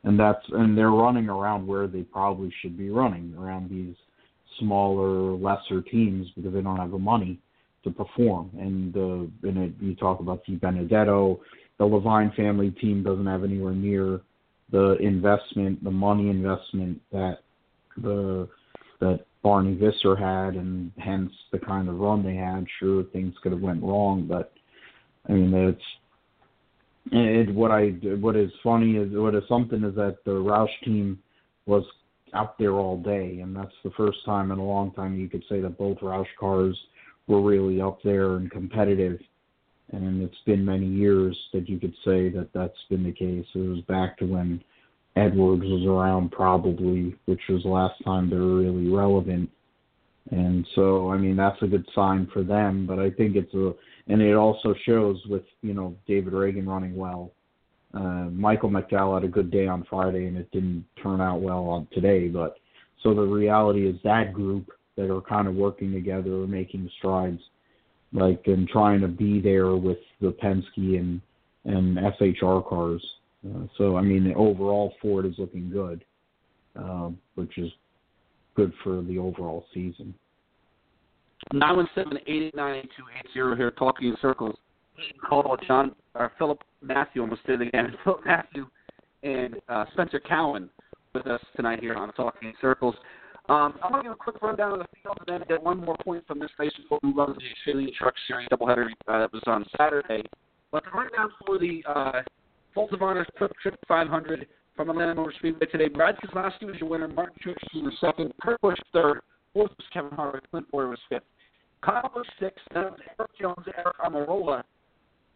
And 0.05 0.19
that's 0.19 0.45
and 0.51 0.77
they're 0.77 0.91
running 0.91 1.29
around 1.29 1.67
where 1.67 1.87
they 1.87 2.03
probably 2.03 2.53
should 2.61 2.77
be 2.77 2.91
running 2.91 3.35
around 3.39 3.71
these 3.71 3.95
smaller 4.59 5.33
lesser 5.33 5.81
teams 5.81 6.29
because 6.37 6.53
they 6.53 6.61
don't 6.61 6.77
have 6.77 6.91
the 6.91 6.99
money 6.99 7.39
to 7.85 7.91
perform. 7.91 8.51
And 8.59 8.97
uh, 8.97 9.49
and 9.49 9.59
it, 9.59 9.73
you 9.81 9.95
talk 9.95 10.21
about 10.21 10.45
DiBenedetto, 10.47 11.39
the 11.79 11.85
Leavine 11.85 12.35
family 12.35 12.71
team 12.71 13.03
doesn't 13.03 13.27
have 13.27 13.45
anywhere 13.45 13.73
near 13.73 14.21
the 14.71 14.97
investment, 15.01 15.83
the 15.85 15.91
money 15.91 16.31
investment 16.31 17.01
that 17.13 17.39
the 17.97 18.49
that 19.01 19.21
Barney 19.43 19.75
Visser 19.75 20.17
had, 20.17 20.55
and 20.55 20.91
hence 20.99 21.31
the 21.53 21.59
kind 21.59 21.89
of 21.89 21.99
run 21.99 22.25
they 22.25 22.35
had. 22.35 22.67
Sure, 22.81 23.05
things 23.05 23.35
could 23.43 23.53
have 23.53 23.61
went 23.61 23.83
wrong, 23.83 24.27
but 24.27 24.53
I 25.29 25.33
mean 25.33 25.55
it's 25.55 25.83
it, 27.13 27.55
what 27.55 27.71
I 27.71 27.89
what 28.21 28.37
is 28.37 28.51
funny 28.63 28.97
is 28.97 29.11
what 29.13 29.35
is 29.35 29.43
something 29.49 29.85
is 29.85 29.95
that 29.97 30.19
the 30.25 30.33
Roush 30.33 30.69
team 30.85 31.19
was 31.67 31.85
out 32.33 32.59
there 32.59 32.73
all 32.73 32.99
day, 32.99 33.41
and 33.41 33.55
that's 33.55 33.75
the 33.85 33.91
first 33.97 34.19
time 34.25 34.51
in 34.51 34.59
a 34.59 34.65
long 34.65 34.93
time 34.93 35.19
you 35.19 35.29
could 35.29 35.45
say 35.49 35.61
that 35.61 35.79
both 35.79 35.99
Roush 35.99 36.27
cars 36.39 36.77
were 37.27 37.41
really 37.41 37.81
up 37.81 37.99
there 38.03 38.37
and 38.37 38.51
competitive. 38.51 39.19
And 39.93 40.23
it's 40.23 40.35
been 40.47 40.65
many 40.65 40.87
years 40.87 41.39
that 41.53 41.69
you 41.69 41.79
could 41.79 41.95
say 42.05 42.29
that 42.31 42.49
that's 42.55 42.73
been 42.89 43.05
the 43.05 43.13
case. 43.13 43.47
It 43.55 43.59
was 43.59 43.81
back 43.83 44.19
to 44.19 44.25
when 44.25 44.63
Edwards 45.17 45.63
was 45.63 45.85
around, 45.87 46.33
probably, 46.33 47.15
which 47.27 47.43
was 47.49 47.63
the 47.63 47.69
last 47.69 48.03
time 48.05 48.29
they 48.29 48.37
were 48.37 48.57
really 48.57 48.89
relevant. 48.89 49.51
And 50.31 50.67
so, 50.75 51.11
I 51.11 51.19
mean, 51.19 51.37
that's 51.37 51.61
a 51.63 51.67
good 51.67 51.87
sign 51.95 52.29
for 52.33 52.43
them. 52.43 52.87
But 52.87 52.99
I 52.99 53.11
think 53.11 53.37
it's 53.37 53.53
a, 53.55 53.73
and 54.09 54.21
it 54.23 54.35
also 54.35 54.75
shows 54.87 55.21
with 55.29 55.45
you 55.63 55.75
know 55.75 55.97
David 56.07 56.33
Ragan 56.33 56.67
running 56.67 56.97
well. 56.97 57.33
Uh, 57.93 58.29
Michael 58.31 58.71
McDowell 58.71 59.15
had 59.15 59.25
a 59.25 59.33
good 59.33 59.51
day 59.51 59.67
on 59.67 59.87
Friday, 59.89 60.27
and 60.27 60.37
it 60.37 60.51
didn't 60.51 60.85
turn 61.01 61.21
out 61.21 61.41
well 61.41 61.65
on 61.65 61.87
today. 61.93 62.29
But 62.29 62.57
so 63.03 63.15
the 63.15 63.23
reality 63.23 63.87
is 63.87 63.97
that 64.03 64.33
group 64.33 64.71
that 64.97 65.11
are 65.11 65.21
kind 65.21 65.49
of 65.49 65.55
working 65.55 65.93
together 65.93 66.43
or 66.43 66.47
making 66.47 66.91
strides, 66.99 67.41
like 68.13 68.43
and 68.47 68.69
trying 68.69 69.01
to 69.01 69.09
be 69.09 69.41
there 69.41 69.77
with 69.77 69.99
the 70.21 70.35
Penske 70.43 70.99
and 70.99 71.21
and 71.65 71.97
SHR 71.97 72.69
cars. 72.69 73.05
Uh, 73.47 73.67
so 73.77 73.97
I 73.97 74.03
mean, 74.03 74.33
overall 74.37 74.93
Ford 75.01 75.27
is 75.27 75.35
looking 75.39 75.71
good, 75.71 76.05
uh, 76.79 77.11
which 77.35 77.59
is 77.59 77.71
good 78.55 78.73
for 78.83 79.03
the 79.03 79.19
overall 79.19 79.65
season. 79.75 80.15
Nine 81.53 81.77
one 81.77 81.89
seven 81.95 82.19
eight 82.27 82.43
eight 82.43 82.55
nine 82.55 82.83
two 82.97 83.05
eight 83.19 83.27
zero 83.33 83.55
here, 83.57 83.71
talking 83.73 84.09
in 84.09 84.17
circles. 84.23 84.57
Call 85.29 85.57
John 85.67 85.95
or 86.15 86.31
Philip 86.39 86.63
Matthew, 86.81 87.23
almost 87.23 87.45
did 87.47 87.61
it 87.61 87.69
again. 87.69 87.97
Philip 88.05 88.21
Matthew 88.25 88.67
and 89.23 89.57
uh, 89.69 89.85
Spencer 89.93 90.21
Cowan 90.21 90.71
with 91.15 91.27
us 91.27 91.41
tonight 91.57 91.81
here 91.81 91.95
on 91.95 92.13
Talking 92.13 92.49
in 92.49 92.55
Circles. 92.61 92.95
Um, 93.49 93.75
I 93.83 93.91
want 93.91 93.97
to 93.97 94.03
give 94.05 94.13
a 94.13 94.17
quick 94.17 94.41
rundown 94.41 94.73
of 94.73 94.79
the 94.79 94.87
field 95.03 95.19
and 95.27 95.41
then 95.41 95.47
get 95.49 95.63
one 95.63 95.79
more 95.79 95.97
point 96.03 96.27
from 96.27 96.39
this 96.39 96.51
race 96.59 96.73
before 96.81 96.99
we 97.03 97.13
run 97.13 97.35
the 97.35 97.73
Xfinity 97.73 97.93
Truck 97.95 98.15
Series 98.27 98.49
doubleheader 98.49 98.87
uh, 99.07 99.19
that 99.19 99.33
was 99.33 99.43
on 99.47 99.67
Saturday. 99.77 100.23
But 100.73 100.85
the 100.85 100.91
rundown 100.91 101.31
for 101.47 101.59
the 101.59 101.85
uh, 101.87 102.23
Folds 102.75 102.93
of 102.93 102.99
QuikTrip 103.01 103.77
500 103.87 104.47
from 104.75 104.91
Atlanta 104.91 105.15
Motor 105.15 105.33
Speedway 105.39 105.67
today. 105.67 105.89
Brad 105.89 106.17
Keselowski 106.17 106.65
was 106.65 106.77
your 106.81 106.89
winner. 106.89 107.07
Martin 107.07 107.37
Truex 107.45 107.83
was 107.83 107.93
second. 108.01 108.33
Kurt 108.43 108.61
Busch 108.61 108.79
third. 108.93 109.21
Fourth 109.53 109.71
was 109.77 109.87
Kevin 109.93 110.11
Harvick. 110.11 110.41
Clint 110.51 110.69
Bowyer 110.73 110.89
was 110.89 110.99
fifth. 111.09 111.23
Kyle 111.83 112.11
Busch 112.13 112.27
sixth. 112.41 112.65
Then 112.73 112.85
was 112.85 113.01
Erik 113.19 113.31
Jones, 113.41 113.67
Aric 113.79 113.95
Almirola, 114.05 114.63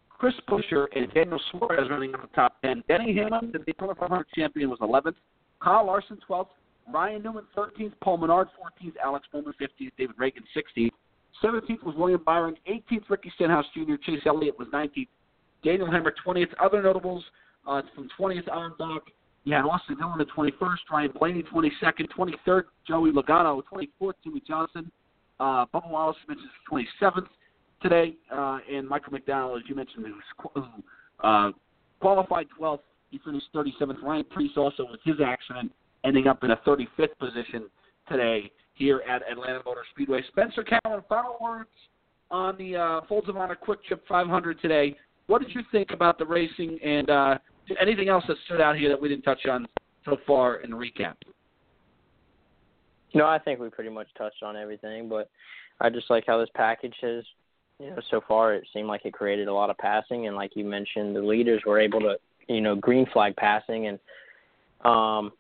Chris 0.09 0.35
Buescher, 0.49 0.87
and 0.97 1.13
Daniel 1.15 1.41
Suarez 1.53 1.89
running 1.89 2.15
on 2.15 2.23
the 2.23 2.29
top 2.35 2.61
ten. 2.63 2.83
Denny 2.89 3.15
Hamlin, 3.17 3.53
the 3.53 3.61
Daytona 3.61 3.95
500 3.95 4.27
champion, 4.35 4.71
was 4.71 4.79
11th. 4.81 5.15
Kyle 5.63 5.87
Larson 5.87 6.19
12th. 6.29 6.49
Ryan 6.93 7.23
Newman 7.23 7.45
13th, 7.57 7.93
Paul 8.03 8.19
Menard 8.19 8.49
14th, 8.49 8.95
Alex 9.03 9.27
Bowman 9.33 9.55
15th, 9.61 9.91
David 9.99 10.17
Ragan 10.17 10.45
16th. 10.57 10.91
17th 11.43 11.83
was 11.85 11.95
William 11.97 12.23
Byron, 12.25 12.57
18th 12.69 13.09
Ricky 13.09 13.33
Stenhouse 13.35 13.67
Jr., 13.75 13.95
Chase 14.05 14.23
Elliott 14.27 14.59
was 14.59 14.69
19th, 14.69 15.09
Daniel 15.63 15.87
Hemric 15.87 16.15
20th. 16.27 16.49
Other 16.61 16.83
notables 16.83 17.25
uh, 17.67 17.83
from 17.95 18.09
20th 18.19 18.51
on 18.51 18.73
back, 18.79 19.03
you 19.45 19.55
had 19.55 19.65
Austin 19.65 19.97
Dillon 19.97 20.21
at 20.21 20.29
21st, 20.29 20.77
Ryan 20.91 21.13
Blaney 21.19 21.43
22nd, 21.45 22.09
23rd, 22.17 22.63
Joey 22.87 23.13
Logano 23.13 23.63
24th, 23.73 24.15
Jimmie 24.25 24.43
Johnson, 24.47 24.91
uh, 25.41 25.67
Bubba 25.73 25.91
Wallace 25.91 26.17
mentioned 26.27 26.51
27th 26.71 27.29
today, 27.83 28.17
uh, 28.33 28.59
and 28.71 28.89
Michael 28.89 29.13
McDowell, 29.13 29.57
as 29.57 29.63
you 29.69 29.75
mentioned, 29.75 30.07
who 30.07 30.61
uh, 31.23 31.53
qualified 32.01 32.47
12th. 32.61 32.81
He 33.11 33.19
finished 33.25 33.47
37th. 33.55 34.03
Ryan 34.03 34.25
Preece 34.25 34.53
also 34.57 34.87
with 34.91 35.01
his 35.05 35.17
accident 35.25 35.73
ending 36.05 36.27
up 36.27 36.45
in 36.45 36.51
a 36.53 36.57
35th 36.59 37.17
position 37.19 37.67
today 38.09 38.51
here 38.75 39.03
at 39.09 39.23
Atlanta 39.31 39.61
Motor 39.65 39.83
Speedway. 39.93 40.23
Spencer 40.29 40.65
Cowan, 40.65 41.03
final 41.09 41.37
words 41.41 41.69
on 42.31 42.57
the 42.57 42.77
uh, 42.77 43.01
Folds 43.09 43.29
of 43.29 43.37
Honor 43.37 43.57
QuikTrip 43.67 44.01
500 44.09 44.61
today. 44.61 44.97
What 45.27 45.43
did 45.43 45.55
you 45.55 45.63
think 45.73 45.91
about 45.91 46.19
the 46.19 46.25
racing 46.25 46.79
and 46.85 47.11
uh, 47.11 47.39
anything 47.81 48.09
else 48.09 48.25
that 48.29 48.37
stood 48.47 48.61
out 48.61 48.77
here 48.77 48.89
that 48.89 49.01
we 49.01 49.09
didn't 49.09 49.25
touch 49.25 49.47
on 49.47 49.67
so 50.05 50.17
far 50.27 50.57
in 50.57 50.71
the 50.71 50.77
recap? 50.77 51.15
No, 53.15 53.27
I 53.27 53.39
think 53.39 53.59
we 53.61 53.69
pretty 53.71 53.91
much 53.91 54.09
touched 54.17 54.43
on 54.43 54.57
everything, 54.57 55.09
but 55.09 55.31
I 55.81 55.91
just 55.91 56.11
like 56.11 56.25
how 56.27 56.39
this 56.39 56.51
package 56.55 56.95
has, 57.01 57.25
you 57.79 57.91
know, 57.91 57.97
so 58.11 58.21
far 58.27 58.55
it 58.55 58.67
seemed 58.73 58.89
like 58.89 59.05
it 59.05 59.13
created 59.13 59.49
a 59.49 59.53
lot 59.53 59.71
of 59.71 59.79
passing, 59.79 60.27
and 60.27 60.37
like 60.37 60.53
you 60.55 60.65
mentioned, 60.65 61.17
the 61.17 61.23
leaders 61.23 61.63
were 61.67 61.81
able 61.81 62.01
to, 62.01 62.17
you 62.49 62.61
know, 62.61 62.75
green 62.75 63.07
flag 63.13 63.35
passing, 63.37 63.87
and 63.87 63.99
um, 64.85 65.33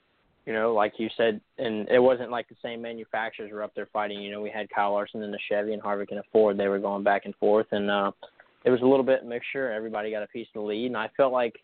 you 0.49 0.55
know, 0.55 0.73
like 0.73 0.95
you 0.97 1.11
said, 1.15 1.43
and 1.59 1.87
it 1.91 1.99
wasn't 1.99 2.31
like 2.31 2.49
the 2.49 2.57
same 2.63 2.81
manufacturers 2.81 3.53
were 3.53 3.63
up 3.63 3.75
there 3.75 3.91
fighting. 3.93 4.23
You 4.23 4.31
know, 4.31 4.41
we 4.41 4.49
had 4.49 4.71
Kyle 4.71 4.95
Larson 4.95 5.23
in 5.23 5.31
the 5.31 5.39
Chevy 5.47 5.75
and 5.75 5.83
Harvick 5.83 6.11
in 6.11 6.17
a 6.17 6.23
Ford. 6.33 6.57
They 6.57 6.69
were 6.69 6.79
going 6.79 7.05
back 7.05 7.27
and 7.27 7.35
forth, 7.37 7.67
and 7.71 7.91
uh, 7.91 8.13
it 8.65 8.71
was 8.71 8.81
a 8.81 8.87
little 8.87 9.05
bit 9.05 9.27
mixture. 9.27 9.71
Everybody 9.71 10.11
got 10.11 10.23
a 10.23 10.27
piece 10.29 10.47
of 10.55 10.63
the 10.63 10.67
lead, 10.67 10.87
and 10.87 10.97
I 10.97 11.11
felt 11.19 11.35
like 11.35 11.63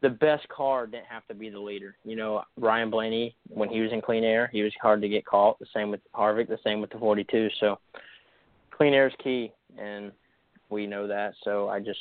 the 0.00 0.10
best 0.10 0.48
car 0.48 0.88
didn't 0.88 1.06
have 1.06 1.24
to 1.28 1.34
be 1.34 1.48
the 1.48 1.60
leader. 1.60 1.94
You 2.04 2.16
know, 2.16 2.42
Ryan 2.56 2.90
Blaney 2.90 3.36
when 3.50 3.68
he 3.68 3.80
was 3.80 3.92
in 3.92 4.00
clean 4.00 4.24
air, 4.24 4.50
he 4.52 4.62
was 4.62 4.72
hard 4.82 5.00
to 5.00 5.08
get 5.08 5.24
caught. 5.24 5.60
The 5.60 5.66
same 5.72 5.92
with 5.92 6.00
Harvick, 6.12 6.48
the 6.48 6.58
same 6.64 6.80
with 6.80 6.90
the 6.90 6.98
42. 6.98 7.50
So 7.60 7.78
clean 8.72 8.94
air 8.94 9.06
is 9.06 9.14
key, 9.22 9.52
and 9.78 10.10
we 10.70 10.88
know 10.88 11.06
that. 11.06 11.34
So 11.44 11.68
I 11.68 11.78
just, 11.78 12.00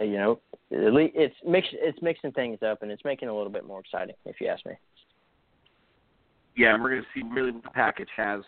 you 0.00 0.12
know, 0.12 0.40
it's 0.70 1.34
mix 1.46 1.68
it's 1.72 2.00
mixing 2.02 2.32
things 2.32 2.58
up, 2.62 2.82
and 2.82 2.90
it's 2.90 3.04
making 3.04 3.28
it 3.28 3.32
a 3.32 3.34
little 3.34 3.52
bit 3.52 3.66
more 3.66 3.80
exciting, 3.80 4.14
if 4.24 4.40
you 4.40 4.48
ask 4.48 4.64
me. 4.66 4.72
Yeah, 6.56 6.74
and 6.74 6.82
we're 6.82 6.90
going 6.90 7.02
to 7.02 7.08
see 7.14 7.26
really 7.32 7.52
what 7.52 7.62
the 7.62 7.70
package 7.70 8.08
has 8.16 8.42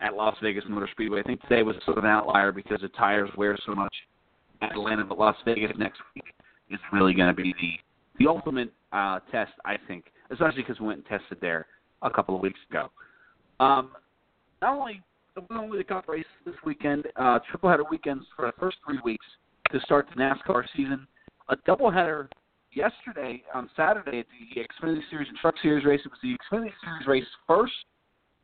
at 0.00 0.14
Las 0.14 0.36
Vegas 0.42 0.64
Motor 0.68 0.88
Speedway. 0.90 1.20
I 1.20 1.22
think 1.22 1.40
today 1.42 1.62
was 1.62 1.76
sort 1.84 1.98
of 1.98 2.04
an 2.04 2.10
outlier 2.10 2.50
because 2.52 2.80
the 2.80 2.88
tires 2.88 3.30
wear 3.36 3.56
so 3.64 3.74
much 3.74 3.94
at 4.60 4.72
Atlanta, 4.72 5.04
but 5.04 5.18
Las 5.18 5.36
Vegas 5.44 5.70
next 5.78 6.00
week 6.14 6.24
is 6.70 6.80
really 6.92 7.14
going 7.14 7.34
to 7.34 7.42
be 7.42 7.54
the 7.60 7.72
the 8.18 8.28
ultimate 8.28 8.72
uh, 8.92 9.20
test, 9.30 9.52
I 9.64 9.76
think, 9.88 10.04
especially 10.30 10.62
because 10.62 10.78
we 10.78 10.86
went 10.86 11.04
and 11.08 11.20
tested 11.20 11.38
there 11.40 11.66
a 12.02 12.10
couple 12.10 12.36
of 12.36 12.42
weeks 12.42 12.60
ago. 12.68 12.90
Um, 13.58 13.92
not 14.60 14.78
only 14.78 15.02
not 15.36 15.62
only 15.62 15.78
the 15.78 15.84
Cup 15.84 16.08
race 16.08 16.26
this 16.44 16.54
weekend, 16.64 17.06
uh, 17.16 17.38
triple 17.50 17.70
header 17.70 17.84
weekends 17.90 18.24
for 18.36 18.46
the 18.46 18.52
first 18.60 18.76
three 18.84 18.98
weeks 19.02 19.24
to 19.72 19.80
start 19.80 20.06
the 20.14 20.20
NASCAR 20.20 20.64
season. 20.76 21.06
A 21.48 21.56
doubleheader 21.56 22.28
yesterday 22.72 23.42
on 23.54 23.68
Saturday 23.76 24.20
at 24.20 24.26
the 24.26 24.60
Xfinity 24.60 25.00
Series 25.10 25.28
and 25.28 25.38
Truck 25.38 25.54
Series 25.62 25.84
race. 25.84 26.00
It 26.04 26.10
was 26.10 26.18
the 26.22 26.36
Xfinity 26.36 26.72
Series 26.84 27.06
race 27.06 27.28
first. 27.46 27.72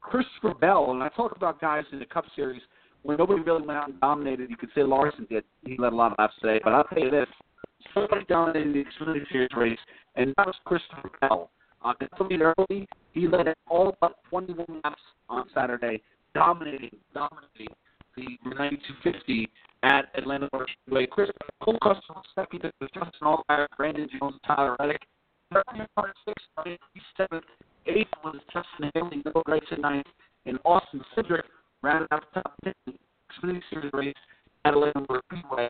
Christopher 0.01 0.55
Bell, 0.55 0.93
and 0.93 1.03
I 1.03 1.09
talk 1.11 1.37
about 1.37 1.61
guys 1.61 1.85
in 1.93 1.99
the 1.99 2.07
Cup 2.07 2.25
Series 2.35 2.63
where 3.03 3.17
nobody 3.17 3.43
really 3.43 3.67
went 3.67 3.79
out 3.79 3.89
and 3.89 4.01
dominated. 4.01 4.49
You 4.49 4.57
could 4.57 4.71
say 4.75 4.83
Larson 4.83 5.27
did. 5.29 5.45
He 5.67 5.77
led 5.77 5.93
a 5.93 5.97
lot 5.97 6.13
of 6.13 6.19
laps 6.19 6.35
today, 6.41 6.61
but 6.63 6.73
I'll 6.73 6.85
tell 6.85 7.03
you 7.03 7.11
this: 7.11 7.27
somebody 7.93 8.25
dominated 8.29 8.75
the 8.75 8.85
Xfinity 8.85 9.31
Series 9.31 9.51
race, 9.57 9.79
and 10.17 10.33
that 10.37 10.47
was 10.47 10.55
Christopher 10.65 11.11
Bell. 11.21 11.51
Uh, 11.85 11.93
early, 12.59 12.89
he 13.13 13.29
led 13.29 13.53
all 13.69 13.97
but 14.01 14.15
21 14.31 14.67
laps 14.83 15.01
on 15.29 15.47
Saturday, 15.55 16.03
dominating, 16.35 16.91
dominating 17.15 17.75
the 18.19 18.55
9250 18.57 19.49
at 19.83 20.07
Atlanta 20.17 20.49
Motor 20.53 20.67
Speedway. 20.83 21.07
Chris 21.07 21.31
Cole 21.63 21.79
Custer 21.83 22.59
to 22.59 22.73
Justin 22.95 23.11
Allgaier, 23.23 23.67
Brandon 23.77 24.09
Jones, 24.19 24.35
Tyler 24.47 24.77
Reddick. 24.81 25.03
Six, 26.27 26.43
seventh, 27.17 27.45
eighth 27.87 28.11
was 28.23 28.37
Justin 28.53 28.91
Haley, 28.95 29.23
Bill 29.23 29.43
Grayson 29.47 29.81
ninth, 29.81 30.07
and 30.45 30.59
Austin 30.65 31.01
Cindric 31.17 31.43
rounded 31.83 32.09
out 32.11 32.23
the 32.35 32.43
top 32.43 32.55
ten 32.63 32.75
Xfinity 32.89 33.63
Series 33.71 33.91
race 33.95 34.15
at 34.65 34.75
Atlanta 34.75 35.01
Motor 35.01 35.23
Speedway. 35.33 35.69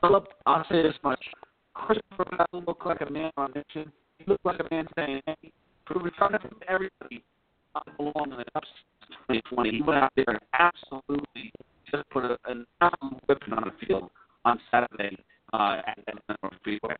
Philip, 0.00 0.28
I'll 0.44 0.64
say 0.70 0.82
this 0.82 0.94
much. 1.02 1.24
Christopher 1.74 2.24
Bell 2.36 2.62
looked 2.66 2.84
like 2.84 3.00
a 3.00 3.10
man 3.10 3.30
on 3.36 3.52
mission. 3.54 3.90
He 4.18 4.24
looked 4.26 4.44
like 4.44 4.60
a 4.60 4.74
man 4.74 4.86
saying, 4.96 5.22
hey, 5.26 5.52
we're 5.94 6.10
trying 6.10 6.32
to 6.32 6.38
put 6.38 6.62
everybody 6.68 7.24
along 7.98 8.32
in 8.32 8.38
the 8.38 8.44
Cup 8.52 8.64
2020. 9.28 9.70
He 9.70 9.82
went 9.82 9.98
out 10.02 10.12
there 10.16 10.24
and 10.28 10.40
absolutely 10.58 11.52
just 11.90 12.08
put 12.10 12.24
a, 12.24 12.36
an 12.46 12.66
absolute 12.80 13.20
whipping 13.28 13.52
on 13.52 13.64
the 13.64 13.86
field 13.86 14.10
on 14.44 14.58
Saturday 14.70 15.16
uh, 15.52 15.78
at 15.86 15.98
North 16.42 16.54
Speedway. 16.60 16.96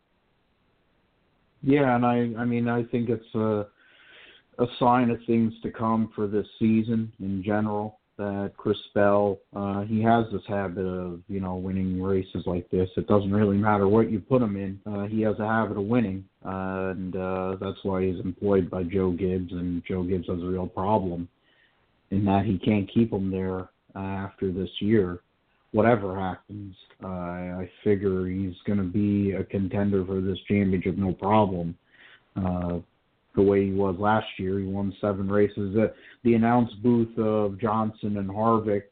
Yeah, 1.62 1.94
and 1.94 2.05
I 2.05 2.40
I 2.40 2.44
mean 2.44 2.68
I 2.68 2.82
think 2.84 3.09
it's 3.09 3.34
a 3.34 3.66
a 4.59 4.66
sign 4.78 5.11
of 5.11 5.18
things 5.26 5.53
to 5.62 5.70
come 5.70 6.11
for 6.14 6.26
this 6.26 6.46
season 6.59 7.11
in 7.20 7.42
general 7.42 7.98
that 8.18 8.53
Chris 8.57 8.76
Bell 8.94 9.38
uh 9.55 9.82
he 9.82 10.03
has 10.03 10.26
this 10.32 10.42
habit 10.46 10.84
of, 10.84 11.20
you 11.28 11.40
know, 11.40 11.55
winning 11.55 12.03
races 12.03 12.42
like 12.46 12.68
this. 12.70 12.88
It 12.96 13.07
doesn't 13.07 13.32
really 13.32 13.57
matter 13.57 13.88
what 13.88 14.11
you 14.11 14.20
put 14.20 14.42
him 14.42 14.57
in. 14.57 14.80
Uh 14.84 15.07
he 15.07 15.22
has 15.22 15.38
a 15.38 15.46
habit 15.46 15.78
of 15.78 15.84
winning. 15.84 16.24
Uh, 16.44 16.90
and 16.90 17.16
uh 17.16 17.57
that's 17.61 17.78
why 17.84 18.05
he's 18.05 18.20
employed 18.20 18.68
by 18.68 18.82
Joe 18.82 19.12
Gibbs 19.12 19.53
and 19.53 19.82
Joe 19.86 20.03
Gibbs 20.03 20.28
has 20.28 20.42
a 20.42 20.46
real 20.46 20.66
problem 20.66 21.28
in 22.12 22.26
that 22.26 22.44
he 22.44 22.58
can't 22.58 22.92
keep 22.92 23.12
him 23.12 23.30
there 23.30 23.70
uh, 23.96 23.98
after 23.98 24.52
this 24.52 24.68
year. 24.80 25.20
Whatever 25.72 26.20
happens, 26.20 26.76
uh, 27.02 27.08
I 27.08 27.70
figure 27.82 28.26
he's 28.26 28.54
going 28.66 28.78
to 28.78 28.84
be 28.84 29.32
a 29.32 29.42
contender 29.42 30.04
for 30.04 30.20
this 30.20 30.38
championship, 30.46 30.98
no 30.98 31.14
problem. 31.14 31.74
Uh, 32.36 32.78
the 33.34 33.42
way 33.42 33.64
he 33.64 33.72
was 33.72 33.96
last 33.98 34.26
year, 34.38 34.58
he 34.58 34.66
won 34.66 34.94
seven 35.00 35.28
races. 35.28 35.74
The, 35.74 35.94
the 36.22 36.34
announce 36.34 36.70
booth 36.82 37.18
of 37.18 37.58
Johnson 37.58 38.18
and 38.18 38.28
Harvick 38.28 38.82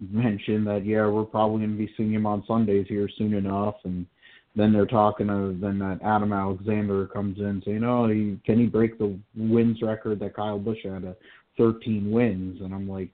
mentioned 0.00 0.66
that 0.66 0.86
yeah, 0.86 1.06
we're 1.06 1.24
probably 1.24 1.66
going 1.66 1.76
to 1.76 1.86
be 1.86 1.92
seeing 1.98 2.14
him 2.14 2.24
on 2.24 2.42
Sundays 2.48 2.86
here 2.88 3.10
soon 3.18 3.34
enough, 3.34 3.74
and 3.84 4.06
then 4.54 4.72
they're 4.72 4.86
talking 4.86 5.28
of 5.28 5.60
then 5.60 5.78
that 5.78 6.00
Adam 6.02 6.32
Alexander 6.32 7.06
comes 7.08 7.38
in 7.38 7.62
saying, 7.66 7.84
oh, 7.84 8.08
he, 8.08 8.38
can 8.46 8.58
he 8.58 8.64
break 8.64 8.98
the 8.98 9.18
wins 9.36 9.82
record 9.82 10.20
that 10.20 10.34
Kyle 10.34 10.58
Busch 10.58 10.78
had, 10.82 11.04
a 11.04 11.14
13 11.56 12.10
wins? 12.10 12.60
And 12.60 12.74
I'm 12.74 12.88
like, 12.88 13.10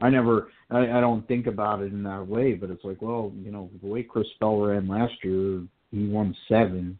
I 0.00 0.08
never, 0.08 0.48
I, 0.70 0.78
I 0.78 1.00
don't 1.00 1.26
think 1.28 1.46
about 1.46 1.82
it 1.82 1.92
in 1.92 2.02
that 2.04 2.26
way, 2.26 2.54
but 2.54 2.70
it's 2.70 2.84
like, 2.84 3.02
well, 3.02 3.32
you 3.36 3.50
know, 3.50 3.70
the 3.82 3.88
way 3.88 4.02
Chris 4.02 4.26
Bell 4.38 4.58
ran 4.58 4.88
last 4.88 5.12
year, 5.22 5.62
he 5.90 6.08
won 6.08 6.34
seven, 6.48 6.98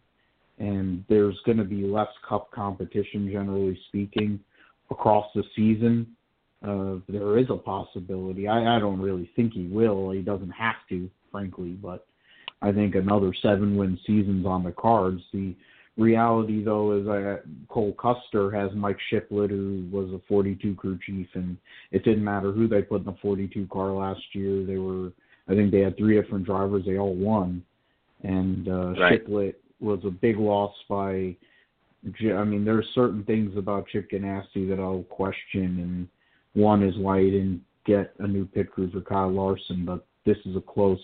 and 0.58 1.04
there's 1.08 1.38
going 1.46 1.58
to 1.58 1.64
be 1.64 1.82
less 1.82 2.08
Cup 2.28 2.50
competition, 2.50 3.30
generally 3.32 3.78
speaking, 3.88 4.38
across 4.90 5.26
the 5.34 5.42
season. 5.56 6.06
Uh, 6.62 6.96
there 7.08 7.38
is 7.38 7.46
a 7.48 7.56
possibility. 7.56 8.46
I, 8.46 8.76
I 8.76 8.78
don't 8.78 9.00
really 9.00 9.30
think 9.34 9.54
he 9.54 9.66
will. 9.66 10.10
He 10.10 10.20
doesn't 10.20 10.50
have 10.50 10.74
to, 10.90 11.08
frankly, 11.32 11.70
but 11.70 12.06
I 12.60 12.72
think 12.72 12.94
another 12.94 13.32
seven 13.40 13.76
win 13.76 13.98
season's 14.06 14.44
on 14.44 14.64
the 14.64 14.72
cards. 14.72 15.22
The 15.32 15.54
reality 15.96 16.64
though 16.64 16.92
is 16.92 17.04
that 17.06 17.42
Cole 17.68 17.94
Custer 17.94 18.50
has 18.50 18.70
Mike 18.74 18.98
Shiplett, 19.08 19.50
who 19.50 19.86
was 19.90 20.10
a 20.12 20.20
42 20.28 20.74
crew 20.74 20.98
chief, 21.04 21.26
and 21.34 21.56
it 21.92 22.04
didn't 22.04 22.24
matter 22.24 22.52
who 22.52 22.68
they 22.68 22.82
put 22.82 23.00
in 23.00 23.06
the 23.06 23.16
42 23.20 23.66
car 23.66 23.90
last 23.90 24.22
year. 24.32 24.64
They 24.64 24.78
were, 24.78 25.12
I 25.48 25.54
think 25.54 25.70
they 25.70 25.80
had 25.80 25.96
three 25.96 26.20
different 26.20 26.46
drivers. 26.46 26.84
They 26.86 26.98
all 26.98 27.14
won, 27.14 27.62
and 28.22 28.68
uh, 28.68 28.92
right. 28.92 29.20
Shiplett 29.20 29.60
was 29.80 30.00
a 30.04 30.10
big 30.10 30.38
loss 30.38 30.74
by. 30.88 31.36
I 32.02 32.44
mean, 32.44 32.64
there 32.64 32.78
are 32.78 32.84
certain 32.94 33.24
things 33.24 33.54
about 33.58 33.86
Chip 33.88 34.10
Ganassi 34.10 34.66
that 34.70 34.80
I'll 34.80 35.04
question, 35.10 35.80
and 35.80 36.08
one 36.54 36.82
is 36.82 36.96
why 36.96 37.20
he 37.20 37.30
didn't 37.30 37.62
get 37.84 38.14
a 38.20 38.26
new 38.26 38.46
pit 38.46 38.70
crew 38.70 38.90
for 38.90 39.02
Kyle 39.02 39.30
Larson, 39.30 39.84
but 39.84 40.06
this 40.24 40.38
is 40.46 40.56
a 40.56 40.60
close. 40.60 41.00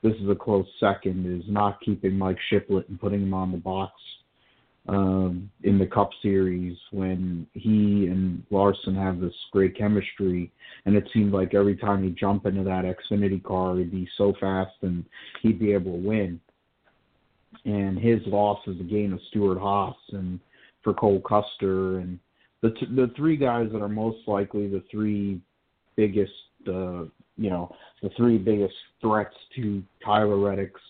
This 0.00 0.14
is 0.22 0.30
a 0.30 0.34
close 0.36 0.66
second. 0.78 1.26
Is 1.26 1.50
not 1.50 1.80
keeping 1.80 2.16
Mike 2.16 2.38
Shiplett 2.50 2.88
and 2.88 3.00
putting 3.00 3.22
him 3.22 3.34
on 3.34 3.50
the 3.50 3.58
box 3.58 3.92
um, 4.88 5.50
in 5.64 5.78
the 5.78 5.86
Cup 5.86 6.10
Series 6.22 6.76
when 6.92 7.46
he 7.52 8.06
and 8.06 8.42
Larson 8.50 8.94
have 8.94 9.20
this 9.20 9.34
great 9.52 9.76
chemistry, 9.76 10.50
and 10.86 10.96
it 10.96 11.08
seemed 11.12 11.32
like 11.32 11.54
every 11.54 11.76
time 11.76 12.02
he'd 12.02 12.16
jump 12.16 12.46
into 12.46 12.64
that 12.64 12.84
Xfinity 12.84 13.42
car, 13.42 13.76
he'd 13.76 13.90
be 13.90 14.08
so 14.16 14.32
fast 14.40 14.72
and 14.82 15.04
he'd 15.42 15.58
be 15.58 15.72
able 15.72 15.92
to 15.92 16.08
win. 16.08 16.40
And 17.64 17.98
his 17.98 18.20
loss 18.26 18.60
is 18.66 18.80
a 18.80 18.84
gain 18.84 19.12
of 19.12 19.20
Stewart-Haas 19.28 19.96
and 20.12 20.40
for 20.82 20.94
Cole 20.94 21.20
Custer 21.20 21.98
and 21.98 22.18
the 22.62 22.70
t- 22.70 22.94
the 22.94 23.10
three 23.16 23.36
guys 23.36 23.68
that 23.72 23.82
are 23.82 23.88
most 23.88 24.26
likely 24.26 24.68
the 24.68 24.82
three 24.90 25.40
biggest, 25.96 26.32
uh, 26.66 27.04
you 27.36 27.50
know, 27.50 27.74
the 28.02 28.10
three 28.16 28.38
biggest 28.38 28.74
threats 29.00 29.34
to 29.56 29.82
Tyler 30.04 30.38
Reddick's 30.38 30.80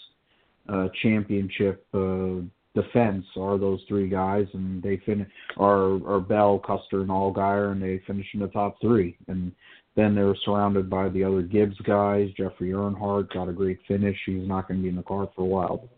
uh, 0.69 0.89
championship. 1.03 1.85
Uh, 1.93 2.43
defense 2.75 3.25
are 3.37 3.59
those 3.59 3.81
three 3.89 4.09
guys, 4.09 4.47
and 4.53 4.83
they 4.83 4.99
finish 5.05 5.29
are 5.57 5.95
are 6.07 6.21
Bell, 6.21 6.59
Custer, 6.59 7.01
and 7.01 7.11
Allgaier, 7.11 7.73
and 7.73 7.83
they 7.83 8.01
finish 8.07 8.27
in 8.35 8.41
the 8.41 8.49
top 8.49 8.81
three. 8.81 9.17
And 9.29 9.53
then 9.97 10.15
they're 10.15 10.37
surrounded 10.45 10.89
by 10.89 11.09
the 11.09 11.25
other 11.25 11.43
Gibbs 11.43 11.79
guys. 11.81 12.31
Jeffrey 12.37 12.71
Earnhardt 12.71 13.33
got 13.33 13.49
a 13.49 13.53
great 13.53 13.81
finish. 13.89 14.17
He's 14.27 14.47
not 14.47 14.69
going 14.69 14.81
to 14.81 14.83
be 14.83 14.91
in 14.91 14.97
the 14.97 15.03
car 15.03 15.29
for 15.35 15.43
a 15.43 15.45
while, 15.45 15.89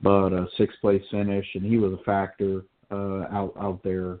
but 0.00 0.32
a 0.32 0.46
sixth 0.56 0.80
place 0.80 1.02
finish, 1.10 1.46
and 1.54 1.64
he 1.64 1.78
was 1.78 1.92
a 1.92 2.04
factor 2.04 2.62
uh, 2.90 3.24
out 3.30 3.52
out 3.60 3.80
there 3.84 4.18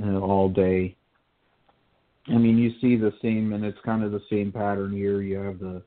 all 0.00 0.48
day. 0.48 0.96
I 2.28 2.38
mean, 2.38 2.56
you 2.56 2.72
see 2.80 2.96
the 2.96 3.12
same, 3.20 3.52
and 3.52 3.64
it's 3.64 3.78
kind 3.84 4.02
of 4.02 4.12
the 4.12 4.22
same 4.30 4.52
pattern 4.52 4.92
here. 4.92 5.20
You 5.22 5.38
have 5.38 5.58
the 5.58 5.82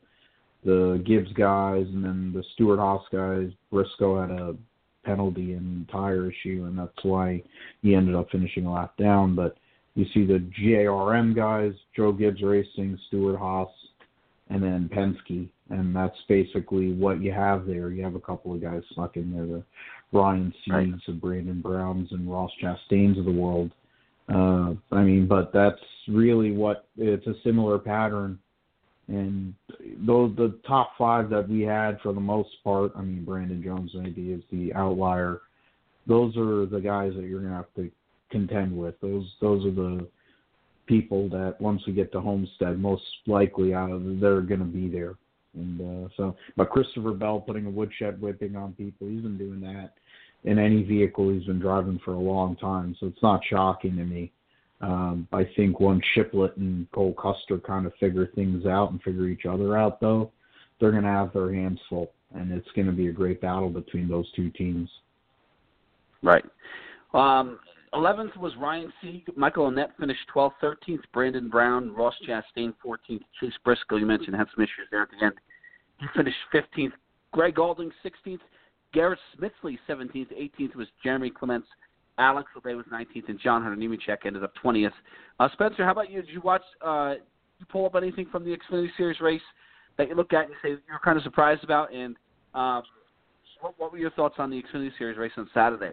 the 0.63 1.01
Gibbs 1.05 1.31
guys, 1.33 1.85
and 1.87 2.03
then 2.03 2.33
the 2.33 2.43
Stewart-Haas 2.53 3.03
guys. 3.11 3.51
Briscoe 3.71 4.19
had 4.21 4.31
a 4.31 4.55
penalty 5.05 5.53
and 5.53 5.87
tire 5.89 6.29
issue, 6.29 6.65
and 6.67 6.77
that's 6.77 7.03
why 7.03 7.41
he 7.81 7.95
ended 7.95 8.15
up 8.15 8.27
finishing 8.31 8.65
a 8.65 8.73
lap 8.73 8.97
down. 8.97 9.35
But 9.35 9.57
you 9.93 10.05
see 10.13 10.25
the 10.25 10.45
JRM 10.59 11.35
guys, 11.35 11.73
Joe 11.95 12.11
Gibbs 12.11 12.41
Racing, 12.41 12.99
Stewart-Haas, 13.07 13.69
and 14.49 14.61
then 14.61 14.89
Penske. 14.93 15.49
and 15.69 15.95
that's 15.95 16.17
basically 16.27 16.93
what 16.93 17.21
you 17.21 17.31
have 17.31 17.65
there. 17.65 17.89
You 17.89 18.03
have 18.03 18.15
a 18.15 18.19
couple 18.19 18.53
of 18.53 18.61
guys 18.61 18.83
stuck 18.91 19.17
in 19.17 19.33
there, 19.33 19.45
the 19.45 19.63
Ryan 20.11 20.53
Siegs 20.67 20.91
right. 20.91 21.01
and 21.07 21.21
Brandon 21.21 21.61
Browns 21.61 22.11
and 22.11 22.29
Ross 22.29 22.51
Chastains 22.61 23.17
of 23.17 23.25
the 23.25 23.31
world. 23.31 23.71
Uh, 24.27 24.73
I 24.91 25.03
mean, 25.03 25.27
but 25.27 25.51
that's 25.53 25.81
really 26.07 26.51
what 26.51 26.87
it's 26.97 27.27
a 27.27 27.33
similar 27.43 27.79
pattern. 27.79 28.39
And 29.07 29.53
those 30.05 30.35
the 30.35 30.57
top 30.67 30.91
five 30.97 31.29
that 31.29 31.47
we 31.47 31.61
had 31.61 31.99
for 32.01 32.13
the 32.13 32.19
most 32.19 32.49
part. 32.63 32.91
I 32.95 33.01
mean, 33.01 33.23
Brandon 33.23 33.61
Jones 33.63 33.91
maybe 33.93 34.31
is 34.31 34.41
the 34.51 34.73
outlier. 34.73 35.41
Those 36.07 36.35
are 36.37 36.65
the 36.65 36.79
guys 36.79 37.13
that 37.15 37.25
you're 37.25 37.41
gonna 37.41 37.55
have 37.55 37.73
to 37.75 37.91
contend 38.31 38.75
with. 38.75 38.99
Those 39.01 39.25
those 39.41 39.65
are 39.65 39.71
the 39.71 40.07
people 40.87 41.29
that 41.29 41.55
once 41.59 41.81
we 41.85 41.93
get 41.93 42.11
to 42.13 42.21
Homestead, 42.21 42.79
most 42.79 43.03
likely 43.27 43.73
out 43.73 43.91
of 43.91 44.19
they're 44.19 44.41
gonna 44.41 44.65
be 44.65 44.87
there. 44.87 45.15
And 45.53 46.05
uh, 46.05 46.09
so, 46.17 46.35
but 46.57 46.69
Christopher 46.69 47.13
Bell 47.13 47.39
putting 47.39 47.65
a 47.65 47.69
woodshed 47.69 48.19
whipping 48.19 48.55
on 48.55 48.73
people, 48.73 49.07
he's 49.07 49.21
been 49.21 49.37
doing 49.37 49.61
that 49.61 49.93
in 50.45 50.59
any 50.59 50.83
vehicle 50.83 51.29
he's 51.29 51.45
been 51.45 51.59
driving 51.59 51.99
for 52.05 52.13
a 52.13 52.19
long 52.19 52.55
time. 52.55 52.95
So 52.99 53.07
it's 53.07 53.23
not 53.23 53.41
shocking 53.49 53.95
to 53.97 54.03
me. 54.03 54.31
Um, 54.81 55.27
I 55.31 55.47
think 55.55 55.79
once 55.79 56.03
Shiplett 56.13 56.57
and 56.57 56.89
Cole 56.91 57.13
Custer 57.13 57.57
kind 57.59 57.85
of 57.85 57.93
figure 57.99 58.27
things 58.35 58.65
out 58.65 58.91
and 58.91 59.01
figure 59.01 59.27
each 59.27 59.45
other 59.45 59.77
out, 59.77 60.01
though, 60.01 60.31
they're 60.79 60.91
going 60.91 61.03
to 61.03 61.09
have 61.09 61.33
their 61.33 61.53
hands 61.53 61.79
full, 61.89 62.11
and 62.33 62.51
it's 62.51 62.67
going 62.75 62.87
to 62.87 62.91
be 62.91 63.07
a 63.07 63.11
great 63.11 63.41
battle 63.41 63.69
between 63.69 64.07
those 64.07 64.29
two 64.35 64.49
teams. 64.51 64.89
Right. 66.21 66.43
Um, 67.13 67.59
11th 67.93 68.35
was 68.37 68.51
Ryan 68.59 68.91
Sieg. 69.01 69.25
Michael 69.37 69.71
Annett 69.71 69.95
finished 69.97 70.19
12th. 70.35 70.53
13th, 70.61 71.03
Brandon 71.13 71.49
Brown. 71.49 71.93
Ross 71.95 72.15
Chastain, 72.27 72.73
14th. 72.85 73.21
Chase 73.39 73.53
Briscoe, 73.63 73.95
you 73.95 74.05
mentioned, 74.05 74.35
had 74.35 74.47
some 74.53 74.63
issues 74.63 74.87
there 74.91 75.03
at 75.03 75.09
the 75.17 75.25
end. 75.25 75.35
He 75.99 76.07
finished 76.15 76.37
15th. 76.53 76.91
Gray 77.31 77.51
Gaulding, 77.51 77.91
16th. 78.03 78.39
Garrett 78.93 79.19
Smithley, 79.37 79.77
17th. 79.87 80.27
18th 80.59 80.75
was 80.75 80.87
Jeremy 81.03 81.29
Clements. 81.29 81.67
Alex 82.17 82.49
Labbe 82.55 82.75
was 82.75 82.85
19th, 82.91 83.29
and 83.29 83.39
John 83.39 83.61
Hunter 83.61 83.77
Nemechek 83.77 84.25
ended 84.25 84.43
up 84.43 84.53
20th. 84.63 84.91
Uh, 85.39 85.49
Spencer, 85.53 85.83
how 85.83 85.91
about 85.91 86.09
you? 86.09 86.21
Did 86.21 86.31
you 86.31 86.41
watch? 86.41 86.61
Uh, 86.81 87.15
you 87.59 87.65
pull 87.69 87.85
up 87.85 87.95
anything 87.95 88.27
from 88.31 88.43
the 88.43 88.55
Xfinity 88.55 88.89
Series 88.97 89.19
race 89.19 89.41
that 89.97 90.09
you 90.09 90.15
look 90.15 90.33
at 90.33 90.45
and 90.45 90.55
say 90.61 90.69
you're 90.69 90.99
kind 91.03 91.17
of 91.17 91.23
surprised 91.23 91.63
about? 91.63 91.93
And 91.93 92.15
um, 92.53 92.83
what, 93.61 93.73
what 93.77 93.91
were 93.91 93.97
your 93.97 94.11
thoughts 94.11 94.35
on 94.37 94.49
the 94.49 94.61
Xfinity 94.61 94.91
Series 94.97 95.17
race 95.17 95.31
on 95.37 95.49
Saturday? 95.53 95.91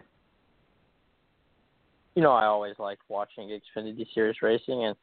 You 2.15 2.21
know, 2.21 2.31
I 2.31 2.45
always 2.45 2.75
like 2.79 2.99
watching 3.09 3.49
Xfinity 3.49 4.05
Series 4.13 4.35
racing, 4.41 4.85
and 4.85 4.95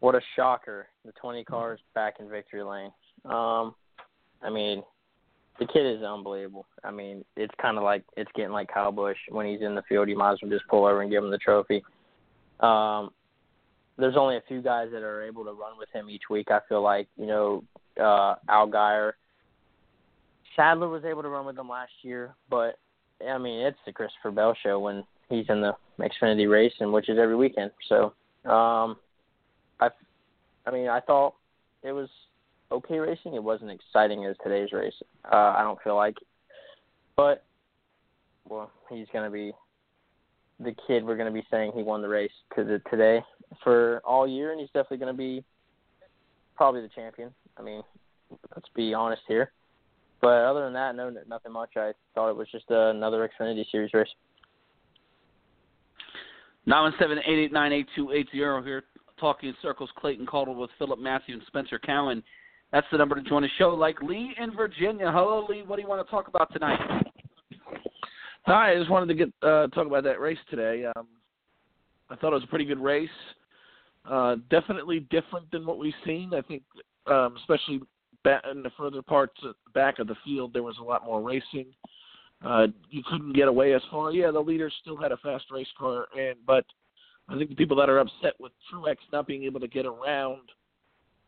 what 0.00 0.14
a 0.14 0.20
shocker! 0.36 0.88
The 1.04 1.12
20 1.12 1.44
cars 1.44 1.80
back 1.94 2.14
in 2.20 2.28
victory 2.28 2.62
lane. 2.62 2.92
Um, 3.24 3.74
I 4.42 4.50
mean, 4.50 4.82
the 5.58 5.66
kid 5.66 5.86
is 5.86 6.02
unbelievable. 6.02 6.66
I 6.84 6.90
mean, 6.90 7.24
it's 7.36 7.54
kind 7.60 7.76
of 7.76 7.84
like 7.84 8.04
it's 8.16 8.30
getting 8.34 8.52
like 8.52 8.72
Kyle 8.72 8.92
Busch 8.92 9.16
when 9.28 9.46
he's 9.46 9.62
in 9.62 9.74
the 9.74 9.82
field. 9.88 10.08
You 10.08 10.16
might 10.16 10.32
as 10.32 10.38
well 10.42 10.50
just 10.50 10.68
pull 10.68 10.84
over 10.84 11.02
and 11.02 11.10
give 11.10 11.22
him 11.22 11.30
the 11.30 11.38
trophy. 11.38 11.82
Um, 12.60 13.10
there's 13.96 14.16
only 14.16 14.36
a 14.36 14.42
few 14.46 14.62
guys 14.62 14.88
that 14.92 15.02
are 15.02 15.24
able 15.24 15.44
to 15.44 15.52
run 15.52 15.76
with 15.78 15.88
him 15.92 16.08
each 16.08 16.24
week. 16.30 16.50
I 16.50 16.60
feel 16.68 16.82
like 16.82 17.08
you 17.16 17.26
know 17.26 17.64
uh, 18.00 18.36
Allgaier, 18.48 19.12
Sadler 20.54 20.88
was 20.88 21.04
able 21.04 21.22
to 21.22 21.28
run 21.28 21.46
with 21.46 21.58
him 21.58 21.68
last 21.68 21.92
year, 22.02 22.34
but 22.48 22.78
I 23.28 23.38
mean 23.38 23.60
it's 23.66 23.78
the 23.84 23.92
Christopher 23.92 24.30
Bell 24.30 24.56
show 24.62 24.78
when 24.78 25.04
he's 25.28 25.46
in 25.48 25.60
the 25.60 25.74
Xfinity 25.98 26.50
race, 26.50 26.72
and 26.80 26.92
which 26.92 27.08
is 27.08 27.18
every 27.18 27.36
weekend. 27.36 27.70
So, 27.88 28.12
um, 28.48 28.96
I, 29.80 29.90
I 30.66 30.70
mean, 30.70 30.88
I 30.88 31.00
thought 31.00 31.34
it 31.82 31.92
was 31.92 32.08
okay 32.70 32.98
racing. 32.98 33.34
It 33.34 33.42
wasn't 33.42 33.70
exciting 33.70 34.24
as 34.24 34.36
today's 34.42 34.72
race. 34.72 34.94
Uh, 35.30 35.54
I 35.56 35.62
don't 35.62 35.78
feel 35.82 35.96
like, 35.96 36.16
but 37.16 37.44
well, 38.48 38.70
he's 38.90 39.06
gonna 39.12 39.30
be 39.30 39.52
the 40.60 40.74
kid. 40.86 41.04
We're 41.04 41.16
gonna 41.16 41.30
be 41.30 41.46
saying 41.50 41.72
he 41.74 41.82
won 41.82 42.02
the 42.02 42.08
race 42.08 42.30
to 42.56 42.64
the, 42.64 42.80
today 42.90 43.22
for 43.62 44.00
all 44.04 44.26
year, 44.26 44.52
and 44.52 44.60
he's 44.60 44.70
definitely 44.70 44.98
gonna 44.98 45.14
be 45.14 45.44
probably 46.56 46.80
the 46.80 46.88
champion. 46.88 47.32
I 47.56 47.62
mean, 47.62 47.82
let's 48.54 48.68
be 48.74 48.94
honest 48.94 49.22
here. 49.28 49.52
But 50.20 50.44
other 50.44 50.64
than 50.64 50.72
that, 50.72 50.96
no, 50.96 51.14
nothing 51.28 51.52
much. 51.52 51.70
I 51.76 51.92
thought 52.14 52.30
it 52.30 52.36
was 52.36 52.48
just 52.50 52.70
uh, 52.70 52.90
another 52.90 53.28
Xfinity 53.40 53.64
Series 53.70 53.94
race. 53.94 54.08
Nine 56.66 56.82
one 56.82 56.94
seven 56.98 57.18
eight 57.26 57.38
eight 57.38 57.52
nine 57.52 57.72
eight 57.72 57.86
two 57.94 58.10
eight 58.10 58.28
zero 58.32 58.62
here, 58.62 58.84
talking 59.20 59.48
in 59.48 59.54
circles. 59.62 59.90
Clayton 59.96 60.26
Caldwell 60.26 60.56
with 60.56 60.70
Philip 60.78 60.98
Matthew 60.98 61.34
and 61.34 61.42
Spencer 61.46 61.78
Cowan. 61.78 62.22
That's 62.72 62.86
the 62.92 62.98
number 62.98 63.14
to 63.14 63.22
join 63.22 63.42
the 63.42 63.48
show. 63.58 63.70
Like 63.70 64.00
Lee 64.02 64.34
in 64.40 64.54
Virginia. 64.54 65.10
Hello, 65.10 65.46
Lee. 65.48 65.62
What 65.66 65.76
do 65.76 65.82
you 65.82 65.88
want 65.88 66.06
to 66.06 66.10
talk 66.10 66.28
about 66.28 66.52
tonight? 66.52 66.78
Hi. 68.44 68.72
I 68.72 68.76
just 68.76 68.90
wanted 68.90 69.06
to 69.06 69.14
get 69.14 69.28
uh, 69.42 69.68
talk 69.68 69.86
about 69.86 70.04
that 70.04 70.20
race 70.20 70.38
today. 70.50 70.84
Um, 70.96 71.06
I 72.10 72.16
thought 72.16 72.32
it 72.32 72.36
was 72.36 72.44
a 72.44 72.48
pretty 72.48 72.64
good 72.66 72.80
race. 72.80 73.08
Uh, 74.08 74.36
definitely 74.50 75.00
different 75.10 75.50
than 75.50 75.66
what 75.66 75.78
we've 75.78 75.92
seen. 76.04 76.32
I 76.34 76.42
think, 76.42 76.62
um, 77.06 77.36
especially 77.38 77.80
back 78.24 78.42
in 78.50 78.62
the 78.62 78.70
further 78.76 79.02
parts 79.02 79.38
back 79.74 79.98
of 79.98 80.06
the 80.06 80.16
field, 80.24 80.52
there 80.52 80.62
was 80.62 80.76
a 80.80 80.84
lot 80.84 81.04
more 81.04 81.22
racing. 81.22 81.66
Uh, 82.44 82.68
you 82.90 83.02
couldn't 83.10 83.34
get 83.34 83.48
away 83.48 83.74
as 83.74 83.82
far. 83.90 84.12
Yeah, 84.12 84.30
the 84.30 84.40
leaders 84.40 84.72
still 84.80 84.96
had 84.96 85.12
a 85.12 85.16
fast 85.18 85.46
race 85.50 85.66
car, 85.78 86.06
and 86.16 86.36
but 86.46 86.64
I 87.28 87.36
think 87.36 87.50
the 87.50 87.56
people 87.56 87.76
that 87.78 87.90
are 87.90 87.98
upset 87.98 88.34
with 88.38 88.52
Truex 88.72 88.96
not 89.12 89.26
being 89.26 89.44
able 89.44 89.60
to 89.60 89.68
get 89.68 89.86
around 89.86 90.42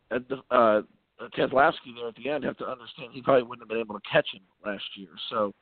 at 0.09 0.27
the 0.29 0.37
uh, 0.49 0.81
Keselowski 1.29 1.95
there 1.95 2.07
at 2.07 2.15
the 2.15 2.29
end 2.29 2.43
have 2.43 2.57
to 2.57 2.67
understand 2.67 3.09
he 3.13 3.21
probably 3.21 3.43
wouldn't 3.43 3.61
have 3.61 3.69
been 3.69 3.79
able 3.79 3.95
to 3.95 4.01
catch 4.11 4.27
him 4.33 4.41
last 4.65 4.83
year. 4.95 5.09
So 5.29 5.53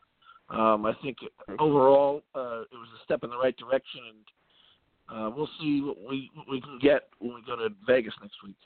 um, 0.49 0.85
I 0.85 0.93
think 1.01 1.17
overall 1.59 2.23
uh, 2.35 2.61
it 2.61 2.73
was 2.73 2.87
a 2.99 3.03
step 3.03 3.23
in 3.23 3.29
the 3.29 3.37
right 3.37 3.55
direction, 3.57 4.01
and 4.09 5.17
uh, 5.17 5.29
we'll 5.35 5.49
see 5.61 5.81
what 5.81 5.97
we 6.07 6.29
what 6.33 6.49
we 6.49 6.61
can 6.61 6.79
get 6.81 7.09
when 7.19 7.35
we 7.35 7.41
go 7.45 7.55
to 7.55 7.69
Vegas 7.85 8.13
next 8.21 8.37
week. 8.43 8.57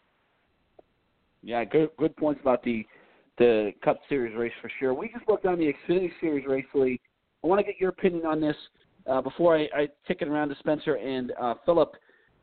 Yeah, 1.41 1.63
good 1.65 1.89
good 1.97 2.15
points 2.15 2.41
about 2.41 2.63
the 2.63 2.85
the 3.37 3.71
Cup 3.83 3.99
Series 4.09 4.35
race 4.35 4.53
for 4.61 4.71
sure. 4.79 4.93
We 4.93 5.09
just 5.09 5.25
broke 5.25 5.45
on 5.45 5.57
the 5.57 5.73
Xfinity 5.73 6.11
Series 6.21 6.45
race, 6.45 6.65
Lee. 6.73 6.99
I 7.43 7.47
want 7.47 7.59
to 7.59 7.65
get 7.65 7.79
your 7.79 7.89
opinion 7.89 8.25
on 8.25 8.39
this 8.39 8.55
uh, 9.07 9.21
before 9.21 9.57
I, 9.57 9.67
I 9.75 9.87
take 10.07 10.21
it 10.21 10.27
around 10.27 10.49
to 10.49 10.55
Spencer 10.59 10.95
and 10.95 11.33
uh, 11.41 11.55
Philip. 11.65 11.95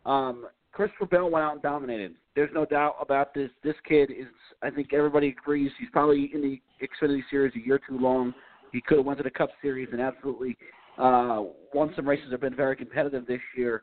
Um, 0.05 0.47
Christopher 0.73 1.07
Bell 1.07 1.31
went 1.31 1.45
out 1.45 1.53
and 1.55 1.63
dominated. 1.63 2.15
There's 2.37 2.51
no 2.55 2.65
doubt 2.65 2.97
about 3.01 3.35
this. 3.35 3.51
This 3.65 3.75
kid 3.87 4.11
is, 4.11 4.29
I 4.63 4.71
think 4.71 4.93
everybody 4.93 5.29
agrees, 5.29 5.71
he's 5.79 5.89
probably 5.93 6.31
in 6.33 6.41
the 6.41 6.61
Xfinity 6.81 7.23
Series 7.31 7.53
a 7.57 7.67
year 7.67 7.81
too 7.89 7.99
long. 7.99 8.33
He 8.73 8.81
could 8.81 8.99
have 8.99 9.07
went 9.07 9.19
to 9.19 9.25
the 9.25 9.31
Cup 9.31 9.51
Series 9.61 9.89
and 9.93 10.01
absolutely 10.01 10.57
uh, 10.97 11.43
won 11.75 11.93
some 11.97 12.09
races. 12.09 12.31
Have 12.31 12.41
been 12.41 12.55
very 12.55 12.77
competitive 12.77 13.27
this 13.27 13.41
year. 13.57 13.83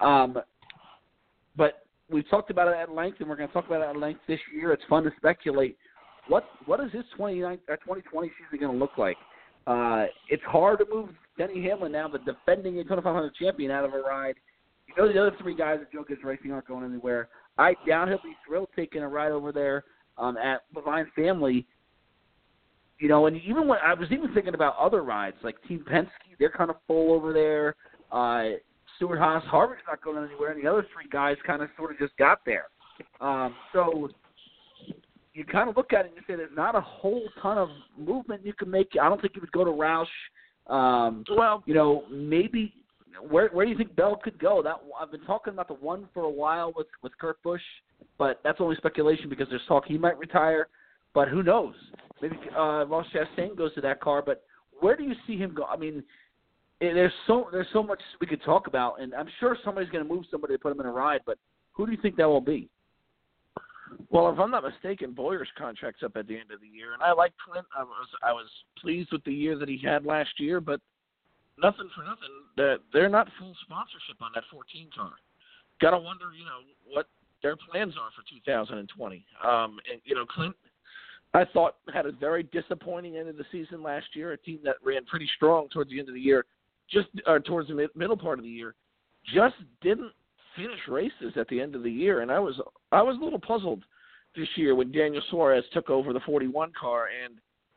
Um, 0.00 0.38
but 1.56 1.84
we've 2.10 2.28
talked 2.28 2.50
about 2.50 2.68
it 2.68 2.74
at 2.74 2.90
length, 2.90 3.20
and 3.20 3.28
we're 3.28 3.36
going 3.36 3.48
to 3.48 3.52
talk 3.52 3.66
about 3.66 3.82
it 3.82 3.90
at 3.90 3.96
length 3.96 4.20
this 4.26 4.40
year. 4.52 4.72
It's 4.72 4.82
fun 4.88 5.04
to 5.04 5.10
speculate. 5.16 5.76
What 6.26 6.44
what 6.66 6.80
is 6.80 6.90
his 6.90 7.04
29 7.16 7.58
or 7.68 7.76
2020 7.76 8.28
season 8.28 8.66
going 8.66 8.72
to 8.72 8.78
look 8.78 8.96
like? 8.98 9.16
Uh, 9.66 10.06
it's 10.28 10.42
hard 10.44 10.78
to 10.80 10.86
move 10.92 11.10
Denny 11.38 11.62
Hamlin 11.62 11.92
now, 11.92 12.08
but 12.08 12.24
defending 12.24 12.78
a 12.78 12.82
2500 12.82 13.34
champion 13.34 13.70
out 13.70 13.84
of 13.84 13.94
a 13.94 13.98
ride 13.98 14.34
know 14.96 15.12
the 15.12 15.18
other 15.18 15.36
three 15.40 15.54
guys 15.54 15.78
at 15.80 15.92
Joe 15.92 16.04
Gibbs 16.06 16.22
Racing 16.24 16.52
aren't 16.52 16.68
going 16.68 16.84
anywhere. 16.84 17.28
I 17.58 17.74
doubt 17.86 18.08
he'll 18.08 18.18
be 18.18 18.36
thrilled 18.46 18.68
taking 18.74 19.02
a 19.02 19.08
ride 19.08 19.32
over 19.32 19.52
there 19.52 19.84
um, 20.18 20.36
at 20.36 20.62
Leavine 20.74 21.06
Family. 21.14 21.66
You 22.98 23.08
know, 23.08 23.26
and 23.26 23.40
even 23.42 23.66
when 23.66 23.78
I 23.84 23.94
was 23.94 24.08
even 24.12 24.32
thinking 24.34 24.54
about 24.54 24.76
other 24.78 25.02
rides 25.02 25.36
like 25.42 25.56
Team 25.66 25.84
Penske, 25.90 26.08
they're 26.38 26.50
kind 26.50 26.70
of 26.70 26.76
full 26.86 27.12
over 27.12 27.32
there. 27.32 27.74
Uh, 28.12 28.56
Stewart 28.96 29.18
Haas, 29.18 29.42
Harvick's 29.44 29.82
not 29.88 30.02
going 30.02 30.24
anywhere, 30.24 30.52
and 30.52 30.62
the 30.62 30.70
other 30.70 30.86
three 30.94 31.08
guys 31.10 31.36
kind 31.46 31.62
of 31.62 31.68
sort 31.76 31.90
of 31.90 31.98
just 31.98 32.16
got 32.16 32.38
there. 32.46 32.66
Um, 33.20 33.54
so 33.72 34.08
you 35.34 35.44
kind 35.44 35.68
of 35.68 35.76
look 35.76 35.92
at 35.92 36.06
it 36.06 36.12
and 36.12 36.16
you 36.16 36.22
say 36.26 36.36
there's 36.36 36.56
not 36.56 36.76
a 36.76 36.80
whole 36.80 37.22
ton 37.42 37.58
of 37.58 37.68
movement 37.98 38.46
you 38.46 38.52
can 38.52 38.70
make. 38.70 38.90
I 39.00 39.08
don't 39.08 39.20
think 39.20 39.34
you 39.34 39.40
would 39.40 39.52
go 39.52 39.64
to 39.64 39.70
Roush. 39.70 40.06
Um, 40.72 41.24
well, 41.36 41.62
you 41.66 41.74
know, 41.74 42.04
maybe 42.10 42.72
where 43.20 43.48
where 43.48 43.64
do 43.64 43.70
you 43.70 43.76
think 43.76 43.94
Bell 43.96 44.16
could 44.22 44.38
go? 44.38 44.62
That 44.62 44.76
I've 45.00 45.10
been 45.10 45.24
talking 45.24 45.52
about 45.52 45.68
the 45.68 45.74
one 45.74 46.08
for 46.12 46.24
a 46.24 46.30
while 46.30 46.72
with 46.76 46.86
with 47.02 47.16
Kurt 47.18 47.42
Busch, 47.42 47.62
but 48.18 48.40
that's 48.44 48.60
only 48.60 48.76
speculation 48.76 49.28
because 49.28 49.48
there's 49.48 49.62
talk 49.68 49.84
he 49.86 49.98
might 49.98 50.18
retire. 50.18 50.68
But 51.14 51.28
who 51.28 51.42
knows? 51.42 51.74
Maybe 52.20 52.36
uh, 52.56 52.86
Ross 52.86 53.06
Chastain 53.14 53.56
goes 53.56 53.72
to 53.74 53.80
that 53.82 54.00
car. 54.00 54.22
But 54.24 54.42
where 54.80 54.96
do 54.96 55.04
you 55.04 55.14
see 55.26 55.36
him 55.36 55.54
go? 55.54 55.64
I 55.64 55.76
mean, 55.76 56.02
eh, 56.80 56.92
there's 56.92 57.12
so 57.26 57.48
there's 57.52 57.68
so 57.72 57.82
much 57.82 58.00
we 58.20 58.26
could 58.26 58.42
talk 58.42 58.66
about, 58.66 59.00
and 59.00 59.14
I'm 59.14 59.28
sure 59.40 59.56
somebody's 59.64 59.90
going 59.90 60.06
to 60.06 60.12
move 60.12 60.24
somebody 60.30 60.54
to 60.54 60.58
put 60.58 60.72
him 60.72 60.80
in 60.80 60.86
a 60.86 60.92
ride. 60.92 61.20
But 61.24 61.38
who 61.72 61.86
do 61.86 61.92
you 61.92 61.98
think 62.00 62.16
that 62.16 62.28
will 62.28 62.40
be? 62.40 62.68
Well, 64.10 64.30
if 64.30 64.38
I'm 64.38 64.50
not 64.50 64.64
mistaken, 64.64 65.12
Bowyer's 65.12 65.48
contract's 65.56 66.02
up 66.02 66.16
at 66.16 66.26
the 66.26 66.34
end 66.34 66.50
of 66.52 66.60
the 66.60 66.66
year, 66.66 66.94
and 66.94 67.02
I 67.02 67.12
like 67.12 67.32
Clint. 67.44 67.66
I 67.76 67.84
was 67.84 68.08
I 68.22 68.32
was 68.32 68.46
pleased 68.80 69.10
with 69.12 69.22
the 69.24 69.32
year 69.32 69.56
that 69.58 69.68
he 69.68 69.78
had 69.78 70.04
last 70.04 70.30
year, 70.38 70.60
but 70.60 70.80
nothing 71.58 71.88
for 71.94 72.02
nothing, 72.02 72.34
that 72.56 72.78
they're 72.92 73.08
not 73.08 73.28
full 73.38 73.54
sponsorship 73.62 74.20
on 74.20 74.30
that 74.34 74.44
14 74.50 74.88
car. 74.94 75.12
Got 75.80 75.90
to 75.90 75.98
wonder, 75.98 76.26
you 76.36 76.44
know, 76.44 76.62
what 76.86 77.06
their 77.42 77.56
plans 77.56 77.94
are 78.00 78.10
for 78.14 78.22
2020. 78.28 79.26
Um, 79.44 79.78
and 79.90 80.00
you 80.04 80.14
know, 80.14 80.24
Clint, 80.26 80.54
I 81.34 81.44
thought 81.44 81.76
had 81.92 82.06
a 82.06 82.12
very 82.12 82.44
disappointing 82.44 83.16
end 83.16 83.28
of 83.28 83.36
the 83.36 83.44
season 83.52 83.82
last 83.82 84.06
year. 84.14 84.32
A 84.32 84.38
team 84.38 84.60
that 84.64 84.76
ran 84.84 85.04
pretty 85.04 85.28
strong 85.36 85.68
towards 85.68 85.90
the 85.90 85.98
end 85.98 86.08
of 86.08 86.14
the 86.14 86.20
year, 86.20 86.44
just 86.90 87.08
uh, 87.26 87.38
towards 87.40 87.68
the 87.68 87.74
mid- 87.74 87.94
middle 87.96 88.16
part 88.16 88.38
of 88.38 88.44
the 88.44 88.50
year, 88.50 88.74
just 89.34 89.56
didn't 89.82 90.12
finish 90.56 90.78
races 90.88 91.32
at 91.36 91.48
the 91.48 91.60
end 91.60 91.74
of 91.74 91.82
the 91.82 91.90
year. 91.90 92.22
And 92.22 92.30
I 92.30 92.38
was 92.38 92.60
I 92.92 93.02
was 93.02 93.16
a 93.20 93.24
little 93.24 93.40
puzzled 93.40 93.84
this 94.36 94.48
year 94.56 94.74
when 94.74 94.90
Daniel 94.92 95.22
Suarez 95.30 95.64
took 95.72 95.90
over 95.90 96.12
the 96.12 96.20
41 96.20 96.72
car 96.78 97.08
and 97.24 97.34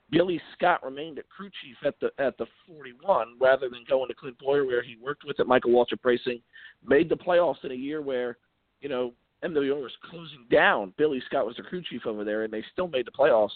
Billy 0.10 0.39
Scott 0.53 0.84
remained 0.84 1.20
at 1.20 1.30
crew 1.30 1.49
chief 1.62 1.76
at 1.86 1.99
the 1.99 2.12
at 2.24 2.38
the 2.38 2.45
41 2.68 3.36
rather 3.41 3.70
than 3.70 3.84
going 3.89 4.08
to 4.08 4.14
Clint 4.14 4.38
Bowyer 4.39 4.66
where 4.66 4.82
he 4.82 4.95
worked 5.01 5.24
with 5.26 5.39
at 5.39 5.47
Michael 5.47 5.72
Waltrip 5.72 6.03
Racing, 6.03 6.41
made 6.86 7.10
the 7.10 7.16
playoffs 7.16 7.64
in 7.64 7.72
a 7.72 7.76
year 7.76 8.01
where, 8.01 8.38
you 8.82 8.89
know, 8.89 9.14
MWO 9.43 9.82
was 9.82 9.91
closing 10.10 10.45
down. 10.49 10.93
Billy 10.97 11.22
Scott 11.28 11.45
was 11.45 11.55
the 11.58 11.64
crew 11.64 11.82
chief 11.88 12.05
over 12.05 12.24
there, 12.24 12.43
and 12.43 12.53
they 12.53 12.64
still 12.72 12.88
made 12.88 13.05
the 13.05 13.12
playoffs 13.12 13.51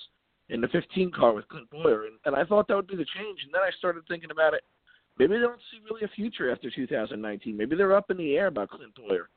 in 0.50 0.62
the 0.62 0.68
15 0.68 1.12
car 1.12 1.34
with 1.34 1.48
Clint 1.48 1.70
Bowyer. 1.72 2.06
And, 2.06 2.16
and 2.26 2.36
I 2.36 2.44
thought 2.44 2.68
that 2.68 2.76
would 2.76 2.88
be 2.88 2.98
the 2.98 3.06
change. 3.18 3.40
And 3.44 3.54
then 3.54 3.62
I 3.62 3.72
started 3.78 4.04
thinking 4.08 4.32
about 4.32 4.54
it. 4.54 4.64
Maybe 5.18 5.34
they 5.34 5.40
don't 5.40 5.60
see 5.72 5.80
really 5.90 6.04
a 6.04 6.10
future 6.10 6.52
after 6.52 6.70
2019. 6.70 7.58
Maybe 7.58 7.76
they're 7.76 7.96
up 7.96 8.12
in 8.12 8.18
the 8.18 8.36
air 8.36 8.48
about 8.48 8.70
Clint 8.70 8.94
Bowyer. 8.96 9.30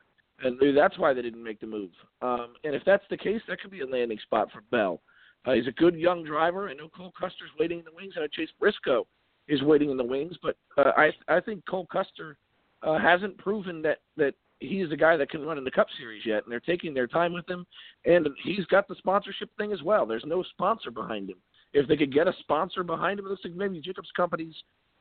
And 0.42 0.58
maybe 0.58 0.72
that's 0.72 0.98
why 0.98 1.14
they 1.14 1.22
didn't 1.22 1.42
make 1.42 1.60
the 1.60 1.66
move. 1.66 1.90
Um, 2.20 2.54
and 2.64 2.74
if 2.74 2.82
that's 2.84 3.04
the 3.08 3.16
case, 3.16 3.40
that 3.48 3.60
could 3.60 3.70
be 3.70 3.80
a 3.80 3.86
landing 3.86 4.18
spot 4.24 4.48
for 4.52 4.62
Bell. 4.70 5.00
Uh, 5.44 5.52
he's 5.52 5.66
a 5.66 5.72
good 5.72 5.94
young 5.94 6.24
driver. 6.24 6.68
I 6.68 6.74
know 6.74 6.88
Cole 6.88 7.12
Custer's 7.18 7.50
waiting 7.58 7.80
in 7.80 7.84
the 7.84 7.94
wings, 7.94 8.14
I 8.16 8.26
Chase 8.32 8.48
Briscoe 8.58 9.06
is 9.46 9.62
waiting 9.62 9.90
in 9.90 9.96
the 9.96 10.04
wings. 10.04 10.36
But 10.42 10.56
uh, 10.78 10.92
I 10.96 11.10
I 11.28 11.40
think 11.40 11.66
Cole 11.66 11.86
Custer 11.92 12.36
uh, 12.82 12.98
hasn't 12.98 13.38
proven 13.38 13.82
that 13.82 13.98
that 14.16 14.34
he's 14.60 14.90
a 14.90 14.96
guy 14.96 15.16
that 15.16 15.30
can 15.30 15.42
run 15.42 15.58
in 15.58 15.64
the 15.64 15.70
Cup 15.70 15.88
Series 15.98 16.24
yet, 16.24 16.44
and 16.44 16.52
they're 16.52 16.60
taking 16.60 16.94
their 16.94 17.06
time 17.06 17.32
with 17.32 17.48
him. 17.48 17.66
And 18.04 18.28
he's 18.42 18.64
got 18.66 18.88
the 18.88 18.94
sponsorship 18.96 19.50
thing 19.56 19.72
as 19.72 19.82
well. 19.82 20.06
There's 20.06 20.24
no 20.26 20.42
sponsor 20.42 20.90
behind 20.90 21.30
him. 21.30 21.36
If 21.72 21.88
they 21.88 21.96
could 21.96 22.14
get 22.14 22.28
a 22.28 22.32
sponsor 22.40 22.82
behind 22.84 23.18
him, 23.18 23.26
looks 23.26 23.44
like 23.44 23.54
maybe 23.54 23.80
Jacobs 23.80 24.10
companies 24.16 24.54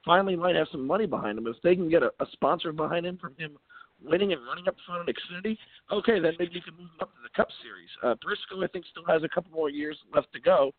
finally 0.04 0.36
might 0.36 0.56
have 0.56 0.68
some 0.72 0.86
money 0.86 1.06
behind 1.06 1.38
him. 1.38 1.48
If 1.48 1.56
they 1.64 1.76
can 1.76 1.90
get 1.90 2.04
a, 2.04 2.12
a 2.20 2.26
sponsor 2.34 2.72
behind 2.72 3.06
him 3.06 3.18
from 3.18 3.36
him 3.38 3.58
winning 4.04 4.34
and 4.34 4.46
running 4.46 4.68
up 4.68 4.76
front 4.86 5.08
in 5.08 5.14
Xfinity, 5.14 5.58
okay, 5.92 6.20
then 6.20 6.34
maybe 6.40 6.54
you 6.54 6.62
can 6.62 6.76
move 6.76 6.90
up 7.02 7.10
to 7.10 7.22
the 7.24 7.30
Cup 7.36 7.48
Series. 7.62 7.90
Uh, 8.04 8.16
Briscoe, 8.22 8.64
I 8.64 8.68
think, 8.68 8.86
still 8.92 9.06
has 9.08 9.24
a 9.24 9.30
couple 9.30 9.52
more 9.52 9.70
years 9.70 9.98
left 10.14 10.32
to 10.34 10.40
go, 10.40 10.72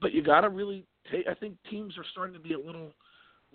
but 0.00 0.12
you 0.12 0.22
got 0.22 0.42
to 0.42 0.48
really 0.48 0.84
take. 1.10 1.26
I 1.28 1.34
think 1.34 1.56
teams 1.70 1.96
are 1.98 2.04
starting 2.12 2.34
to 2.34 2.40
be 2.40 2.54
a 2.54 2.58
little 2.58 2.92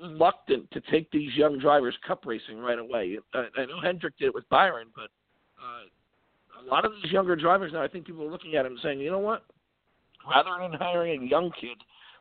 reluctant 0.02 0.70
to 0.72 0.82
take 0.92 1.10
these 1.12 1.34
young 1.36 1.60
drivers 1.60 1.96
Cup 2.06 2.26
racing 2.26 2.60
right 2.60 2.80
away. 2.80 3.18
I, 3.34 3.46
I 3.58 3.66
know 3.66 3.80
Hendrick 3.82 4.18
did 4.18 4.28
it 4.28 4.34
with 4.34 4.48
Byron, 4.50 4.88
but 4.96 5.10
uh, 5.62 5.88
a 6.62 6.66
lot 6.70 6.86
of 6.86 6.92
these 7.02 7.12
younger 7.12 7.36
drivers 7.36 7.72
now, 7.74 7.82
I 7.82 7.88
think 7.88 8.06
people 8.06 8.24
are 8.24 8.32
looking 8.32 8.56
at 8.56 8.66
him 8.66 8.78
saying, 8.84 9.00
you 9.00 9.12
know 9.12 9.20
what? 9.20 9.44
Rather 10.30 10.52
than 10.62 10.80
hiring 10.80 11.24
a 11.24 11.26
young 11.26 11.52
kid, 11.60 11.78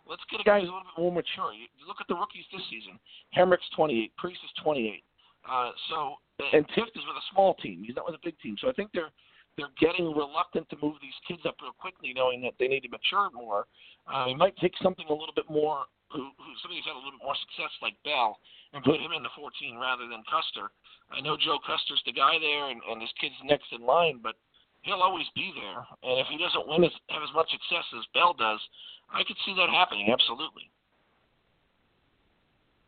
let's 0.09 0.22
get 0.30 0.41
a 0.41 0.45
guy 0.45 0.61
who's 0.61 0.68
a 0.68 0.72
little 0.72 0.85
bit 0.85 1.03
more 1.03 1.12
mature. 1.12 1.53
You, 1.53 1.66
you 1.78 1.87
look 1.89 1.97
at 2.01 2.09
the 2.09 2.14
rookies 2.14 2.45
this 2.53 2.62
season. 2.70 2.99
Hemric's 3.37 3.68
28, 3.76 4.12
Preece 4.16 4.37
is 4.45 4.62
28. 4.62 5.03
Uh, 5.49 5.70
so 5.90 6.16
and 6.40 6.66
Tifft 6.74 6.97
is 6.99 7.05
with 7.07 7.18
a 7.20 7.26
small 7.32 7.55
team. 7.55 7.84
He's 7.86 7.95
not 7.95 8.07
with 8.07 8.16
a 8.16 8.24
big 8.24 8.38
team. 8.40 8.57
So 8.61 8.68
I 8.68 8.72
think 8.72 8.90
they're 8.92 9.12
they're 9.57 9.70
getting 9.78 10.11
reluctant 10.11 10.66
to 10.70 10.76
move 10.82 10.99
these 10.99 11.14
kids 11.30 11.47
up 11.47 11.55
real 11.62 11.76
quickly, 11.78 12.11
knowing 12.11 12.42
that 12.42 12.59
they 12.59 12.66
need 12.66 12.82
to 12.82 12.90
mature 12.90 13.30
more. 13.30 13.70
Uh, 14.11 14.26
it 14.26 14.36
might 14.36 14.57
take 14.59 14.74
something 14.82 15.07
a 15.07 15.14
little 15.14 15.34
bit 15.34 15.47
more, 15.47 15.86
who, 16.11 16.26
who 16.42 16.51
somebody 16.59 16.82
who's 16.82 16.90
had 16.90 16.99
a 16.99 17.01
little 17.01 17.14
bit 17.14 17.22
more 17.22 17.38
success 17.47 17.70
like 17.78 17.95
Bell, 18.03 18.34
and 18.74 18.82
put 18.82 18.99
him 18.99 19.14
in 19.14 19.22
the 19.22 19.30
14 19.38 19.78
rather 19.78 20.11
than 20.11 20.26
Custer. 20.26 20.74
I 21.14 21.22
know 21.22 21.38
Joe 21.38 21.62
Custer's 21.62 22.03
the 22.03 22.11
guy 22.11 22.34
there, 22.42 22.74
and, 22.74 22.82
and 22.82 22.99
this 22.99 23.14
kid's 23.22 23.38
next 23.47 23.70
in 23.70 23.86
line, 23.86 24.18
but 24.18 24.34
he'll 24.82 25.07
always 25.07 25.30
be 25.38 25.55
there. 25.55 25.86
And 26.03 26.18
if 26.18 26.26
he 26.26 26.34
doesn't 26.34 26.66
win 26.66 26.82
as, 26.82 26.95
have 27.14 27.22
as 27.22 27.30
much 27.30 27.47
success 27.55 27.86
as 27.95 28.03
Bell 28.11 28.34
does, 28.34 28.59
I 29.14 29.22
could 29.22 29.38
see 29.47 29.55
that 29.55 29.70
happening. 29.70 30.11
Absolutely. 30.11 30.66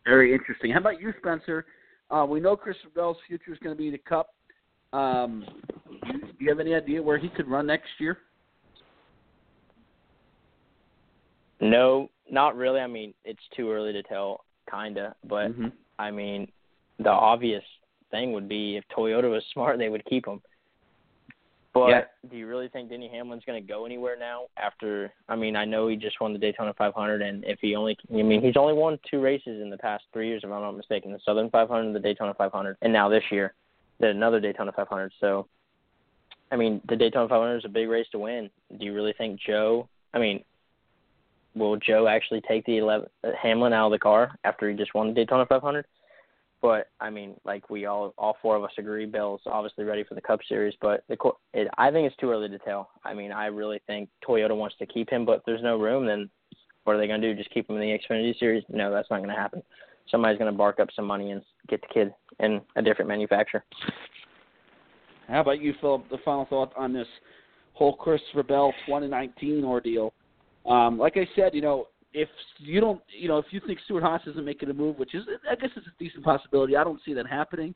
Very 0.03 0.35
interesting. 0.35 0.75
How 0.75 0.83
about 0.83 0.99
you, 0.99 1.15
Spencer? 1.23 1.63
Uh, 2.11 2.27
we 2.29 2.41
know 2.41 2.57
Chris 2.57 2.77
Bell's 2.95 3.17
future 3.27 3.53
is 3.53 3.59
going 3.59 3.75
to 3.75 3.79
be 3.79 3.91
the 3.91 3.99
Cup. 3.99 4.35
Um, 4.93 5.45
do 6.07 6.45
you 6.45 6.49
have 6.49 6.61
any 6.61 6.75
idea 6.75 7.03
where 7.03 7.19
he 7.19 7.29
could 7.29 7.49
run 7.49 7.67
next 7.67 7.89
year? 7.99 8.19
No, 11.61 12.11
not 12.31 12.57
really. 12.57 12.81
I 12.81 12.87
mean, 12.87 13.15
it's 13.25 13.43
too 13.57 13.71
early 13.71 13.93
to 13.93 14.03
tell, 14.03 14.45
kinda. 14.71 15.15
But 15.25 15.49
mm-hmm. 15.49 15.69
I 15.99 16.11
mean, 16.11 16.51
the 16.99 17.11
obvious 17.11 17.65
thing 18.11 18.33
would 18.33 18.49
be 18.49 18.77
if 18.77 18.85
Toyota 18.97 19.31
was 19.31 19.43
smart, 19.53 19.79
they 19.79 19.89
would 19.89 20.05
keep 20.05 20.27
him. 20.27 20.41
But 21.77 21.89
yeah. 21.91 22.05
do 22.31 22.39
you 22.39 22.47
really 22.47 22.69
think 22.69 22.89
Denny 22.89 23.11
Hamlin's 23.13 23.45
going 23.45 23.61
to 23.61 23.67
go 23.67 23.85
anywhere 23.85 24.17
now? 24.19 24.47
After, 24.57 25.13
I 25.29 25.37
mean, 25.37 25.57
I 25.57 25.67
know 25.67 25.89
he 25.89 25.97
just 25.97 26.19
won 26.23 26.33
the 26.33 26.39
Daytona 26.39 26.73
500, 26.73 27.21
and 27.21 27.45
if 27.45 27.59
he 27.61 27.77
only, 27.77 27.99
I 28.11 28.23
mean, 28.23 28.43
he's 28.43 28.57
only 28.57 28.73
won 28.73 28.99
two 29.11 29.21
races 29.21 29.61
in 29.61 29.69
the 29.69 29.77
past 29.77 30.05
three 30.11 30.29
years, 30.29 30.41
if 30.43 30.51
I'm 30.51 30.63
not 30.63 30.73
mistaken, 30.73 31.13
the 31.13 31.21
Southern 31.23 31.51
500 31.51 31.93
the 31.93 32.01
Daytona 32.01 32.33
500, 32.33 32.79
and 32.81 32.93
now 32.95 33.11
this 33.11 33.25
year, 33.31 33.53
did 34.01 34.17
another 34.17 34.41
Daytona 34.41 34.73
500. 34.73 35.13
So, 35.21 35.49
I 36.51 36.57
mean, 36.57 36.81
the 36.89 36.97
Daytona 36.97 37.29
500 37.29 37.59
is 37.59 37.65
a 37.67 37.69
big 37.69 37.91
race 37.91 38.07
to 38.13 38.21
win. 38.21 38.49
Do 38.79 38.85
you 38.85 38.95
really 38.95 39.15
think 39.19 39.39
Joe? 39.39 39.87
I 40.15 40.19
mean, 40.19 40.45
will 41.55 41.77
Joe 41.77 42.07
actually 42.09 42.41
take 42.43 42.65
the 42.65 42.79
11 42.79 43.07
uh, 43.23 43.31
Hamlin 43.41 43.75
out 43.75 43.87
of 43.87 43.93
the 43.93 43.99
car 43.99 44.35
after 44.45 44.71
he 44.71 44.77
just 44.77 44.95
won 44.95 45.09
the 45.09 45.15
Daytona 45.15 45.45
500? 45.45 45.85
But 46.63 46.89
I 47.01 47.11
mean, 47.11 47.35
like 47.45 47.69
we 47.71 47.87
all, 47.87 48.15
all 48.17 48.37
four 48.41 48.57
of 48.57 48.65
us 48.65 48.71
agree, 48.79 49.07
Bill's 49.07 49.43
obviously 49.47 49.85
ready 49.85 50.05
for 50.05 50.15
the 50.15 50.21
Cup 50.21 50.41
Series. 50.49 50.75
But 50.81 51.05
the, 51.09 51.17
it, 51.53 51.69
I 51.79 51.91
think 51.91 52.07
it's 52.07 52.17
too 52.17 52.31
early 52.31 52.49
to 52.49 52.59
tell. 52.59 52.91
I 53.05 53.15
mean, 53.15 53.31
I 53.31 53.47
really 53.47 53.81
think 53.87 54.09
Toyota 54.27 54.57
wants 54.57 54.77
to 54.79 54.87
keep 54.87 55.11
him, 55.11 55.25
but 55.25 55.39
if 55.39 55.45
there's 55.45 55.63
no 55.63 55.79
room, 55.79 56.07
then 56.07 56.31
what 56.85 56.95
are 56.95 56.99
they 56.99 57.07
going 57.07 57.21
to 57.21 57.35
do? 57.35 57.39
Just 57.39 57.53
keep 57.53 57.69
him 57.69 57.77
in 57.77 57.83
the 57.83 57.99
Xfinity 57.99 58.39
Series? 58.39 58.65
No, 58.69 58.93
that's 58.93 59.11
not 59.11 59.19
going 59.19 59.29
to 59.29 59.35
happen. 59.35 59.63
Somebody's 60.11 60.39
going 60.39 60.51
to 60.51 60.57
bark 60.57 60.79
up 60.79 60.89
some 60.95 61.05
money 61.05 61.33
and 61.33 61.43
get 61.69 61.81
the 61.83 61.89
kid 61.93 62.15
in 62.39 62.61
a 62.77 62.83
different 62.83 63.09
manufacturer. 63.09 63.65
How 65.29 65.41
about 65.41 65.61
you, 65.61 65.75
Philip? 65.81 66.09
The 66.11 66.19
final 66.25 66.47
thought 66.47 66.73
on 66.77 66.93
this 66.93 67.09
whole 67.73 67.95
Chris 67.95 68.21
Bell 68.49 68.73
2019 68.87 69.65
ordeal. 69.65 70.13
Um, 70.65 70.99
like 70.99 71.17
I 71.17 71.29
said, 71.35 71.55
you 71.55 71.61
know, 71.61 71.89
if 72.13 72.29
you 72.59 72.81
don't, 72.81 73.01
you 73.09 73.29
know, 73.29 73.39
if 73.39 73.47
you 73.51 73.61
think 73.67 73.79
Stewart-Haas 73.85 74.23
isn't 74.27 74.45
making 74.45 74.71
a 74.71 74.75
move, 74.75 74.99
which 74.99 75.15
is, 75.15 75.25
I 75.51 75.55
guess, 75.55 75.71
it's 75.77 75.87
a 75.87 76.03
decent 76.03 76.25
possibility. 76.25 76.77
I 76.77 76.85
don't 76.85 77.01
see 77.05 77.15
that 77.15 77.27
happening. 77.27 77.75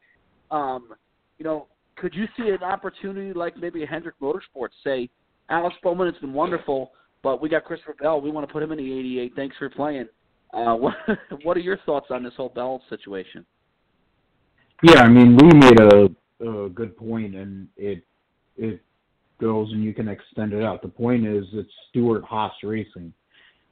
Um, 0.51 0.91
you 1.39 1.45
know, 1.45 1.66
could 1.97 2.14
you 2.14 2.26
see 2.37 2.49
an 2.49 2.62
opportunity 2.62 3.33
like 3.33 3.57
maybe 3.57 3.85
Hendrick 3.85 4.18
Motorsports 4.20 4.70
say, 4.83 5.11
Alex 5.51 5.76
Bowman, 5.83 6.09
it's 6.09 6.18
been 6.18 6.33
wonderful, 6.33 6.93
but 7.22 7.43
we 7.43 7.49
got 7.49 7.64
Christopher 7.64 7.97
Bell. 8.01 8.20
We 8.20 8.31
want 8.31 8.47
to 8.47 8.53
put 8.53 8.62
him 8.62 8.72
in 8.72 8.78
the 8.78 8.99
88. 8.99 9.33
Thanks 9.37 9.57
for 9.59 9.68
playing. 9.68 10.07
Uh, 10.53 10.74
what 10.74 10.95
What 11.43 11.57
are 11.57 11.61
your 11.61 11.78
thoughts 11.78 12.07
on 12.11 12.22
this 12.22 12.33
whole 12.37 12.49
Bell 12.49 12.83
situation? 12.89 13.45
Yeah, 14.83 15.03
I 15.03 15.09
mean, 15.09 15.37
we 15.37 15.59
made 15.59 15.78
a, 15.78 16.09
a 16.49 16.70
good 16.70 16.97
point, 16.97 17.35
and 17.35 17.68
it 17.76 18.03
it 18.57 18.81
goes 19.41 19.70
and 19.72 19.83
you 19.83 19.93
can 19.95 20.09
extend 20.09 20.53
it 20.53 20.62
out. 20.62 20.83
The 20.83 20.89
point 20.89 21.26
is, 21.26 21.45
it's 21.53 21.70
Stewart-Haas 21.89 22.53
Racing 22.62 23.12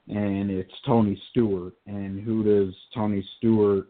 and 0.09 0.49
it's 0.49 0.73
Tony 0.85 1.21
Stewart. 1.29 1.73
And 1.85 2.19
who 2.19 2.43
does 2.43 2.73
Tony 2.93 3.27
Stewart 3.37 3.87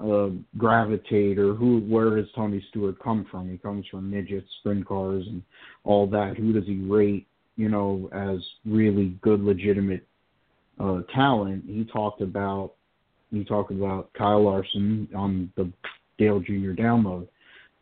uh, 0.00 0.28
gravitate, 0.56 1.38
or 1.38 1.54
who? 1.54 1.80
Where 1.80 2.16
does 2.16 2.28
Tony 2.34 2.64
Stewart 2.70 2.98
come 3.02 3.26
from? 3.30 3.50
He 3.50 3.58
comes 3.58 3.86
from 3.90 4.10
midget 4.10 4.44
sprint 4.58 4.86
cars 4.86 5.24
and 5.26 5.42
all 5.84 6.06
that. 6.08 6.36
Who 6.36 6.52
does 6.52 6.66
he 6.66 6.76
rate? 6.76 7.26
You 7.56 7.68
know, 7.68 8.08
as 8.12 8.44
really 8.64 9.16
good, 9.22 9.40
legitimate 9.40 10.06
uh, 10.80 11.00
talent. 11.14 11.64
He 11.66 11.84
talked 11.84 12.20
about 12.20 12.72
he 13.30 13.44
talked 13.44 13.70
about 13.70 14.12
Kyle 14.14 14.44
Larson 14.44 15.08
on 15.14 15.52
the 15.56 15.70
Dale 16.18 16.40
Jr. 16.40 16.72
download. 16.72 17.28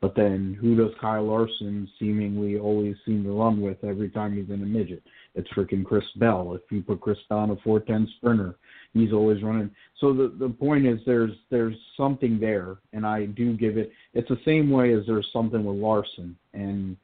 But 0.01 0.17
then 0.17 0.59
who 0.61 0.75
does 0.75 0.91
Kyle 1.01 1.25
Larson 1.25 1.89
seemingly 1.99 2.59
always 2.59 2.97
seem 3.07 3.23
to 3.23 3.39
run 3.39 3.61
with 3.61 3.85
every 3.85 4.11
time 4.11 4.37
he's 4.37 4.51
in 4.53 4.63
a 4.63 4.67
midget? 4.67 5.03
It's 5.35 5.49
freaking 5.51 5.85
Chris 5.85 6.05
Bell. 6.17 6.55
If 6.55 6.61
you 6.71 6.83
put 6.83 7.01
Chris 7.01 7.19
Bell 7.29 7.39
on 7.39 7.51
a 7.51 7.57
410 7.57 8.13
sprinter, 8.17 8.57
he's 8.93 9.13
always 9.13 9.43
running. 9.43 9.71
So 9.99 10.13
the 10.13 10.35
the 10.39 10.49
point 10.49 10.87
is 10.87 10.99
there's 11.07 11.33
there's 11.51 11.77
something 11.97 12.39
there, 12.39 12.77
and 12.93 13.07
I 13.07 13.27
do 13.27 13.57
give 13.57 13.79
it. 13.79 13.93
It's 14.15 14.29
the 14.29 14.41
same 14.45 14.71
way 14.71 14.93
as 14.93 15.05
there's 15.07 15.29
something 15.33 15.65
with 15.65 15.77
Larson, 15.77 16.37
and 16.53 16.97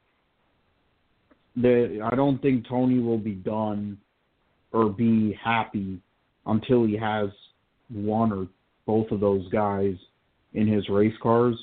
the 1.55 2.07
I 2.11 2.15
don't 2.15 2.41
think 2.41 2.67
Tony 2.67 2.99
will 2.99 3.17
be 3.17 3.33
done 3.33 3.97
or 4.71 4.89
be 4.89 5.37
happy 5.43 5.99
until 6.45 6.85
he 6.85 6.95
has 6.97 7.29
one 7.91 8.31
or 8.31 8.47
both 8.85 9.11
of 9.11 9.19
those 9.19 9.47
guys 9.49 9.95
in 10.53 10.67
his 10.67 10.87
race 10.89 11.15
cars. 11.21 11.55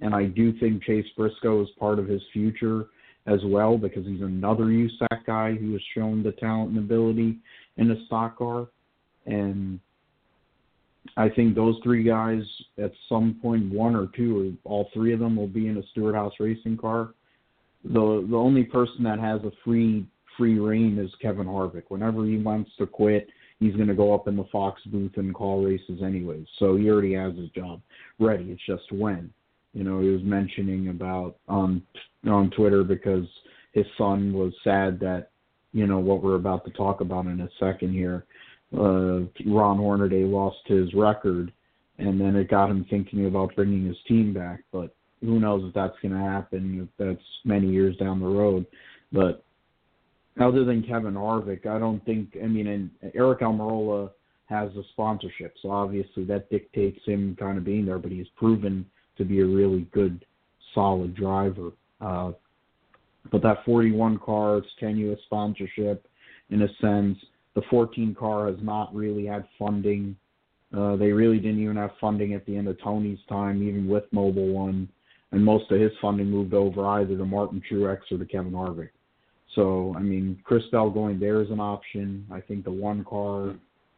And 0.00 0.14
I 0.14 0.26
do 0.26 0.56
think 0.58 0.82
Chase 0.84 1.06
Briscoe 1.16 1.62
is 1.62 1.68
part 1.78 1.98
of 1.98 2.06
his 2.06 2.22
future 2.32 2.86
as 3.28 3.40
well 3.44 3.76
because 3.76 4.06
he's 4.06 4.22
another 4.22 4.64
USAC 4.64 5.26
guy 5.26 5.54
who 5.54 5.72
has 5.72 5.82
shown 5.94 6.22
the 6.22 6.32
talent 6.32 6.70
and 6.70 6.78
ability 6.78 7.36
in 7.76 7.90
a 7.90 8.06
stock 8.06 8.38
car. 8.38 8.68
And 9.26 9.78
I 11.16 11.28
think 11.28 11.54
those 11.54 11.76
three 11.82 12.02
guys 12.02 12.42
at 12.82 12.92
some 13.08 13.38
point, 13.42 13.72
one 13.72 13.94
or 13.94 14.08
two, 14.16 14.56
or 14.64 14.70
all 14.70 14.88
three 14.94 15.12
of 15.12 15.20
them 15.20 15.36
will 15.36 15.48
be 15.48 15.68
in 15.68 15.76
a 15.76 15.82
Stewart-Haas 15.90 16.32
racing 16.40 16.78
car. 16.78 17.10
The 17.84 18.26
the 18.28 18.36
only 18.36 18.64
person 18.64 19.04
that 19.04 19.20
has 19.20 19.40
a 19.42 19.52
free 19.64 20.06
free 20.36 20.58
reign 20.58 20.98
as 20.98 21.10
Kevin 21.20 21.46
Harvick. 21.46 21.84
Whenever 21.88 22.24
he 22.24 22.38
wants 22.38 22.70
to 22.78 22.86
quit, 22.86 23.28
he's 23.60 23.74
going 23.74 23.88
to 23.88 23.94
go 23.94 24.14
up 24.14 24.28
in 24.28 24.36
the 24.36 24.44
Fox 24.50 24.80
booth 24.86 25.16
and 25.16 25.34
call 25.34 25.64
races 25.64 26.00
anyways. 26.02 26.46
So 26.58 26.76
he 26.76 26.88
already 26.88 27.14
has 27.14 27.36
his 27.36 27.50
job 27.50 27.80
ready. 28.18 28.50
It's 28.50 28.66
just 28.66 28.90
when. 28.92 29.32
You 29.78 29.84
know, 29.84 30.00
he 30.00 30.08
was 30.08 30.24
mentioning 30.24 30.88
about 30.88 31.36
on 31.46 31.80
on 32.28 32.50
Twitter 32.50 32.82
because 32.82 33.24
his 33.70 33.86
son 33.96 34.32
was 34.32 34.52
sad 34.64 34.98
that 34.98 35.30
you 35.72 35.86
know 35.86 36.00
what 36.00 36.20
we're 36.20 36.34
about 36.34 36.64
to 36.64 36.72
talk 36.72 37.00
about 37.00 37.26
in 37.26 37.40
a 37.42 37.48
second 37.60 37.92
here. 37.92 38.26
Uh, 38.76 39.20
Ron 39.46 39.76
Hornaday 39.76 40.24
lost 40.24 40.56
his 40.66 40.92
record, 40.94 41.52
and 41.98 42.20
then 42.20 42.34
it 42.34 42.50
got 42.50 42.70
him 42.70 42.86
thinking 42.90 43.26
about 43.26 43.54
bringing 43.54 43.86
his 43.86 43.96
team 44.08 44.34
back. 44.34 44.64
But 44.72 44.96
who 45.20 45.38
knows 45.38 45.62
if 45.68 45.74
that's 45.74 45.96
going 46.02 46.12
to 46.12 46.28
happen? 46.28 46.80
If 46.82 46.88
that's 46.98 47.24
many 47.44 47.68
years 47.68 47.96
down 47.98 48.18
the 48.18 48.26
road. 48.26 48.66
But 49.12 49.44
other 50.40 50.64
than 50.64 50.82
Kevin 50.82 51.14
Harvick, 51.14 51.66
I 51.66 51.78
don't 51.78 52.04
think. 52.04 52.36
I 52.42 52.48
mean, 52.48 52.66
and 52.66 52.90
Aric 53.14 53.42
Almirola 53.42 54.10
has 54.46 54.70
a 54.74 54.82
sponsorship, 54.90 55.54
so 55.62 55.70
obviously 55.70 56.24
that 56.24 56.50
dictates 56.50 56.98
him 57.06 57.36
kind 57.38 57.58
of 57.58 57.64
being 57.64 57.86
there. 57.86 58.00
But 58.00 58.10
he's 58.10 58.26
proven 58.34 58.84
to 59.18 59.24
be 59.24 59.40
a 59.40 59.46
really 59.46 59.86
good, 59.92 60.24
solid 60.74 61.14
driver. 61.14 61.70
Uh, 62.00 62.32
but 63.30 63.42
that 63.42 63.64
41 63.64 64.18
car, 64.18 64.58
it's 64.58 64.68
tenuous 64.80 65.20
sponsorship 65.26 66.06
in 66.50 66.62
a 66.62 66.68
sense. 66.80 67.18
The 67.54 67.62
14 67.68 68.14
car 68.14 68.46
has 68.46 68.56
not 68.62 68.94
really 68.94 69.26
had 69.26 69.44
funding. 69.58 70.16
Uh, 70.76 70.96
they 70.96 71.12
really 71.12 71.38
didn't 71.38 71.62
even 71.62 71.76
have 71.76 71.90
funding 72.00 72.34
at 72.34 72.44
the 72.46 72.56
end 72.56 72.68
of 72.68 72.80
Tony's 72.82 73.18
time, 73.28 73.66
even 73.66 73.88
with 73.88 74.04
Mobil 74.12 74.52
One, 74.52 74.88
and 75.32 75.44
most 75.44 75.70
of 75.70 75.80
his 75.80 75.92
funding 76.00 76.30
moved 76.30 76.54
over 76.54 76.86
either 76.86 77.16
to 77.16 77.24
Martin 77.24 77.62
Truex 77.70 77.98
or 78.10 78.18
to 78.18 78.24
Kevin 78.26 78.52
Harvick. 78.52 78.90
So, 79.54 79.94
I 79.96 80.00
mean, 80.00 80.38
Chris 80.44 80.62
Bell 80.70 80.90
going 80.90 81.18
there 81.18 81.40
is 81.40 81.50
an 81.50 81.60
option. 81.60 82.26
I 82.30 82.40
think 82.40 82.64
the 82.64 82.70
one 82.70 83.04
car 83.04 83.54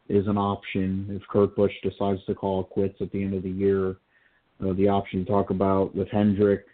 is 0.07 0.27
an 0.27 0.37
option 0.37 1.07
if 1.09 1.21
Kurt 1.29 1.55
Busch 1.55 1.73
decides 1.83 2.23
to 2.25 2.35
call 2.35 2.63
quits 2.63 2.95
at 3.01 3.11
the 3.11 3.23
end 3.23 3.33
of 3.33 3.43
the 3.43 3.49
year. 3.49 3.97
Uh, 4.63 4.73
the 4.73 4.87
option 4.87 5.19
you 5.19 5.25
talk 5.25 5.49
about 5.49 5.95
with 5.95 6.07
Hendrick, 6.09 6.65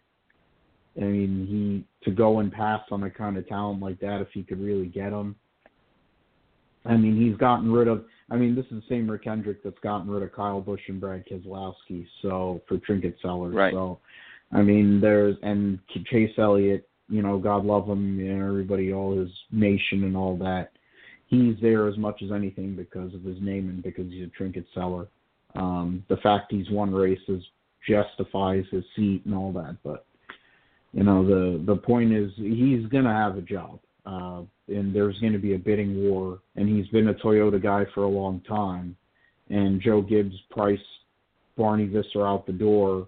I 0.98 1.06
mean, 1.06 1.48
he 1.48 2.10
to 2.10 2.16
go 2.16 2.40
and 2.40 2.52
pass 2.52 2.82
on 2.92 3.04
a 3.04 3.10
kind 3.10 3.38
of 3.38 3.48
talent 3.48 3.82
like 3.82 4.00
that 4.00 4.22
if 4.22 4.30
he 4.34 4.44
could 4.44 4.62
really 4.62 4.88
get 4.88 5.14
him. 5.14 5.36
I 6.86 6.96
mean, 6.96 7.20
he's 7.20 7.38
gotten 7.38 7.72
rid 7.72 7.88
of. 7.88 8.06
I 8.30 8.36
mean, 8.36 8.56
this 8.56 8.66
is 8.66 8.82
the 8.82 8.84
same 8.90 9.10
Rick 9.10 9.24
Hendrick 9.26 9.64
that's 9.64 9.80
gotten 9.80 10.10
rid 10.10 10.24
of 10.24 10.34
Kyle 10.34 10.62
Busch 10.62 10.82
and 10.88 11.00
Brad 11.00 11.26
Keselowski. 11.28 12.06
So 12.22 12.62
for 12.68 12.78
trinket 12.80 13.18
sellers. 13.22 13.54
Right. 13.54 13.74
So, 13.74 14.00
I 14.52 14.62
mean, 14.62 15.00
there's 15.00 15.36
and 15.44 15.80
Chase 16.06 16.34
Elliott. 16.38 16.88
You 17.10 17.22
know, 17.22 17.38
God 17.38 17.64
love 17.66 17.88
him. 17.88 18.20
You 18.20 18.36
know, 18.36 18.48
everybody, 18.48 18.94
all 18.94 19.18
his 19.18 19.30
nation 19.52 20.04
and 20.04 20.18
all 20.18 20.38
that. 20.38 20.72
He's 21.28 21.56
there 21.62 21.88
as 21.88 21.98
much 21.98 22.22
as 22.24 22.32
anything 22.32 22.76
because 22.76 23.14
of 23.14 23.24
his 23.24 23.38
name 23.42 23.70
and 23.70 23.84
because 23.84 24.10
he's 24.10 24.28
a 24.28 24.30
trinket 24.30 24.66
seller. 24.74 25.08
Um, 25.56 26.04
the 26.10 26.18
fact 26.18 26.52
he's 26.52 26.70
won 26.70 26.94
races 26.94 27.44
justifies 27.88 28.66
his 28.72 28.84
seat 28.96 29.22
and 29.26 29.34
all 29.36 29.52
that, 29.54 29.78
but 29.84 30.06
you 30.94 31.04
know 31.04 31.26
the 31.26 31.64
the 31.66 31.76
point 31.76 32.14
is 32.14 32.32
he's 32.38 32.86
going 32.88 33.04
to 33.04 33.12
have 33.12 33.38
a 33.38 33.42
job 33.42 33.80
uh 34.06 34.42
and 34.70 34.96
there's 34.96 35.20
going 35.20 35.34
to 35.34 35.40
be 35.40 35.54
a 35.54 35.58
bidding 35.58 36.10
war 36.10 36.40
and 36.56 36.68
he's 36.68 36.88
been 36.88 37.10
a 37.10 37.14
Toyota 37.14 37.62
guy 37.62 37.86
for 37.94 38.04
a 38.04 38.08
long 38.08 38.42
time 38.48 38.96
and 39.50 39.82
Joe 39.82 40.02
Gibbs 40.02 40.36
priced 40.50 40.82
Barney 41.58 41.86
Visser 41.86 42.26
out 42.26 42.46
the 42.46 42.54
door 42.54 43.08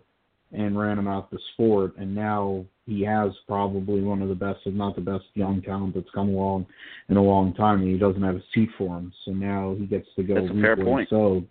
and 0.52 0.78
ran 0.78 1.00
him 1.00 1.08
out 1.08 1.32
the 1.32 1.40
sport 1.54 1.96
and 1.98 2.14
now 2.14 2.66
he 2.86 3.02
has 3.04 3.32
probably 3.48 4.02
one 4.02 4.22
of 4.22 4.28
the 4.30 4.36
best 4.36 4.60
if 4.66 4.74
not 4.74 4.96
the 4.96 5.02
best 5.02 5.26
young 5.34 5.62
talent 5.62 5.96
that's 5.96 6.10
come 6.14 6.30
along 6.30 6.66
in 7.08 7.16
a 7.18 7.24
long 7.24 7.54
time 7.54 7.80
and 7.82 7.90
he 7.90 7.98
doesn't 7.98 8.24
have 8.24 8.36
a 8.36 8.44
seat 8.54 8.70
for 8.78 8.98
him 8.98 9.14
so 9.26 9.32
now 9.32 9.74
he 9.80 9.86
gets 9.86 10.08
to 10.18 10.24
go 10.24 10.36
That's 10.36 10.52
a 10.52 10.62
fair 10.62 10.76
point. 10.76 11.08
so 11.10 11.44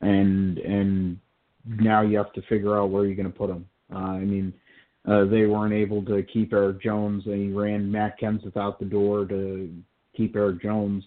and 0.00 0.58
and 0.58 1.18
now 1.66 2.02
you 2.02 2.16
have 2.16 2.32
to 2.32 2.42
figure 2.42 2.78
out 2.78 2.90
where 2.90 3.04
you're 3.04 3.16
going 3.16 3.30
to 3.30 3.38
put 3.38 3.50
him 3.50 3.66
uh, 3.92 3.98
I 3.98 4.20
mean 4.20 4.52
uh, 5.06 5.24
they 5.26 5.44
weren't 5.44 5.74
able 5.74 6.02
to 6.06 6.22
keep 6.22 6.52
Erik 6.52 6.80
Jones, 6.80 7.24
They 7.26 7.48
ran 7.48 7.90
Matt 7.90 8.18
Kenseth 8.18 8.56
out 8.56 8.78
the 8.78 8.86
door 8.86 9.26
to 9.26 9.70
keep 10.16 10.34
Erik 10.34 10.62
Jones 10.62 11.04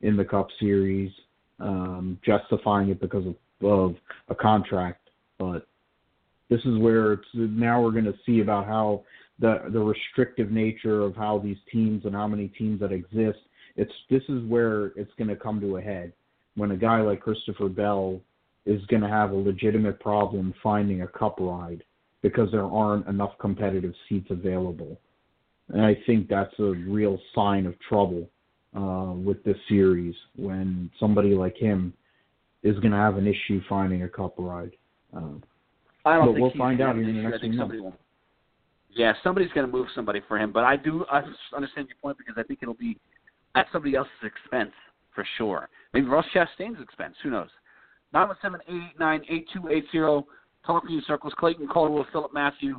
in 0.00 0.16
the 0.16 0.24
Cup 0.24 0.46
Series, 0.60 1.10
um, 1.58 2.18
justifying 2.24 2.90
it 2.90 3.00
because 3.00 3.24
of, 3.26 3.36
of 3.66 3.96
a 4.28 4.34
contract. 4.34 5.08
But 5.38 5.66
this 6.50 6.60
is 6.60 6.78
where 6.78 7.14
it's 7.14 7.24
now 7.34 7.82
we're 7.82 7.90
going 7.90 8.04
to 8.04 8.14
see 8.24 8.40
about 8.40 8.66
how 8.66 9.02
the 9.40 9.64
the 9.72 9.80
restrictive 9.80 10.52
nature 10.52 11.00
of 11.00 11.16
how 11.16 11.38
these 11.38 11.56
teams 11.72 12.04
and 12.04 12.14
how 12.14 12.28
many 12.28 12.48
teams 12.48 12.78
that 12.80 12.92
exist. 12.92 13.38
It's 13.74 13.92
this 14.08 14.22
is 14.28 14.44
where 14.44 14.86
it's 14.88 15.12
going 15.18 15.28
to 15.28 15.36
come 15.36 15.60
to 15.60 15.78
a 15.78 15.80
head 15.80 16.12
when 16.54 16.70
a 16.70 16.76
guy 16.76 17.00
like 17.00 17.20
Christopher 17.20 17.68
Bell 17.68 18.20
is 18.66 18.84
going 18.86 19.02
to 19.02 19.08
have 19.08 19.32
a 19.32 19.36
legitimate 19.36 19.98
problem 20.00 20.54
finding 20.62 21.02
a 21.02 21.08
Cup 21.08 21.36
ride 21.40 21.82
because 22.22 22.50
there 22.52 22.64
aren't 22.64 23.06
enough 23.08 23.32
competitive 23.40 23.92
seats 24.08 24.28
available. 24.30 24.98
And 25.68 25.84
I 25.84 25.96
think 26.06 26.28
that's 26.28 26.54
a 26.58 26.72
real 26.88 27.18
sign 27.34 27.66
of 27.66 27.74
trouble 27.80 28.28
uh, 28.76 29.12
with 29.14 29.42
this 29.44 29.56
series 29.68 30.14
when 30.36 30.90
somebody 31.00 31.34
like 31.34 31.56
him 31.56 31.92
is 32.62 32.78
going 32.78 32.92
to 32.92 32.98
have 32.98 33.16
an 33.16 33.26
issue 33.26 33.60
finding 33.68 34.04
a 34.04 34.08
cup 34.08 34.34
ride. 34.38 34.72
Um, 35.12 35.42
I 36.04 36.14
don't 36.14 36.26
But 36.26 36.32
think 36.34 36.42
we'll 36.42 36.58
find 36.58 36.80
out 36.80 36.96
in 36.96 37.06
the 37.06 37.12
next 37.12 37.40
few 37.40 37.56
somebody 37.56 37.80
will. 37.80 37.94
Yeah, 38.94 39.14
somebody's 39.24 39.50
going 39.52 39.66
to 39.66 39.72
move 39.72 39.86
somebody 39.94 40.20
for 40.28 40.38
him, 40.38 40.52
but 40.52 40.64
I 40.64 40.76
do 40.76 41.04
I 41.10 41.22
understand 41.56 41.88
your 41.88 41.96
point 42.02 42.18
because 42.18 42.34
I 42.36 42.42
think 42.42 42.58
it'll 42.62 42.74
be 42.74 42.98
at 43.54 43.66
somebody 43.72 43.94
else's 43.96 44.12
expense 44.22 44.72
for 45.14 45.26
sure. 45.38 45.68
Maybe 45.94 46.06
Ross 46.06 46.26
Chastain's 46.34 46.80
expense. 46.80 47.14
Who 47.22 47.30
knows? 47.30 47.48
Nine 48.12 48.28
one 48.28 48.36
seven 48.42 48.60
eight 48.68 48.74
eight 48.74 48.98
nine 48.98 49.22
eight 49.28 49.46
two 49.52 49.68
eight 49.68 49.84
zero. 49.90 50.26
Talking 50.66 51.02
circles. 51.06 51.32
Clayton 51.38 51.66
Caldwell, 51.66 52.06
Philip 52.12 52.32
Matthew, 52.32 52.78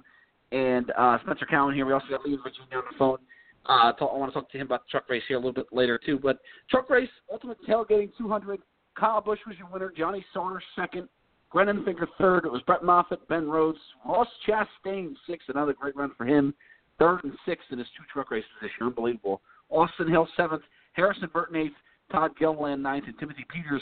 and 0.54 0.92
uh, 0.98 1.18
Spencer 1.24 1.46
Cowan 1.46 1.76
here. 1.76 1.86
We 1.86 1.92
also 1.92 2.06
got 2.10 2.26
Lee 2.26 2.38
Virginia 2.42 2.78
on 2.78 2.84
the 2.90 2.98
phone. 2.98 3.18
Uh, 3.66 3.92
talk, 3.94 4.12
I 4.14 4.18
want 4.18 4.34
to 4.34 4.40
talk 4.40 4.50
to 4.52 4.58
him 4.58 4.68
about 4.68 4.86
the 4.86 4.92
truck 4.92 5.10
race 5.10 5.24
here 5.28 5.38
a 5.38 5.40
little 5.40 5.54
bit 5.54 5.68
later 5.72 6.00
too. 6.04 6.20
But 6.22 6.40
truck 6.70 6.90
race, 6.90 7.10
Ultimate 7.32 7.58
Tailgating 7.68 8.12
200. 8.18 8.60
Kyle 8.98 9.22
Busch 9.22 9.40
was 9.48 9.58
your 9.58 9.68
winner. 9.72 9.92
Johnny 9.96 10.24
Sauter 10.34 10.62
second. 10.76 11.10
Grant 11.50 11.70
Enfinger 11.70 12.08
third. 12.18 12.46
It 12.46 12.52
was 12.52 12.62
Brett 12.64 12.84
Moffitt, 12.84 13.28
Ben 13.28 13.48
Rhodes, 13.48 13.80
Ross 14.08 14.28
Chastain 14.48 15.14
sixth. 15.28 15.50
Another 15.50 15.74
great 15.74 15.96
run 15.96 16.12
for 16.18 16.26
him. 16.26 16.54
Third 17.00 17.24
and 17.24 17.34
sixth 17.46 17.68
in 17.72 17.80
his 17.80 17.88
two 17.98 18.04
truck 18.12 18.32
races 18.32 18.50
this 18.62 18.72
year. 18.80 18.88
Unbelievable. 18.88 19.42
Austin 19.70 20.10
Hill 20.10 20.28
seventh. 20.36 20.64
Harrison 20.94 21.30
Burton 21.32 21.56
eighth. 21.56 21.76
Todd 22.12 22.32
Gilliland 22.40 22.82
ninth. 22.82 23.06
And 23.08 23.18
Timothy 23.20 23.46
Peters 23.50 23.82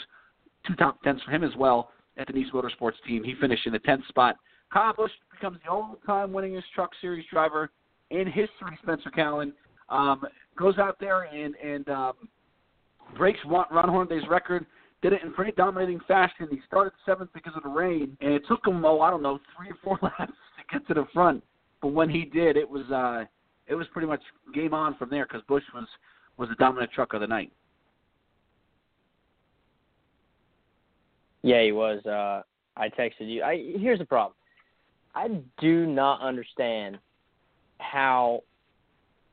two 0.66 0.74
top 0.76 1.02
tens 1.02 1.20
for 1.24 1.30
him 1.30 1.44
as 1.44 1.54
well 1.56 1.90
at 2.16 2.26
the 2.26 2.32
Nice 2.32 2.50
Motorsports 2.52 3.02
team. 3.06 3.24
He 3.24 3.34
finished 3.40 3.66
in 3.66 3.72
the 3.72 3.78
tenth 3.80 4.06
spot. 4.08 4.36
Kyle 4.72 4.94
Busch 4.94 5.10
becomes 5.30 5.58
the 5.64 5.70
all-time 5.70 6.30
winningest 6.30 6.64
Truck 6.74 6.90
Series 7.00 7.24
driver 7.30 7.70
in 8.10 8.26
history. 8.26 8.78
Spencer 8.82 9.10
Cowan 9.10 9.52
um, 9.88 10.22
goes 10.58 10.78
out 10.78 10.98
there 11.00 11.22
and 11.22 11.54
and 11.56 11.88
um, 11.88 12.12
breaks 13.16 13.40
Ron 13.46 13.66
Hornaday's 13.70 14.28
record. 14.28 14.66
Did 15.02 15.14
it 15.14 15.22
in 15.22 15.32
pretty 15.32 15.52
dominating 15.52 16.00
fashion. 16.06 16.46
He 16.50 16.60
started 16.66 16.92
seventh 17.04 17.30
because 17.34 17.54
of 17.56 17.64
the 17.64 17.68
rain, 17.68 18.16
and 18.20 18.32
it 18.32 18.42
took 18.48 18.66
him 18.66 18.84
oh 18.84 19.00
I 19.00 19.10
don't 19.10 19.22
know 19.22 19.38
three 19.56 19.70
or 19.70 19.76
four 19.82 19.98
laps 20.02 20.32
to 20.32 20.78
get 20.78 20.86
to 20.88 20.94
the 20.94 21.06
front. 21.12 21.42
But 21.80 21.88
when 21.88 22.08
he 22.08 22.24
did, 22.24 22.56
it 22.56 22.68
was 22.68 22.88
uh, 22.90 23.24
it 23.66 23.74
was 23.74 23.86
pretty 23.92 24.08
much 24.08 24.22
game 24.54 24.72
on 24.72 24.96
from 24.96 25.10
there 25.10 25.26
because 25.26 25.42
Busch 25.48 25.64
was 25.74 25.86
was 26.38 26.48
the 26.48 26.54
dominant 26.56 26.92
truck 26.92 27.12
of 27.14 27.20
the 27.20 27.26
night. 27.26 27.52
Yeah, 31.42 31.62
he 31.62 31.72
was. 31.72 32.04
Uh, 32.06 32.42
I 32.76 32.88
texted 32.88 33.28
you. 33.28 33.42
I 33.42 33.74
here's 33.76 33.98
the 33.98 34.04
problem. 34.04 34.34
I 35.14 35.28
do 35.58 35.86
not 35.86 36.20
understand 36.20 36.98
how. 37.78 38.42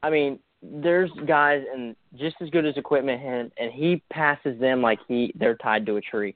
I 0.02 0.10
mean, 0.10 0.40
there's 0.62 1.12
guys 1.26 1.64
and 1.74 1.96
just 2.18 2.36
as 2.42 2.50
good 2.50 2.66
as 2.66 2.76
equipment, 2.78 3.22
and 3.24 3.52
and 3.58 3.72
he 3.72 4.02
passes 4.10 4.60
them 4.60 4.82
like 4.82 5.00
he 5.08 5.32
they're 5.36 5.56
tied 5.56 5.86
to 5.86 5.98
a 5.98 6.02
tree. 6.02 6.36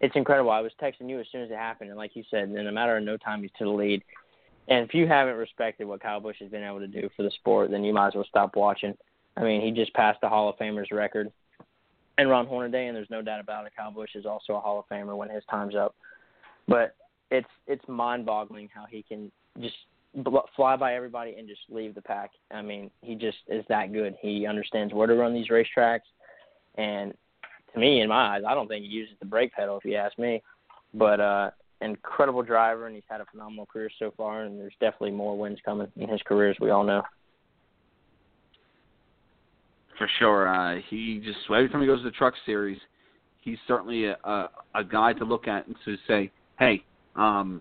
It's 0.00 0.16
incredible. 0.16 0.50
I 0.50 0.60
was 0.60 0.72
texting 0.80 1.08
you 1.10 1.20
as 1.20 1.26
soon 1.30 1.42
as 1.42 1.50
it 1.50 1.56
happened, 1.56 1.90
and 1.90 1.98
like 1.98 2.16
you 2.16 2.24
said, 2.30 2.50
in 2.50 2.66
a 2.66 2.72
matter 2.72 2.96
of 2.96 3.04
no 3.04 3.16
time, 3.16 3.42
he's 3.42 3.50
to 3.58 3.64
the 3.64 3.70
lead. 3.70 4.02
And 4.68 4.88
if 4.88 4.94
you 4.94 5.06
haven't 5.06 5.36
respected 5.36 5.86
what 5.86 6.00
Kyle 6.00 6.20
Busch 6.20 6.36
has 6.40 6.50
been 6.50 6.62
able 6.62 6.78
to 6.78 6.86
do 6.86 7.10
for 7.16 7.22
the 7.22 7.30
sport, 7.32 7.70
then 7.70 7.84
you 7.84 7.92
might 7.92 8.08
as 8.08 8.14
well 8.14 8.26
stop 8.28 8.56
watching. 8.56 8.96
I 9.36 9.42
mean, 9.42 9.60
he 9.60 9.72
just 9.72 9.92
passed 9.94 10.20
the 10.20 10.28
Hall 10.28 10.48
of 10.48 10.56
Famers 10.56 10.92
record 10.92 11.30
and 12.20 12.28
Ron 12.28 12.46
Hornaday, 12.46 12.86
and 12.86 12.96
there's 12.96 13.10
no 13.10 13.22
doubt 13.22 13.40
about 13.40 13.66
it. 13.66 13.72
Kyle 13.74 13.90
Busch 13.90 14.14
is 14.14 14.26
also 14.26 14.54
a 14.54 14.60
Hall 14.60 14.78
of 14.78 14.84
Famer 14.94 15.16
when 15.16 15.30
his 15.30 15.42
time's 15.50 15.74
up. 15.74 15.94
But 16.68 16.94
it's 17.30 17.48
it's 17.66 17.82
mind-boggling 17.88 18.68
how 18.74 18.84
he 18.88 19.02
can 19.02 19.32
just 19.60 19.76
fly 20.54 20.76
by 20.76 20.94
everybody 20.94 21.34
and 21.38 21.48
just 21.48 21.62
leave 21.70 21.94
the 21.94 22.02
pack. 22.02 22.30
I 22.50 22.60
mean, 22.60 22.90
he 23.00 23.14
just 23.14 23.38
is 23.48 23.64
that 23.68 23.92
good. 23.92 24.16
He 24.20 24.46
understands 24.46 24.92
where 24.92 25.06
to 25.06 25.14
run 25.14 25.32
these 25.32 25.48
racetracks, 25.48 26.00
and 26.76 27.14
to 27.72 27.80
me, 27.80 28.02
in 28.02 28.08
my 28.08 28.36
eyes, 28.36 28.42
I 28.46 28.54
don't 28.54 28.68
think 28.68 28.84
he 28.84 28.90
uses 28.90 29.14
the 29.20 29.26
brake 29.26 29.52
pedal 29.54 29.78
if 29.78 29.84
you 29.84 29.96
ask 29.96 30.18
me. 30.18 30.42
But 30.92 31.20
uh, 31.20 31.50
incredible 31.80 32.42
driver, 32.42 32.86
and 32.86 32.94
he's 32.94 33.04
had 33.08 33.20
a 33.20 33.26
phenomenal 33.26 33.66
career 33.66 33.90
so 33.98 34.12
far. 34.16 34.42
And 34.42 34.58
there's 34.58 34.74
definitely 34.80 35.12
more 35.12 35.38
wins 35.38 35.60
coming 35.64 35.88
in 35.96 36.08
his 36.08 36.20
career, 36.22 36.50
as 36.50 36.60
we 36.60 36.70
all 36.70 36.84
know. 36.84 37.02
For 40.00 40.08
sure, 40.18 40.48
uh, 40.48 40.80
he 40.88 41.20
just 41.22 41.40
every 41.50 41.68
time 41.68 41.82
he 41.82 41.86
goes 41.86 41.98
to 41.98 42.04
the 42.04 42.10
Truck 42.10 42.32
Series, 42.46 42.78
he's 43.42 43.58
certainly 43.68 44.06
a, 44.06 44.16
a, 44.24 44.48
a 44.76 44.82
guy 44.82 45.12
to 45.12 45.26
look 45.26 45.46
at 45.46 45.66
and 45.66 45.76
to 45.84 45.94
say, 46.08 46.30
hey, 46.58 46.82
um, 47.16 47.60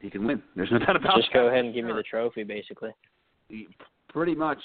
he 0.00 0.10
can 0.10 0.26
win. 0.26 0.42
There's 0.54 0.70
no 0.70 0.78
doubt 0.86 0.96
about 0.96 1.16
it. 1.16 1.22
Just 1.22 1.32
go 1.32 1.48
ahead 1.48 1.64
and 1.64 1.72
give 1.72 1.86
me 1.86 1.94
the 1.94 2.02
trophy, 2.02 2.44
basically. 2.44 2.90
Pretty 4.10 4.34
much. 4.34 4.58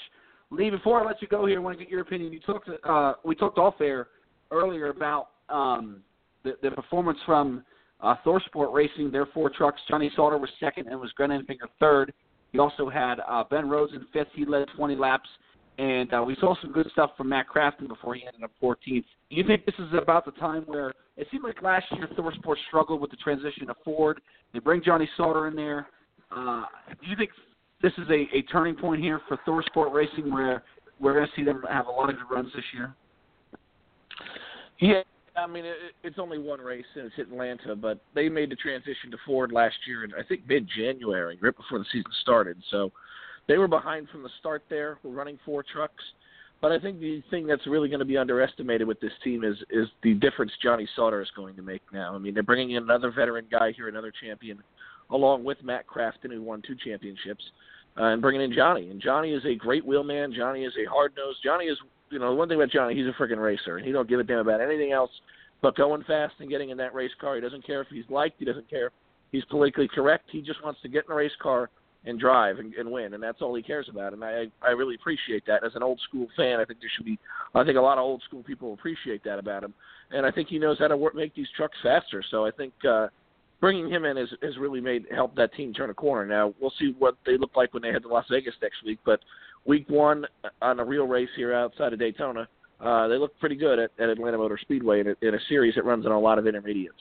Lee, 0.50 0.68
before 0.68 1.00
I 1.00 1.06
let 1.06 1.22
you 1.22 1.28
go 1.28 1.46
here, 1.46 1.60
I 1.60 1.62
want 1.62 1.78
to 1.78 1.82
get 1.82 1.90
your 1.90 2.02
opinion. 2.02 2.30
You 2.30 2.40
talked, 2.40 2.68
uh, 2.84 3.14
we 3.24 3.34
talked 3.34 3.56
off 3.56 3.80
air 3.80 4.08
earlier 4.50 4.88
about 4.88 5.28
um, 5.48 6.02
the, 6.42 6.58
the 6.62 6.72
performance 6.72 7.18
from 7.24 7.64
uh, 8.02 8.16
ThorSport 8.22 8.70
Racing, 8.70 9.10
their 9.10 9.24
four 9.32 9.48
trucks. 9.48 9.80
Johnny 9.88 10.10
Sauter 10.14 10.36
was 10.36 10.50
second 10.60 10.88
and 10.88 11.00
was 11.00 11.10
Grant 11.12 11.32
Enfinger 11.32 11.68
third. 11.80 12.12
You 12.52 12.60
also 12.60 12.90
had 12.90 13.14
uh, 13.26 13.44
Ben 13.50 13.66
Rhodes 13.66 13.94
in 13.94 14.04
fifth. 14.12 14.28
He 14.34 14.44
led 14.44 14.68
20 14.76 14.94
laps. 14.94 15.30
And 15.78 16.12
uh, 16.14 16.22
we 16.24 16.36
saw 16.40 16.54
some 16.62 16.72
good 16.72 16.88
stuff 16.92 17.10
from 17.16 17.30
Matt 17.30 17.46
Crafton 17.48 17.88
before 17.88 18.14
he 18.14 18.24
ended 18.24 18.44
up 18.44 18.52
14th. 18.62 18.76
Do 18.86 19.04
you 19.30 19.44
think 19.44 19.66
this 19.66 19.74
is 19.78 19.88
about 20.00 20.24
the 20.24 20.30
time 20.32 20.62
where 20.66 20.92
it 21.16 21.26
seemed 21.30 21.42
like 21.42 21.62
last 21.62 21.86
year 21.92 22.08
ThorSport 22.16 22.56
struggled 22.68 23.00
with 23.00 23.10
the 23.10 23.16
transition 23.16 23.66
to 23.66 23.74
Ford? 23.84 24.20
They 24.52 24.60
bring 24.60 24.82
Johnny 24.84 25.08
Sauter 25.16 25.48
in 25.48 25.56
there. 25.56 25.88
Uh, 26.30 26.62
do 27.02 27.08
you 27.08 27.16
think 27.16 27.30
this 27.82 27.92
is 27.98 28.08
a, 28.08 28.36
a 28.36 28.42
turning 28.52 28.76
point 28.76 29.02
here 29.02 29.20
for 29.26 29.36
ThorSport 29.46 29.92
Racing 29.92 30.32
where 30.32 30.62
we're 31.00 31.14
going 31.14 31.26
to 31.26 31.32
see 31.34 31.44
them 31.44 31.62
have 31.68 31.86
a 31.86 31.90
lot 31.90 32.08
of 32.08 32.16
good 32.16 32.32
runs 32.32 32.52
this 32.54 32.64
year? 32.72 32.94
Yeah, 34.78 35.02
I 35.36 35.46
mean 35.46 35.64
it, 35.64 35.76
it's 36.02 36.18
only 36.18 36.38
one 36.38 36.60
race 36.60 36.84
and 36.94 37.06
it's 37.06 37.18
Atlanta, 37.18 37.74
but 37.74 38.00
they 38.14 38.28
made 38.28 38.50
the 38.50 38.56
transition 38.56 39.10
to 39.10 39.16
Ford 39.26 39.52
last 39.52 39.76
year, 39.86 40.04
in 40.04 40.12
I 40.14 40.22
think 40.28 40.42
mid-January, 40.48 41.38
right 41.40 41.56
before 41.56 41.78
the 41.78 41.84
season 41.92 42.10
started. 42.22 42.56
So 42.70 42.92
they 43.48 43.58
were 43.58 43.68
behind 43.68 44.08
from 44.08 44.22
the 44.22 44.30
start 44.40 44.62
there. 44.68 44.98
We're 45.02 45.12
running 45.12 45.38
four 45.44 45.62
trucks. 45.62 46.02
But 46.60 46.72
I 46.72 46.78
think 46.78 46.98
the 46.98 47.22
thing 47.30 47.46
that's 47.46 47.66
really 47.66 47.88
going 47.88 47.98
to 47.98 48.06
be 48.06 48.16
underestimated 48.16 48.86
with 48.86 48.98
this 49.00 49.12
team 49.22 49.44
is 49.44 49.56
is 49.70 49.86
the 50.02 50.14
difference 50.14 50.52
Johnny 50.62 50.88
Sauter 50.96 51.20
is 51.20 51.28
going 51.36 51.56
to 51.56 51.62
make 51.62 51.82
now. 51.92 52.14
I 52.14 52.18
mean, 52.18 52.32
they're 52.32 52.42
bringing 52.42 52.70
in 52.70 52.84
another 52.84 53.10
veteran 53.10 53.46
guy 53.50 53.72
here, 53.72 53.88
another 53.88 54.12
champion, 54.22 54.62
along 55.10 55.44
with 55.44 55.58
Matt 55.62 55.86
Crafton, 55.86 56.32
who 56.32 56.42
won 56.42 56.62
two 56.66 56.74
championships, 56.74 57.44
uh, 57.98 58.04
and 58.04 58.22
bringing 58.22 58.40
in 58.40 58.52
Johnny. 58.52 58.90
And 58.90 59.00
Johnny 59.00 59.32
is 59.32 59.44
a 59.44 59.54
great 59.54 59.84
wheelman. 59.84 60.32
Johnny 60.32 60.64
is 60.64 60.72
a 60.80 60.88
hard 60.88 61.12
nosed. 61.16 61.40
Johnny 61.44 61.66
is, 61.66 61.76
you 62.10 62.18
know, 62.18 62.30
the 62.30 62.36
one 62.36 62.48
thing 62.48 62.56
about 62.56 62.70
Johnny, 62.70 62.94
he's 62.94 63.06
a 63.06 63.22
freaking 63.22 63.42
racer. 63.42 63.76
And 63.76 63.84
he 63.84 63.92
don't 63.92 64.08
give 64.08 64.20
a 64.20 64.24
damn 64.24 64.38
about 64.38 64.62
anything 64.62 64.92
else 64.92 65.10
but 65.60 65.76
going 65.76 66.04
fast 66.04 66.34
and 66.40 66.48
getting 66.48 66.70
in 66.70 66.76
that 66.78 66.94
race 66.94 67.12
car. 67.20 67.34
He 67.34 67.40
doesn't 67.40 67.66
care 67.66 67.82
if 67.82 67.88
he's 67.88 68.04
liked. 68.08 68.36
He 68.38 68.44
doesn't 68.44 68.68
care 68.70 68.90
he's 69.34 69.44
politically 69.46 69.88
correct. 69.88 70.28
He 70.30 70.40
just 70.40 70.62
wants 70.62 70.80
to 70.82 70.88
get 70.88 71.04
in 71.06 71.12
a 71.12 71.14
race 71.14 71.32
car 71.42 71.68
and 72.06 72.20
drive 72.20 72.58
and, 72.58 72.74
and 72.74 72.90
win, 72.90 73.14
and 73.14 73.22
that's 73.22 73.40
all 73.40 73.54
he 73.54 73.62
cares 73.62 73.88
about. 73.88 74.12
And 74.12 74.24
I 74.24 74.46
I 74.62 74.70
really 74.70 74.94
appreciate 74.94 75.44
that. 75.46 75.64
As 75.64 75.74
an 75.74 75.82
old 75.82 76.00
school 76.08 76.26
fan, 76.36 76.60
I 76.60 76.64
think 76.64 76.80
there 76.80 76.90
should 76.94 77.06
be. 77.06 77.18
I 77.54 77.64
think 77.64 77.78
a 77.78 77.80
lot 77.80 77.98
of 77.98 78.04
old 78.04 78.22
school 78.26 78.42
people 78.42 78.72
appreciate 78.74 79.24
that 79.24 79.38
about 79.38 79.64
him, 79.64 79.74
and 80.10 80.26
I 80.26 80.30
think 80.30 80.48
he 80.48 80.58
knows 80.58 80.78
how 80.78 80.88
to 80.88 80.96
work, 80.96 81.14
make 81.14 81.34
these 81.34 81.48
trucks 81.56 81.76
faster. 81.82 82.22
So 82.30 82.44
I 82.44 82.50
think 82.50 82.72
uh, 82.88 83.08
bringing 83.60 83.90
him 83.90 84.04
in 84.04 84.16
has 84.16 84.28
has 84.42 84.58
really 84.58 84.80
made 84.80 85.06
helped 85.14 85.36
that 85.36 85.54
team 85.54 85.72
turn 85.72 85.90
a 85.90 85.94
corner. 85.94 86.26
Now 86.26 86.54
we'll 86.60 86.72
see 86.78 86.94
what 86.98 87.16
they 87.24 87.38
look 87.38 87.56
like 87.56 87.72
when 87.72 87.82
they 87.82 87.92
head 87.92 88.02
to 88.02 88.08
Las 88.08 88.26
Vegas 88.30 88.54
next 88.60 88.84
week, 88.84 88.98
but 89.04 89.20
week 89.64 89.88
one 89.88 90.26
on 90.60 90.80
a 90.80 90.84
real 90.84 91.06
race 91.06 91.30
here 91.36 91.54
outside 91.54 91.92
of 91.92 91.98
Daytona. 91.98 92.48
Uh, 92.80 93.08
they 93.08 93.16
look 93.16 93.38
pretty 93.38 93.54
good 93.56 93.78
at, 93.78 93.90
at 93.98 94.08
Atlanta 94.10 94.36
Motor 94.36 94.58
Speedway 94.60 95.00
in 95.00 95.08
a, 95.08 95.14
in 95.22 95.34
a 95.34 95.38
series 95.48 95.74
that 95.76 95.84
runs 95.84 96.04
on 96.04 96.12
a 96.12 96.18
lot 96.18 96.38
of 96.38 96.46
intermediates. 96.46 97.00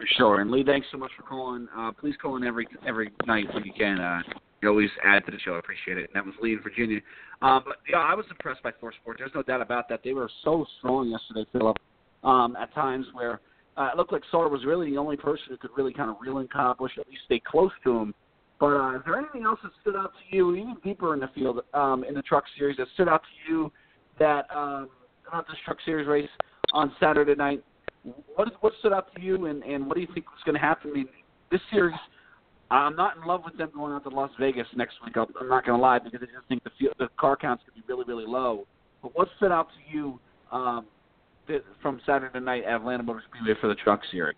For 0.00 0.06
sure. 0.16 0.40
And 0.40 0.50
Lee, 0.50 0.64
thanks 0.64 0.86
so 0.90 0.96
much 0.96 1.10
for 1.14 1.24
calling. 1.24 1.68
Uh, 1.76 1.92
please 1.92 2.14
call 2.22 2.36
in 2.36 2.44
every 2.44 2.66
every 2.88 3.10
night 3.26 3.44
when 3.52 3.64
you 3.64 3.72
can. 3.76 4.00
Uh, 4.00 4.22
you 4.62 4.68
always 4.70 4.88
add 5.04 5.26
to 5.26 5.30
the 5.30 5.38
show. 5.38 5.56
I 5.56 5.58
appreciate 5.58 5.98
it. 5.98 6.08
And 6.08 6.14
that 6.14 6.24
was 6.24 6.34
Lee 6.40 6.54
in 6.54 6.62
Virginia. 6.62 7.00
Uh, 7.42 7.60
but 7.62 7.76
yeah, 7.88 7.98
I 7.98 8.14
was 8.14 8.24
impressed 8.30 8.62
by 8.62 8.70
ThorSport. 8.70 9.18
There's 9.18 9.30
no 9.34 9.42
doubt 9.42 9.60
about 9.60 9.90
that. 9.90 10.00
They 10.02 10.14
were 10.14 10.30
so 10.42 10.64
strong 10.78 11.10
yesterday, 11.10 11.46
Philip. 11.52 11.76
Um, 12.24 12.56
at 12.56 12.72
times 12.74 13.06
where 13.12 13.40
uh, 13.76 13.90
it 13.92 13.96
looked 13.98 14.12
like 14.12 14.22
Sauter 14.30 14.48
was 14.48 14.64
really 14.64 14.90
the 14.90 14.96
only 14.96 15.18
person 15.18 15.44
who 15.50 15.56
could 15.58 15.70
really 15.76 15.92
kind 15.92 16.08
of 16.08 16.16
reel 16.20 16.42
Kyle 16.48 16.74
Busch, 16.74 16.92
at 16.98 17.06
least 17.06 17.20
stay 17.26 17.40
close 17.46 17.72
to 17.84 17.98
him. 17.98 18.14
But 18.58 18.68
uh, 18.68 18.96
is 18.96 19.02
there 19.04 19.18
anything 19.18 19.44
else 19.44 19.58
that 19.62 19.72
stood 19.82 19.96
out 19.96 20.12
to 20.12 20.36
you, 20.36 20.54
even 20.54 20.76
deeper 20.82 21.12
in 21.12 21.20
the 21.20 21.30
field, 21.34 21.60
um, 21.74 22.04
in 22.04 22.14
the 22.14 22.22
Truck 22.22 22.44
Series, 22.58 22.76
that 22.78 22.88
stood 22.94 23.08
out 23.08 23.22
to 23.22 23.52
you 23.52 23.72
that 24.18 24.46
um, 24.54 24.88
about 25.28 25.46
this 25.46 25.56
Truck 25.64 25.78
Series 25.84 26.06
race 26.06 26.28
on 26.72 26.92
Saturday 27.00 27.34
night? 27.34 27.62
What 28.34 28.48
what 28.60 28.72
stood 28.80 28.92
out 28.92 29.14
to 29.14 29.20
you, 29.20 29.46
and 29.46 29.62
and 29.62 29.86
what 29.86 29.94
do 29.94 30.00
you 30.00 30.08
think 30.14 30.26
is 30.36 30.42
going 30.44 30.54
to 30.54 30.60
happen? 30.60 30.90
I 30.90 30.94
mean, 30.94 31.08
this 31.50 31.60
series, 31.70 31.96
I'm 32.70 32.96
not 32.96 33.16
in 33.16 33.24
love 33.24 33.42
with 33.44 33.58
them 33.58 33.70
going 33.74 33.92
out 33.92 34.04
to 34.04 34.10
Las 34.10 34.30
Vegas 34.38 34.66
next 34.74 34.94
week. 35.04 35.16
I'm, 35.16 35.48
not 35.48 35.66
going 35.66 35.78
to 35.78 35.82
lie 35.82 35.98
because 35.98 36.20
I 36.22 36.26
just 36.26 36.48
think 36.48 36.64
the 36.64 36.70
field, 36.78 36.94
the 36.98 37.08
car 37.18 37.36
counts 37.36 37.62
could 37.64 37.74
be 37.74 37.82
really 37.86 38.04
really 38.06 38.26
low. 38.26 38.66
But 39.02 39.14
what 39.16 39.28
stood 39.36 39.52
out 39.52 39.68
to 39.68 39.96
you 39.96 40.20
um, 40.52 40.86
th- 41.46 41.62
from 41.82 42.00
Saturday 42.06 42.40
night 42.40 42.64
at 42.64 42.76
Atlanta 42.76 43.02
Motor 43.02 43.22
Speedway 43.30 43.54
for 43.60 43.68
the 43.68 43.74
Truck 43.74 44.00
Series? 44.10 44.36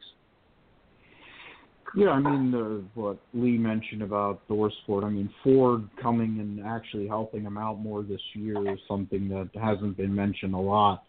Yeah, 1.94 2.08
I 2.08 2.20
mean 2.20 2.50
the, 2.50 2.82
what 2.94 3.18
Lee 3.34 3.58
mentioned 3.58 4.02
about 4.02 4.40
ThorSport. 4.48 5.04
I 5.04 5.10
mean 5.10 5.28
Ford 5.44 5.88
coming 6.00 6.38
and 6.40 6.66
actually 6.66 7.06
helping 7.06 7.44
them 7.44 7.58
out 7.58 7.78
more 7.78 8.02
this 8.02 8.20
year 8.34 8.72
is 8.72 8.78
something 8.88 9.28
that 9.28 9.50
hasn't 9.60 9.98
been 9.98 10.14
mentioned 10.14 10.54
a 10.54 10.58
lot. 10.58 11.04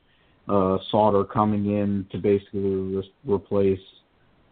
Uh, 0.48 0.78
Sauter 0.92 1.24
coming 1.24 1.78
in 1.78 2.06
to 2.12 2.18
basically 2.18 2.60
re- 2.60 3.14
replace 3.26 3.80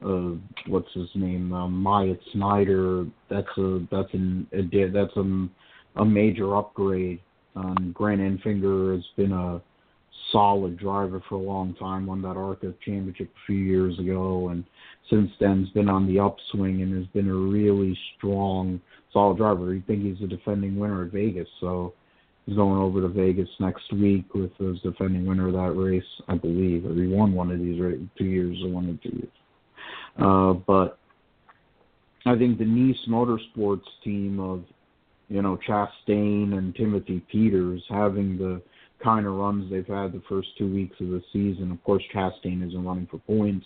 uh, 0.05 0.31
what's 0.67 0.91
his 0.93 1.09
name, 1.15 1.53
uh, 1.53 1.67
Myatt 1.67 2.19
Snider. 2.33 3.05
That's 3.29 3.57
a 3.57 3.85
that's 3.91 4.13
an 4.13 4.47
a, 4.53 4.87
that's 4.87 5.15
a, 5.17 5.47
a 5.97 6.05
major 6.05 6.55
upgrade. 6.55 7.19
Um, 7.55 7.91
Grant 7.93 8.21
Enfinger 8.21 8.95
has 8.95 9.05
been 9.17 9.33
a 9.33 9.61
solid 10.31 10.77
driver 10.77 11.21
for 11.27 11.35
a 11.35 11.41
long 11.41 11.75
time. 11.75 12.05
Won 12.07 12.21
that 12.21 12.37
ARCA 12.37 12.73
championship 12.83 13.29
a 13.29 13.45
few 13.45 13.57
years 13.57 13.99
ago, 13.99 14.49
and 14.49 14.63
since 15.09 15.29
then 15.39 15.65
has 15.65 15.69
been 15.69 15.89
on 15.89 16.07
the 16.07 16.19
upswing 16.19 16.81
and 16.81 16.95
has 16.95 17.07
been 17.07 17.29
a 17.29 17.35
really 17.35 17.97
strong, 18.17 18.79
solid 19.11 19.37
driver. 19.37 19.73
You 19.73 19.83
think 19.85 20.03
he's 20.03 20.23
a 20.23 20.27
defending 20.27 20.77
winner 20.79 21.05
at 21.05 21.11
Vegas, 21.11 21.49
so 21.59 21.93
he's 22.45 22.55
going 22.55 22.81
over 22.81 23.01
to 23.01 23.07
Vegas 23.07 23.49
next 23.59 23.91
week 23.93 24.33
with 24.33 24.51
the 24.57 24.79
defending 24.83 25.25
winner 25.25 25.47
of 25.47 25.53
that 25.53 25.79
race, 25.79 26.03
I 26.27 26.35
believe. 26.35 26.85
Or 26.85 26.93
he 26.93 27.07
won 27.07 27.33
one 27.33 27.51
of 27.51 27.59
these 27.59 27.79
two 28.17 28.25
years 28.25 28.57
or 28.63 28.69
one 28.69 28.89
or 28.89 29.09
two 29.09 29.15
years. 29.15 29.31
Uh, 30.19 30.53
but 30.53 30.97
I 32.25 32.37
think 32.37 32.57
the 32.57 32.65
Niece 32.65 32.99
Motorsports 33.07 33.87
team 34.03 34.39
of, 34.39 34.63
you 35.29 35.41
know, 35.41 35.57
Chastain 35.67 36.57
and 36.57 36.75
Timothy 36.75 37.23
Peters 37.31 37.83
having 37.89 38.37
the 38.37 38.61
kind 39.03 39.25
of 39.25 39.33
runs 39.33 39.69
they've 39.71 39.87
had 39.87 40.11
the 40.11 40.21
first 40.29 40.49
two 40.57 40.71
weeks 40.71 40.95
of 40.99 41.07
the 41.07 41.23
season. 41.33 41.71
Of 41.71 41.83
course, 41.83 42.03
Chastain 42.13 42.67
isn't 42.67 42.85
running 42.85 43.07
for 43.09 43.17
points, 43.19 43.65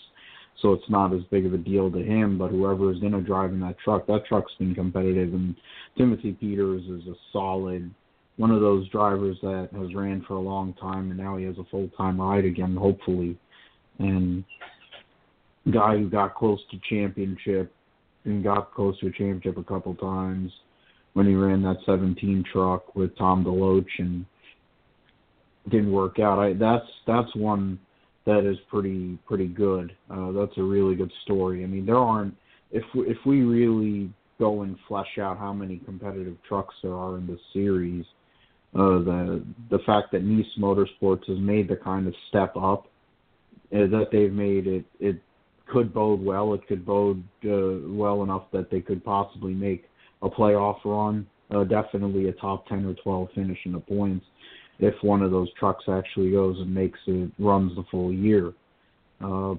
so 0.62 0.72
it's 0.74 0.90
not 0.90 1.14
as 1.14 1.22
big 1.32 1.46
of 1.46 1.54
a 1.54 1.58
deal 1.58 1.92
to 1.92 2.04
him. 2.04 2.38
But 2.38 2.52
whoever 2.52 2.92
is 2.92 3.00
going 3.00 3.14
to 3.14 3.22
drive 3.22 3.52
in 3.52 3.60
that 3.62 3.78
truck, 3.80 4.08
that 4.08 4.26
truck's 4.26 4.54
been 4.58 4.76
competitive, 4.76 5.34
and 5.34 5.56
Timothy 5.98 6.32
Peters 6.34 6.84
is 6.84 7.08
a 7.08 7.16
solid 7.34 7.94
one 8.38 8.52
of 8.52 8.62
those 8.62 8.88
drivers 8.90 9.38
that 9.42 9.70
has 9.78 9.94
ran 9.96 10.24
for 10.28 10.36
a 10.36 10.42
long 10.42 10.74
time, 10.74 11.10
and 11.10 11.18
now 11.18 11.38
he 11.38 11.46
has 11.46 11.58
a 11.58 11.64
full 11.72 11.90
time 11.98 12.20
ride 12.20 12.46
again, 12.46 12.76
hopefully. 12.76 13.38
And 14.00 14.44
guy 15.72 15.98
who 15.98 16.10
got 16.10 16.36
close 16.36 16.60
to 16.72 16.80
championship 16.90 17.74
and 18.26 18.44
got 18.44 18.74
close 18.74 19.00
to 19.00 19.08
a 19.08 19.12
championship 19.12 19.58
a 19.58 19.64
couple 19.64 19.96
times 19.96 20.52
when 21.14 21.26
he 21.26 21.34
ran 21.34 21.62
that 21.62 21.78
17 21.86 22.44
truck 22.52 22.94
with 22.96 23.18
Tom 23.18 23.46
DeLoach 23.46 23.86
and 24.00 24.26
didn't 25.70 25.92
work 25.92 26.20
out. 26.20 26.40
I 26.40 26.54
that's 26.54 26.86
that's 27.08 27.34
one 27.36 27.80
that 28.26 28.50
is 28.50 28.58
pretty 28.70 29.18
pretty 29.26 29.48
good. 29.48 29.96
Uh, 30.10 30.32
that's 30.32 30.58
a 30.58 30.64
really 30.64 30.96
good 30.96 31.12
story. 31.24 31.64
I 31.64 31.68
mean, 31.68 31.86
there 31.86 31.98
aren't 31.98 32.36
if 32.72 32.84
if 32.96 33.18
we 33.26 33.42
really 33.42 34.12
go 34.40 34.64
and 34.64 34.76
flesh 34.88 35.18
out 35.20 35.38
how 35.38 35.54
many 35.54 35.78
competitive 35.78 36.36
trucks 36.48 36.76
there 36.84 36.94
are 36.94 37.18
in 37.18 37.26
this 37.26 37.40
series, 37.54 38.06
uh, 38.76 39.00
the 39.00 39.46
the 39.70 39.80
fact 39.86 40.12
that 40.12 40.24
Niece 40.24 40.46
Motorsports 40.60 41.28
has 41.28 41.40
made 41.40 41.70
the 41.70 41.78
kind 41.78 42.08
of 42.08 42.14
step 42.30 42.56
up 42.58 42.88
uh, 43.74 43.88
that 43.88 44.08
they've 44.12 44.34
made 44.34 44.68
it 44.68 44.86
it 45.00 45.22
could 45.68 45.94
bode 45.94 46.22
well. 46.22 46.54
It 46.54 46.68
could 46.68 46.86
bode 46.86 47.24
uh, 47.46 47.88
well 47.88 48.22
enough 48.24 48.44
that 48.52 48.70
they 48.70 48.82
could 48.82 49.04
possibly 49.04 49.54
make 49.54 49.86
a 50.22 50.30
playoff 50.30 50.80
run. 50.84 51.26
Uh, 51.50 51.64
definitely 51.64 52.28
a 52.28 52.34
top 52.34 52.68
ten 52.68 52.86
or 52.86 52.96
twelve 52.96 53.30
finish 53.34 53.60
in 53.66 53.72
the 53.74 53.80
points 53.80 54.26
if 54.80 54.94
one 55.02 55.22
of 55.22 55.32
those 55.32 55.48
trucks 55.54 55.86
actually 55.88 56.32
goes 56.32 56.60
and 56.60 56.74
makes 56.74 57.00
it 57.08 57.32
runs 57.40 57.76
the 57.76 57.84
full 57.90 58.12
year. 58.12 58.54
Uh, 59.24 59.56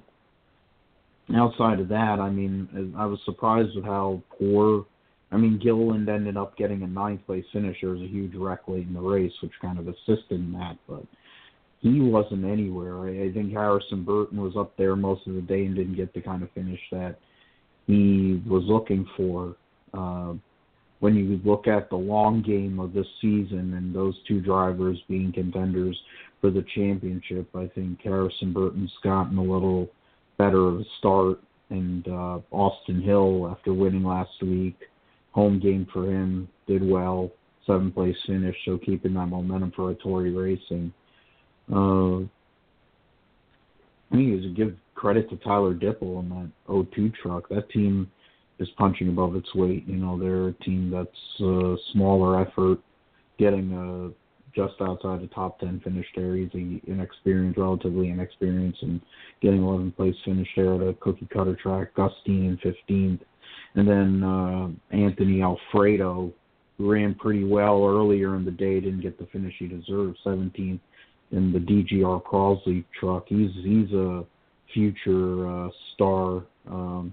outside 1.34 1.80
of 1.80 1.88
that, 1.88 2.18
I 2.20 2.28
mean, 2.28 2.94
I 2.96 3.06
was 3.06 3.18
surprised 3.24 3.74
with 3.74 3.84
how 3.84 4.22
poor. 4.38 4.84
I 5.32 5.36
mean, 5.36 5.58
Gilliland 5.58 6.08
ended 6.08 6.36
up 6.36 6.56
getting 6.56 6.82
a 6.82 6.86
ninth 6.86 7.26
place 7.26 7.44
finish. 7.52 7.78
There 7.80 7.90
was 7.90 8.00
a 8.00 8.06
huge 8.06 8.34
wreck 8.34 8.60
late 8.68 8.86
in 8.86 8.94
the 8.94 9.00
race, 9.00 9.32
which 9.42 9.52
kind 9.60 9.78
of 9.78 9.88
assisted 9.88 10.40
in 10.40 10.52
that, 10.52 10.76
but 10.88 11.04
he 11.80 12.00
wasn't 12.00 12.44
anywhere. 12.44 13.00
I, 13.00 13.24
I 13.24 13.32
think 13.32 13.52
Harrison 13.52 14.04
Burton 14.04 14.40
was 14.40 14.56
up 14.56 14.76
there 14.76 14.96
most 14.96 15.26
of 15.26 15.34
the 15.34 15.42
day 15.42 15.66
and 15.66 15.74
didn't 15.74 15.96
get 15.96 16.14
the 16.14 16.20
kind 16.20 16.42
of 16.42 16.50
finish 16.52 16.80
that 16.92 17.18
he 17.86 18.42
was 18.46 18.62
looking 18.66 19.06
for. 19.16 19.56
Uh, 19.92 20.34
when 21.00 21.14
you 21.14 21.40
look 21.44 21.66
at 21.66 21.90
the 21.90 21.96
long 21.96 22.42
game 22.42 22.80
of 22.80 22.92
this 22.92 23.06
season 23.20 23.74
and 23.74 23.94
those 23.94 24.14
two 24.26 24.40
drivers 24.40 24.98
being 25.08 25.32
contenders 25.32 25.98
for 26.40 26.50
the 26.50 26.64
championship, 26.74 27.48
I 27.54 27.68
think 27.74 28.00
Harrison 28.02 28.52
Burton's 28.52 28.92
gotten 29.02 29.36
a 29.36 29.42
little 29.42 29.88
better 30.38 30.68
of 30.68 30.80
a 30.80 30.84
start, 30.98 31.40
and 31.70 32.06
uh, 32.08 32.38
Austin 32.50 33.02
Hill, 33.02 33.48
after 33.50 33.74
winning 33.74 34.04
last 34.04 34.42
week, 34.42 34.76
home 35.36 35.60
game 35.60 35.86
for 35.92 36.10
him, 36.10 36.48
did 36.66 36.82
well, 36.82 37.30
seventh 37.66 37.94
place 37.94 38.16
finish, 38.26 38.56
so 38.64 38.78
keeping 38.78 39.12
that 39.12 39.26
momentum 39.26 39.70
for 39.76 39.94
Hattori 39.94 40.34
Racing. 40.34 40.90
Uh, 41.70 42.24
I 44.10 44.16
think 44.16 44.42
is 44.42 44.56
give 44.56 44.74
credit 44.94 45.28
to 45.28 45.36
Tyler 45.36 45.74
Dippel 45.74 46.20
in 46.20 46.30
that 46.30 46.50
O2 46.68 47.12
truck. 47.16 47.50
That 47.50 47.68
team 47.68 48.10
is 48.58 48.68
punching 48.78 49.08
above 49.08 49.36
its 49.36 49.54
weight. 49.54 49.86
You 49.86 49.96
know, 49.96 50.18
they're 50.18 50.48
a 50.48 50.52
team 50.64 50.90
that's 50.90 51.40
a 51.40 51.76
smaller 51.92 52.40
effort, 52.40 52.78
getting 53.38 53.72
a 53.74 54.10
just 54.58 54.80
outside 54.80 55.20
the 55.20 55.26
top 55.34 55.60
10 55.60 55.82
finish 55.84 56.06
there. 56.16 56.34
He's 56.34 56.48
inexperienced, 56.86 57.58
relatively 57.58 58.08
inexperienced, 58.08 58.82
and 58.82 59.02
getting 59.42 59.60
11th 59.60 59.96
place 59.96 60.14
finish 60.24 60.48
there 60.56 60.76
at 60.76 60.80
a 60.80 60.94
cookie 60.94 61.28
cutter 61.30 61.56
track. 61.56 61.94
Gustine 61.94 62.58
in 62.64 62.74
15th. 62.88 63.20
And 63.76 63.86
then 63.86 64.22
uh, 64.22 64.68
Anthony 64.90 65.42
Alfredo 65.42 66.32
ran 66.78 67.14
pretty 67.14 67.44
well 67.44 67.84
earlier 67.86 68.36
in 68.36 68.44
the 68.44 68.50
day, 68.50 68.80
didn't 68.80 69.02
get 69.02 69.18
the 69.18 69.26
finish 69.26 69.54
he 69.58 69.68
deserved, 69.68 70.18
17th 70.24 70.80
in 71.32 71.52
the 71.52 71.58
DGR 71.58 72.22
Crosley 72.22 72.84
truck. 72.98 73.26
He's 73.28 73.50
he's 73.62 73.92
a 73.92 74.24
future 74.72 75.48
uh, 75.48 75.68
star, 75.94 76.42
um, 76.68 77.12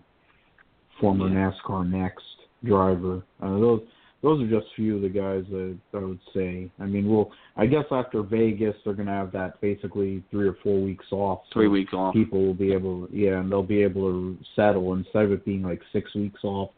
former 1.00 1.30
NASCAR 1.30 1.90
Next 1.90 2.24
driver. 2.64 3.24
Uh, 3.42 3.60
those 3.60 3.82
those 4.24 4.42
are 4.42 4.48
just 4.48 4.72
a 4.72 4.76
few 4.78 4.96
of 4.96 5.02
the 5.02 5.10
guys 5.10 5.44
that 5.52 5.78
I 5.94 5.98
would 5.98 6.20
say. 6.34 6.72
I 6.80 6.86
mean, 6.86 7.12
well, 7.12 7.30
I 7.58 7.66
guess 7.66 7.84
after 7.92 8.24
Vegas, 8.24 8.74
they're 8.84 8.94
going 8.94 9.08
to 9.08 9.14
have 9.14 9.34
that 9.34 9.60
basically 9.60 10.24
three 10.32 10.48
or 10.48 10.56
four 10.64 10.82
weeks 10.82 11.06
off. 11.12 11.42
so 11.50 11.60
Three 11.60 11.68
weeks 11.68 11.94
off. 11.94 12.14
People 12.14 12.46
will 12.46 12.54
be 12.54 12.72
able, 12.72 13.08
yeah, 13.12 13.42
and 13.42 13.52
they'll 13.52 13.62
be 13.62 13.84
able 13.84 14.10
to 14.10 14.38
settle 14.56 14.94
instead 14.94 15.26
of 15.26 15.34
it 15.34 15.44
being 15.44 15.62
like 15.62 15.82
six 15.92 16.16
weeks 16.16 16.40
off. 16.46 16.70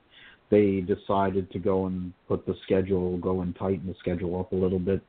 They 0.50 0.82
decided 0.82 1.52
to 1.52 1.60
go 1.60 1.86
and 1.86 2.14
put 2.28 2.48
the 2.48 2.56
schedule, 2.64 3.18
go 3.18 3.42
and 3.42 3.56
tighten 3.56 3.86
the 3.86 3.96
schedule 4.00 4.40
up 4.40 4.52
a 4.52 4.56
little 4.56 4.80
bit. 4.80 5.02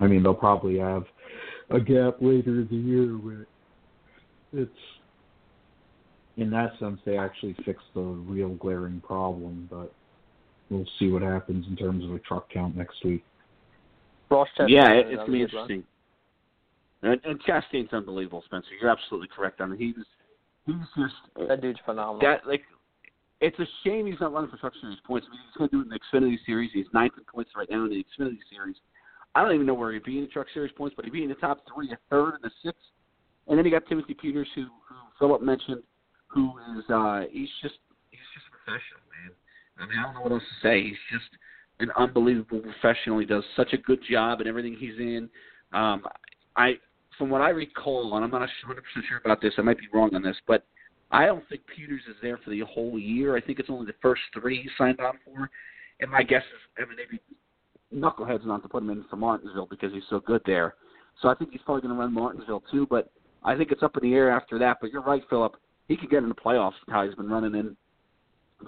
I 0.00 0.06
mean, 0.06 0.22
they'll 0.22 0.34
probably 0.34 0.78
have 0.78 1.04
a 1.68 1.80
gap 1.80 2.16
later 2.20 2.60
in 2.62 2.68
the 2.70 2.76
year 2.76 3.08
where 3.18 3.46
it's 4.54 4.70
in 6.36 6.50
that 6.50 6.72
sense 6.80 6.98
they 7.04 7.18
actually 7.18 7.56
fixed 7.64 7.86
the 7.94 8.00
real 8.00 8.54
glaring 8.54 9.02
problem, 9.06 9.68
but 9.70 9.92
we'll 10.70 10.86
see 10.98 11.08
what 11.08 11.22
happens 11.22 11.66
in 11.68 11.76
terms 11.76 12.04
of 12.04 12.12
a 12.12 12.18
truck 12.20 12.50
count 12.50 12.76
next 12.76 13.04
week. 13.04 13.24
Ross 14.30 14.48
Chastain 14.58 14.70
yeah, 14.70 14.92
it, 14.92 15.06
it's 15.08 15.16
gonna 15.16 15.32
be 15.32 15.42
interesting. 15.42 15.84
And, 17.02 17.20
and 17.24 17.42
Chastain's 17.42 17.92
unbelievable, 17.92 18.42
Spencer. 18.46 18.68
You're 18.80 18.90
absolutely 18.90 19.28
correct 19.34 19.60
on 19.60 19.72
it. 19.72 19.78
He's 19.78 19.94
he's 20.66 20.74
just 20.96 21.48
That 21.48 21.60
dude's 21.60 21.78
phenomenal. 21.84 22.20
that 22.20 22.46
like. 22.46 22.62
It's 23.40 23.58
a 23.58 23.66
shame 23.84 24.06
he's 24.06 24.20
not 24.20 24.32
running 24.32 24.48
for 24.48 24.56
Truck 24.56 24.72
Series 24.80 24.96
points. 25.06 25.26
I 25.28 25.34
mean, 25.34 25.40
he's 25.44 25.58
going 25.58 25.68
to 25.68 25.76
do 25.76 25.80
it 25.82 25.84
in 25.84 25.90
the 25.90 26.00
Xfinity 26.00 26.38
Series. 26.46 26.70
He's 26.72 26.86
ninth 26.94 27.12
in 27.18 27.24
points 27.24 27.50
right 27.54 27.68
now 27.68 27.84
in 27.84 27.90
the 27.90 27.96
Xfinity 27.96 28.38
Series. 28.48 28.76
I 29.34 29.42
don't 29.42 29.52
even 29.52 29.66
know 29.66 29.74
where 29.74 29.92
he'd 29.92 30.04
be 30.04 30.16
in 30.16 30.24
the 30.24 30.30
Truck 30.30 30.46
Series 30.54 30.72
points, 30.72 30.94
but 30.96 31.04
he'd 31.04 31.12
be 31.12 31.24
in 31.24 31.28
the 31.28 31.34
top 31.34 31.60
three, 31.68 31.92
a 31.92 31.98
third, 32.08 32.36
and 32.36 32.44
a 32.44 32.54
sixth. 32.64 32.80
And 33.48 33.58
then 33.58 33.66
you 33.66 33.70
got 33.70 33.86
Timothy 33.86 34.14
Peters, 34.14 34.48
who, 34.54 34.62
who 34.62 34.94
Philip 35.18 35.42
mentioned, 35.42 35.82
who 36.28 36.52
is 36.78 36.84
uh, 36.88 37.22
he's 37.30 37.50
just 37.60 37.74
he's 38.10 38.24
just 38.32 38.46
a 38.48 38.52
professional, 38.56 39.02
man. 39.02 39.03
I 39.78 39.86
mean, 39.86 39.98
I 39.98 40.02
don't 40.04 40.14
know 40.14 40.20
what 40.20 40.32
else 40.32 40.42
to 40.42 40.68
say. 40.68 40.82
He's 40.82 40.96
just 41.12 41.30
an 41.80 41.90
unbelievable 41.96 42.60
professional. 42.60 43.18
He 43.18 43.26
does 43.26 43.44
such 43.56 43.72
a 43.72 43.78
good 43.78 44.00
job 44.08 44.40
in 44.40 44.46
everything 44.46 44.76
he's 44.78 44.98
in. 44.98 45.28
Um, 45.72 46.04
I, 46.56 46.74
from 47.18 47.30
what 47.30 47.40
I 47.40 47.48
recall, 47.50 48.14
and 48.14 48.24
I'm 48.24 48.30
not 48.30 48.40
100 48.40 48.82
percent 48.82 49.04
sure 49.08 49.20
about 49.24 49.40
this. 49.40 49.54
I 49.58 49.62
might 49.62 49.78
be 49.78 49.88
wrong 49.92 50.14
on 50.14 50.22
this, 50.22 50.36
but 50.46 50.64
I 51.10 51.26
don't 51.26 51.48
think 51.48 51.62
Peters 51.66 52.02
is 52.08 52.16
there 52.22 52.38
for 52.38 52.50
the 52.50 52.60
whole 52.60 52.98
year. 52.98 53.36
I 53.36 53.40
think 53.40 53.58
it's 53.58 53.70
only 53.70 53.86
the 53.86 53.94
first 54.02 54.22
three 54.32 54.62
he 54.62 54.68
signed 54.78 55.00
on 55.00 55.18
for. 55.24 55.50
And 56.00 56.10
my 56.10 56.22
guess 56.22 56.42
is, 56.42 56.60
I 56.78 56.88
mean, 56.88 56.96
maybe 56.96 57.20
knuckleheads 57.94 58.44
not 58.44 58.62
to 58.62 58.68
put 58.68 58.82
him 58.82 58.90
in 58.90 59.04
for 59.08 59.16
Martinsville 59.16 59.68
because 59.70 59.92
he's 59.92 60.02
so 60.10 60.20
good 60.20 60.42
there. 60.44 60.74
So 61.22 61.28
I 61.28 61.34
think 61.34 61.52
he's 61.52 61.60
probably 61.64 61.82
going 61.82 61.94
to 61.94 62.00
run 62.00 62.12
Martinsville 62.12 62.64
too. 62.70 62.86
But 62.88 63.12
I 63.44 63.56
think 63.56 63.70
it's 63.70 63.82
up 63.82 63.96
in 63.96 64.08
the 64.08 64.16
air 64.16 64.30
after 64.30 64.58
that. 64.58 64.78
But 64.80 64.90
you're 64.90 65.02
right, 65.02 65.22
Philip. 65.30 65.56
He 65.86 65.96
could 65.96 66.10
get 66.10 66.22
in 66.22 66.28
the 66.28 66.34
playoffs. 66.34 66.72
How 66.88 67.06
he's 67.06 67.14
been 67.14 67.28
running 67.28 67.54
in. 67.54 67.76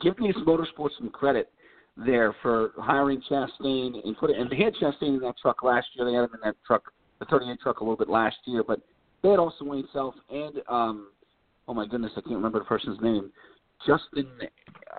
Give 0.03 0.19
Niece 0.19 0.37
Motorsports 0.47 0.97
some 0.99 1.11
credit 1.11 1.53
there 1.97 2.35
for 2.43 2.73
hiring 2.79 3.23
Chastain 3.31 4.05
and 4.05 4.17
put 4.19 4.31
it. 4.31 4.39
And 4.39 4.51
they 4.51 4.57
had 4.57 4.75
Chastain 4.75 5.17
in 5.17 5.21
that 5.21 5.35
truck 5.41 5.63
last 5.63 5.87
year. 5.95 6.05
They 6.05 6.15
had 6.15 6.25
him 6.25 6.35
in 6.35 6.41
that 6.45 6.57
truck, 6.67 6.83
the 7.19 7.25
38 7.27 7.59
truck, 7.61 7.81
a 7.81 7.85
little 7.85 7.97
bit 7.97 8.09
last 8.09 8.37
year. 8.45 8.63
But 8.67 8.81
they 9.23 9.31
had 9.31 9.39
also 9.39 9.65
Wayne 9.65 9.89
Self 9.93 10.15
and 10.31 10.61
um, 10.69 11.09
oh 11.69 11.75
my 11.75 11.87
goodness, 11.87 12.13
I 12.17 12.21
can't 12.21 12.37
remember 12.37 12.59
the 12.59 12.65
person's 12.65 13.01
name, 13.01 13.31
Justin 13.87 14.29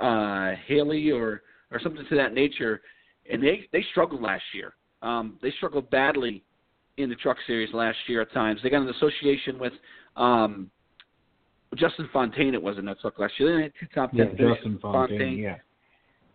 uh, 0.02 0.52
Haley 0.68 1.12
or 1.12 1.42
or 1.72 1.80
something 1.82 2.06
to 2.10 2.16
that 2.16 2.34
nature, 2.34 2.82
and 3.32 3.42
they 3.44 3.68
they 3.72 3.86
struggled 3.92 4.22
last 4.22 4.44
year. 4.54 4.74
Um, 5.02 5.38
they 5.42 5.52
struggled 5.58 5.90
badly 5.90 6.44
in 6.98 7.10
the 7.10 7.16
Truck 7.16 7.38
Series 7.46 7.74
last 7.74 7.98
year 8.08 8.22
at 8.22 8.34
times. 8.34 8.60
They 8.64 8.70
got 8.70 8.82
an 8.82 8.90
association 8.90 9.60
with 9.60 9.74
um, 10.16 10.72
Justin 11.76 12.10
Fontaine. 12.14 12.54
It 12.54 12.62
was 12.62 12.78
in 12.78 12.86
that 12.86 13.00
truck 13.00 13.20
last 13.20 13.34
year. 13.38 13.58
They 13.58 13.64
had 13.64 13.74
two 13.80 13.88
top 13.94 14.12
Yeah, 14.14 14.26
ten 14.26 14.38
finishes. 14.38 14.58
Justin 14.58 14.80
Fontaine, 14.82 15.38
yeah. 15.38 15.58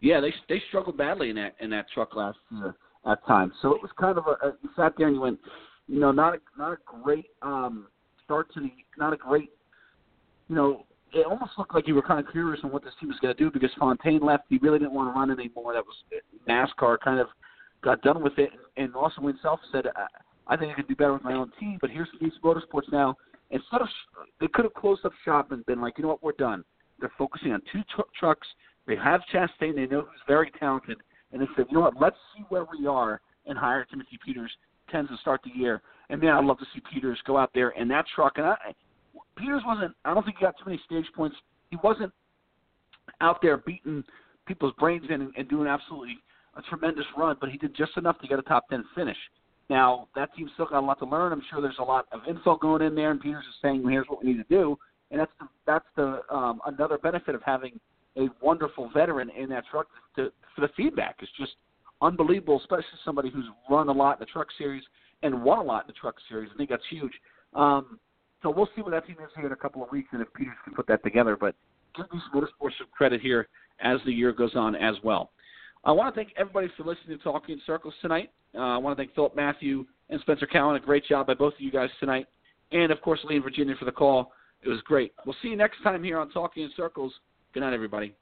Yeah, 0.00 0.20
they 0.20 0.34
they 0.48 0.60
struggled 0.68 0.96
badly 0.96 1.30
in 1.30 1.36
that 1.36 1.54
in 1.60 1.70
that 1.70 1.86
truck 1.94 2.14
last 2.16 2.38
year 2.50 2.74
at 3.06 3.24
times. 3.26 3.52
So 3.62 3.74
it 3.74 3.80
was 3.80 3.90
kind 3.98 4.18
of 4.18 4.26
a, 4.26 4.46
a 4.46 4.52
you 4.62 4.70
sat 4.76 4.94
there 4.96 5.06
and 5.06 5.16
you 5.16 5.22
went, 5.22 5.38
you 5.86 6.00
know, 6.00 6.12
not 6.12 6.34
a 6.34 6.38
not 6.58 6.72
a 6.72 6.78
great 6.84 7.26
um, 7.40 7.86
start 8.24 8.52
to 8.54 8.60
the 8.60 8.72
not 8.98 9.12
a 9.12 9.16
great, 9.16 9.50
you 10.48 10.56
know, 10.56 10.86
it 11.12 11.26
almost 11.26 11.52
looked 11.58 11.74
like 11.74 11.86
you 11.86 11.94
were 11.94 12.02
kind 12.02 12.24
of 12.24 12.30
curious 12.32 12.60
on 12.64 12.72
what 12.72 12.82
this 12.82 12.92
team 13.00 13.08
was 13.08 13.18
going 13.20 13.34
to 13.34 13.42
do 13.42 13.50
because 13.50 13.70
Fontaine 13.78 14.20
left. 14.20 14.44
He 14.48 14.58
really 14.58 14.78
didn't 14.78 14.94
want 14.94 15.08
to 15.14 15.18
run 15.18 15.30
anymore. 15.30 15.72
That 15.72 15.84
was 15.84 15.96
NASCAR 16.48 16.98
kind 17.00 17.20
of 17.20 17.28
got 17.82 18.02
done 18.02 18.22
with 18.22 18.38
it, 18.38 18.50
and 18.76 18.94
Austin 18.94 19.24
himself 19.24 19.60
said, 19.70 19.86
I, 19.94 20.06
I 20.46 20.56
think 20.56 20.72
I 20.72 20.74
can 20.74 20.86
do 20.86 20.96
better 20.96 21.12
with 21.12 21.22
my 21.22 21.34
own 21.34 21.52
team. 21.60 21.78
But 21.80 21.90
here's 21.90 22.08
Niece 22.20 22.32
Motorsports 22.42 22.90
now. 22.90 23.16
Instead 23.52 23.82
of 23.82 23.88
they 24.40 24.48
could 24.48 24.64
have 24.64 24.74
closed 24.74 25.04
up 25.04 25.12
shop 25.24 25.52
and 25.52 25.64
been 25.66 25.80
like, 25.80 25.98
you 25.98 26.02
know 26.02 26.08
what, 26.08 26.22
we're 26.22 26.32
done. 26.32 26.64
They're 26.98 27.12
focusing 27.16 27.52
on 27.52 27.60
two 27.72 27.82
tr- 27.94 28.02
trucks. 28.18 28.48
They 28.86 28.96
have 28.96 29.20
Chastain. 29.32 29.76
They 29.76 29.86
know 29.86 30.00
who's 30.00 30.20
very 30.26 30.50
talented, 30.58 30.98
and 31.32 31.40
they 31.40 31.46
said, 31.54 31.66
you 31.68 31.74
know 31.76 31.82
what, 31.82 32.00
let's 32.00 32.16
see 32.34 32.44
where 32.48 32.66
we 32.76 32.86
are 32.86 33.20
and 33.46 33.56
hire 33.56 33.84
Timothy 33.84 34.18
Peters. 34.24 34.50
Tends 34.90 35.10
to 35.10 35.16
start 35.18 35.40
the 35.44 35.58
year, 35.58 35.80
and 36.10 36.20
man, 36.20 36.34
I'd 36.34 36.44
love 36.44 36.58
to 36.58 36.66
see 36.74 36.82
Peters 36.92 37.18
go 37.26 37.38
out 37.38 37.50
there 37.54 37.70
in 37.70 37.88
that 37.88 38.04
truck. 38.14 38.32
And 38.36 38.46
I, 38.46 38.56
Peters 39.36 39.62
wasn't. 39.64 39.94
I 40.04 40.12
don't 40.12 40.24
think 40.24 40.38
he 40.38 40.44
got 40.44 40.56
too 40.58 40.64
many 40.66 40.80
stage 40.84 41.06
points. 41.14 41.36
He 41.70 41.78
wasn't 41.82 42.12
out 43.20 43.40
there 43.40 43.58
beating 43.58 44.04
people's 44.46 44.74
brains 44.78 45.04
in 45.08 45.22
and, 45.22 45.32
and 45.36 45.48
doing 45.48 45.68
absolutely 45.68 46.16
a 46.56 46.62
tremendous 46.62 47.06
run, 47.16 47.36
but 47.40 47.48
he 47.50 47.56
did 47.56 47.74
just 47.74 47.96
enough 47.96 48.18
to 48.20 48.26
get 48.26 48.38
a 48.38 48.42
top 48.42 48.68
ten 48.68 48.84
finish. 48.94 49.16
Now 49.72 50.06
that 50.14 50.28
team's 50.36 50.50
still 50.52 50.66
got 50.66 50.80
a 50.80 50.86
lot 50.86 50.98
to 50.98 51.06
learn. 51.06 51.32
I'm 51.32 51.42
sure 51.48 51.62
there's 51.62 51.78
a 51.78 51.82
lot 51.82 52.06
of 52.12 52.20
info 52.28 52.56
going 52.56 52.82
in 52.82 52.94
there, 52.94 53.10
and 53.10 53.18
Peters 53.18 53.42
is 53.48 53.54
saying, 53.62 53.82
"Here's 53.88 54.06
what 54.06 54.22
we 54.22 54.30
need 54.30 54.36
to 54.36 54.54
do," 54.54 54.78
and 55.10 55.18
that's 55.18 55.32
the 55.40 55.48
that's 55.66 55.86
the 55.96 56.20
um, 56.28 56.60
another 56.66 56.98
benefit 56.98 57.34
of 57.34 57.42
having 57.42 57.80
a 58.18 58.28
wonderful 58.42 58.90
veteran 58.92 59.30
in 59.30 59.48
that 59.48 59.64
truck 59.70 59.86
to, 60.16 60.30
for 60.54 60.60
the 60.60 60.68
feedback. 60.76 61.16
It's 61.20 61.32
just 61.38 61.52
unbelievable, 62.02 62.60
especially 62.60 62.84
somebody 63.02 63.30
who's 63.30 63.46
run 63.70 63.88
a 63.88 63.92
lot 63.92 64.18
in 64.18 64.20
the 64.20 64.26
truck 64.26 64.48
series 64.58 64.82
and 65.22 65.42
won 65.42 65.58
a 65.58 65.62
lot 65.62 65.84
in 65.84 65.86
the 65.86 65.98
truck 65.98 66.16
series. 66.28 66.50
I 66.52 66.56
think 66.58 66.68
that's 66.68 66.82
huge. 66.90 67.12
Um, 67.54 67.98
so 68.42 68.50
we'll 68.50 68.68
see 68.76 68.82
what 68.82 68.90
that 68.90 69.06
team 69.06 69.16
is 69.24 69.30
here 69.34 69.46
in 69.46 69.52
a 69.52 69.56
couple 69.56 69.82
of 69.82 69.90
weeks, 69.90 70.08
and 70.12 70.20
if 70.20 70.28
Peters 70.34 70.52
can 70.64 70.74
put 70.74 70.86
that 70.88 71.02
together. 71.02 71.34
But 71.34 71.54
give 71.96 72.04
Niece 72.12 72.22
Motorsports 72.34 72.76
some 72.76 72.88
credit 72.94 73.22
here 73.22 73.48
as 73.80 74.00
the 74.04 74.12
year 74.12 74.32
goes 74.32 74.54
on 74.54 74.74
as 74.74 74.96
well. 75.02 75.30
I 75.84 75.90
want 75.90 76.14
to 76.14 76.18
thank 76.18 76.32
everybody 76.36 76.68
for 76.76 76.84
listening 76.84 77.18
to 77.18 77.24
Talking 77.24 77.56
in 77.56 77.60
Circles 77.66 77.94
tonight. 78.00 78.30
Uh, 78.54 78.58
I 78.58 78.76
want 78.76 78.96
to 78.96 79.00
thank 79.02 79.14
Philip 79.16 79.34
Matthew 79.34 79.84
and 80.10 80.20
Spencer 80.20 80.46
Cowan. 80.46 80.76
A 80.76 80.80
great 80.80 81.04
job 81.06 81.26
by 81.26 81.34
both 81.34 81.54
of 81.54 81.60
you 81.60 81.72
guys 81.72 81.90
tonight. 81.98 82.26
And, 82.70 82.92
of 82.92 83.00
course, 83.02 83.18
Lee 83.24 83.34
and 83.34 83.44
Virginia 83.44 83.74
for 83.76 83.84
the 83.84 83.92
call. 83.92 84.32
It 84.62 84.68
was 84.68 84.80
great. 84.82 85.12
We'll 85.26 85.34
see 85.42 85.48
you 85.48 85.56
next 85.56 85.82
time 85.82 86.04
here 86.04 86.18
on 86.18 86.30
Talking 86.30 86.62
in 86.62 86.70
Circles. 86.76 87.12
Good 87.52 87.60
night, 87.60 87.72
everybody. 87.72 88.14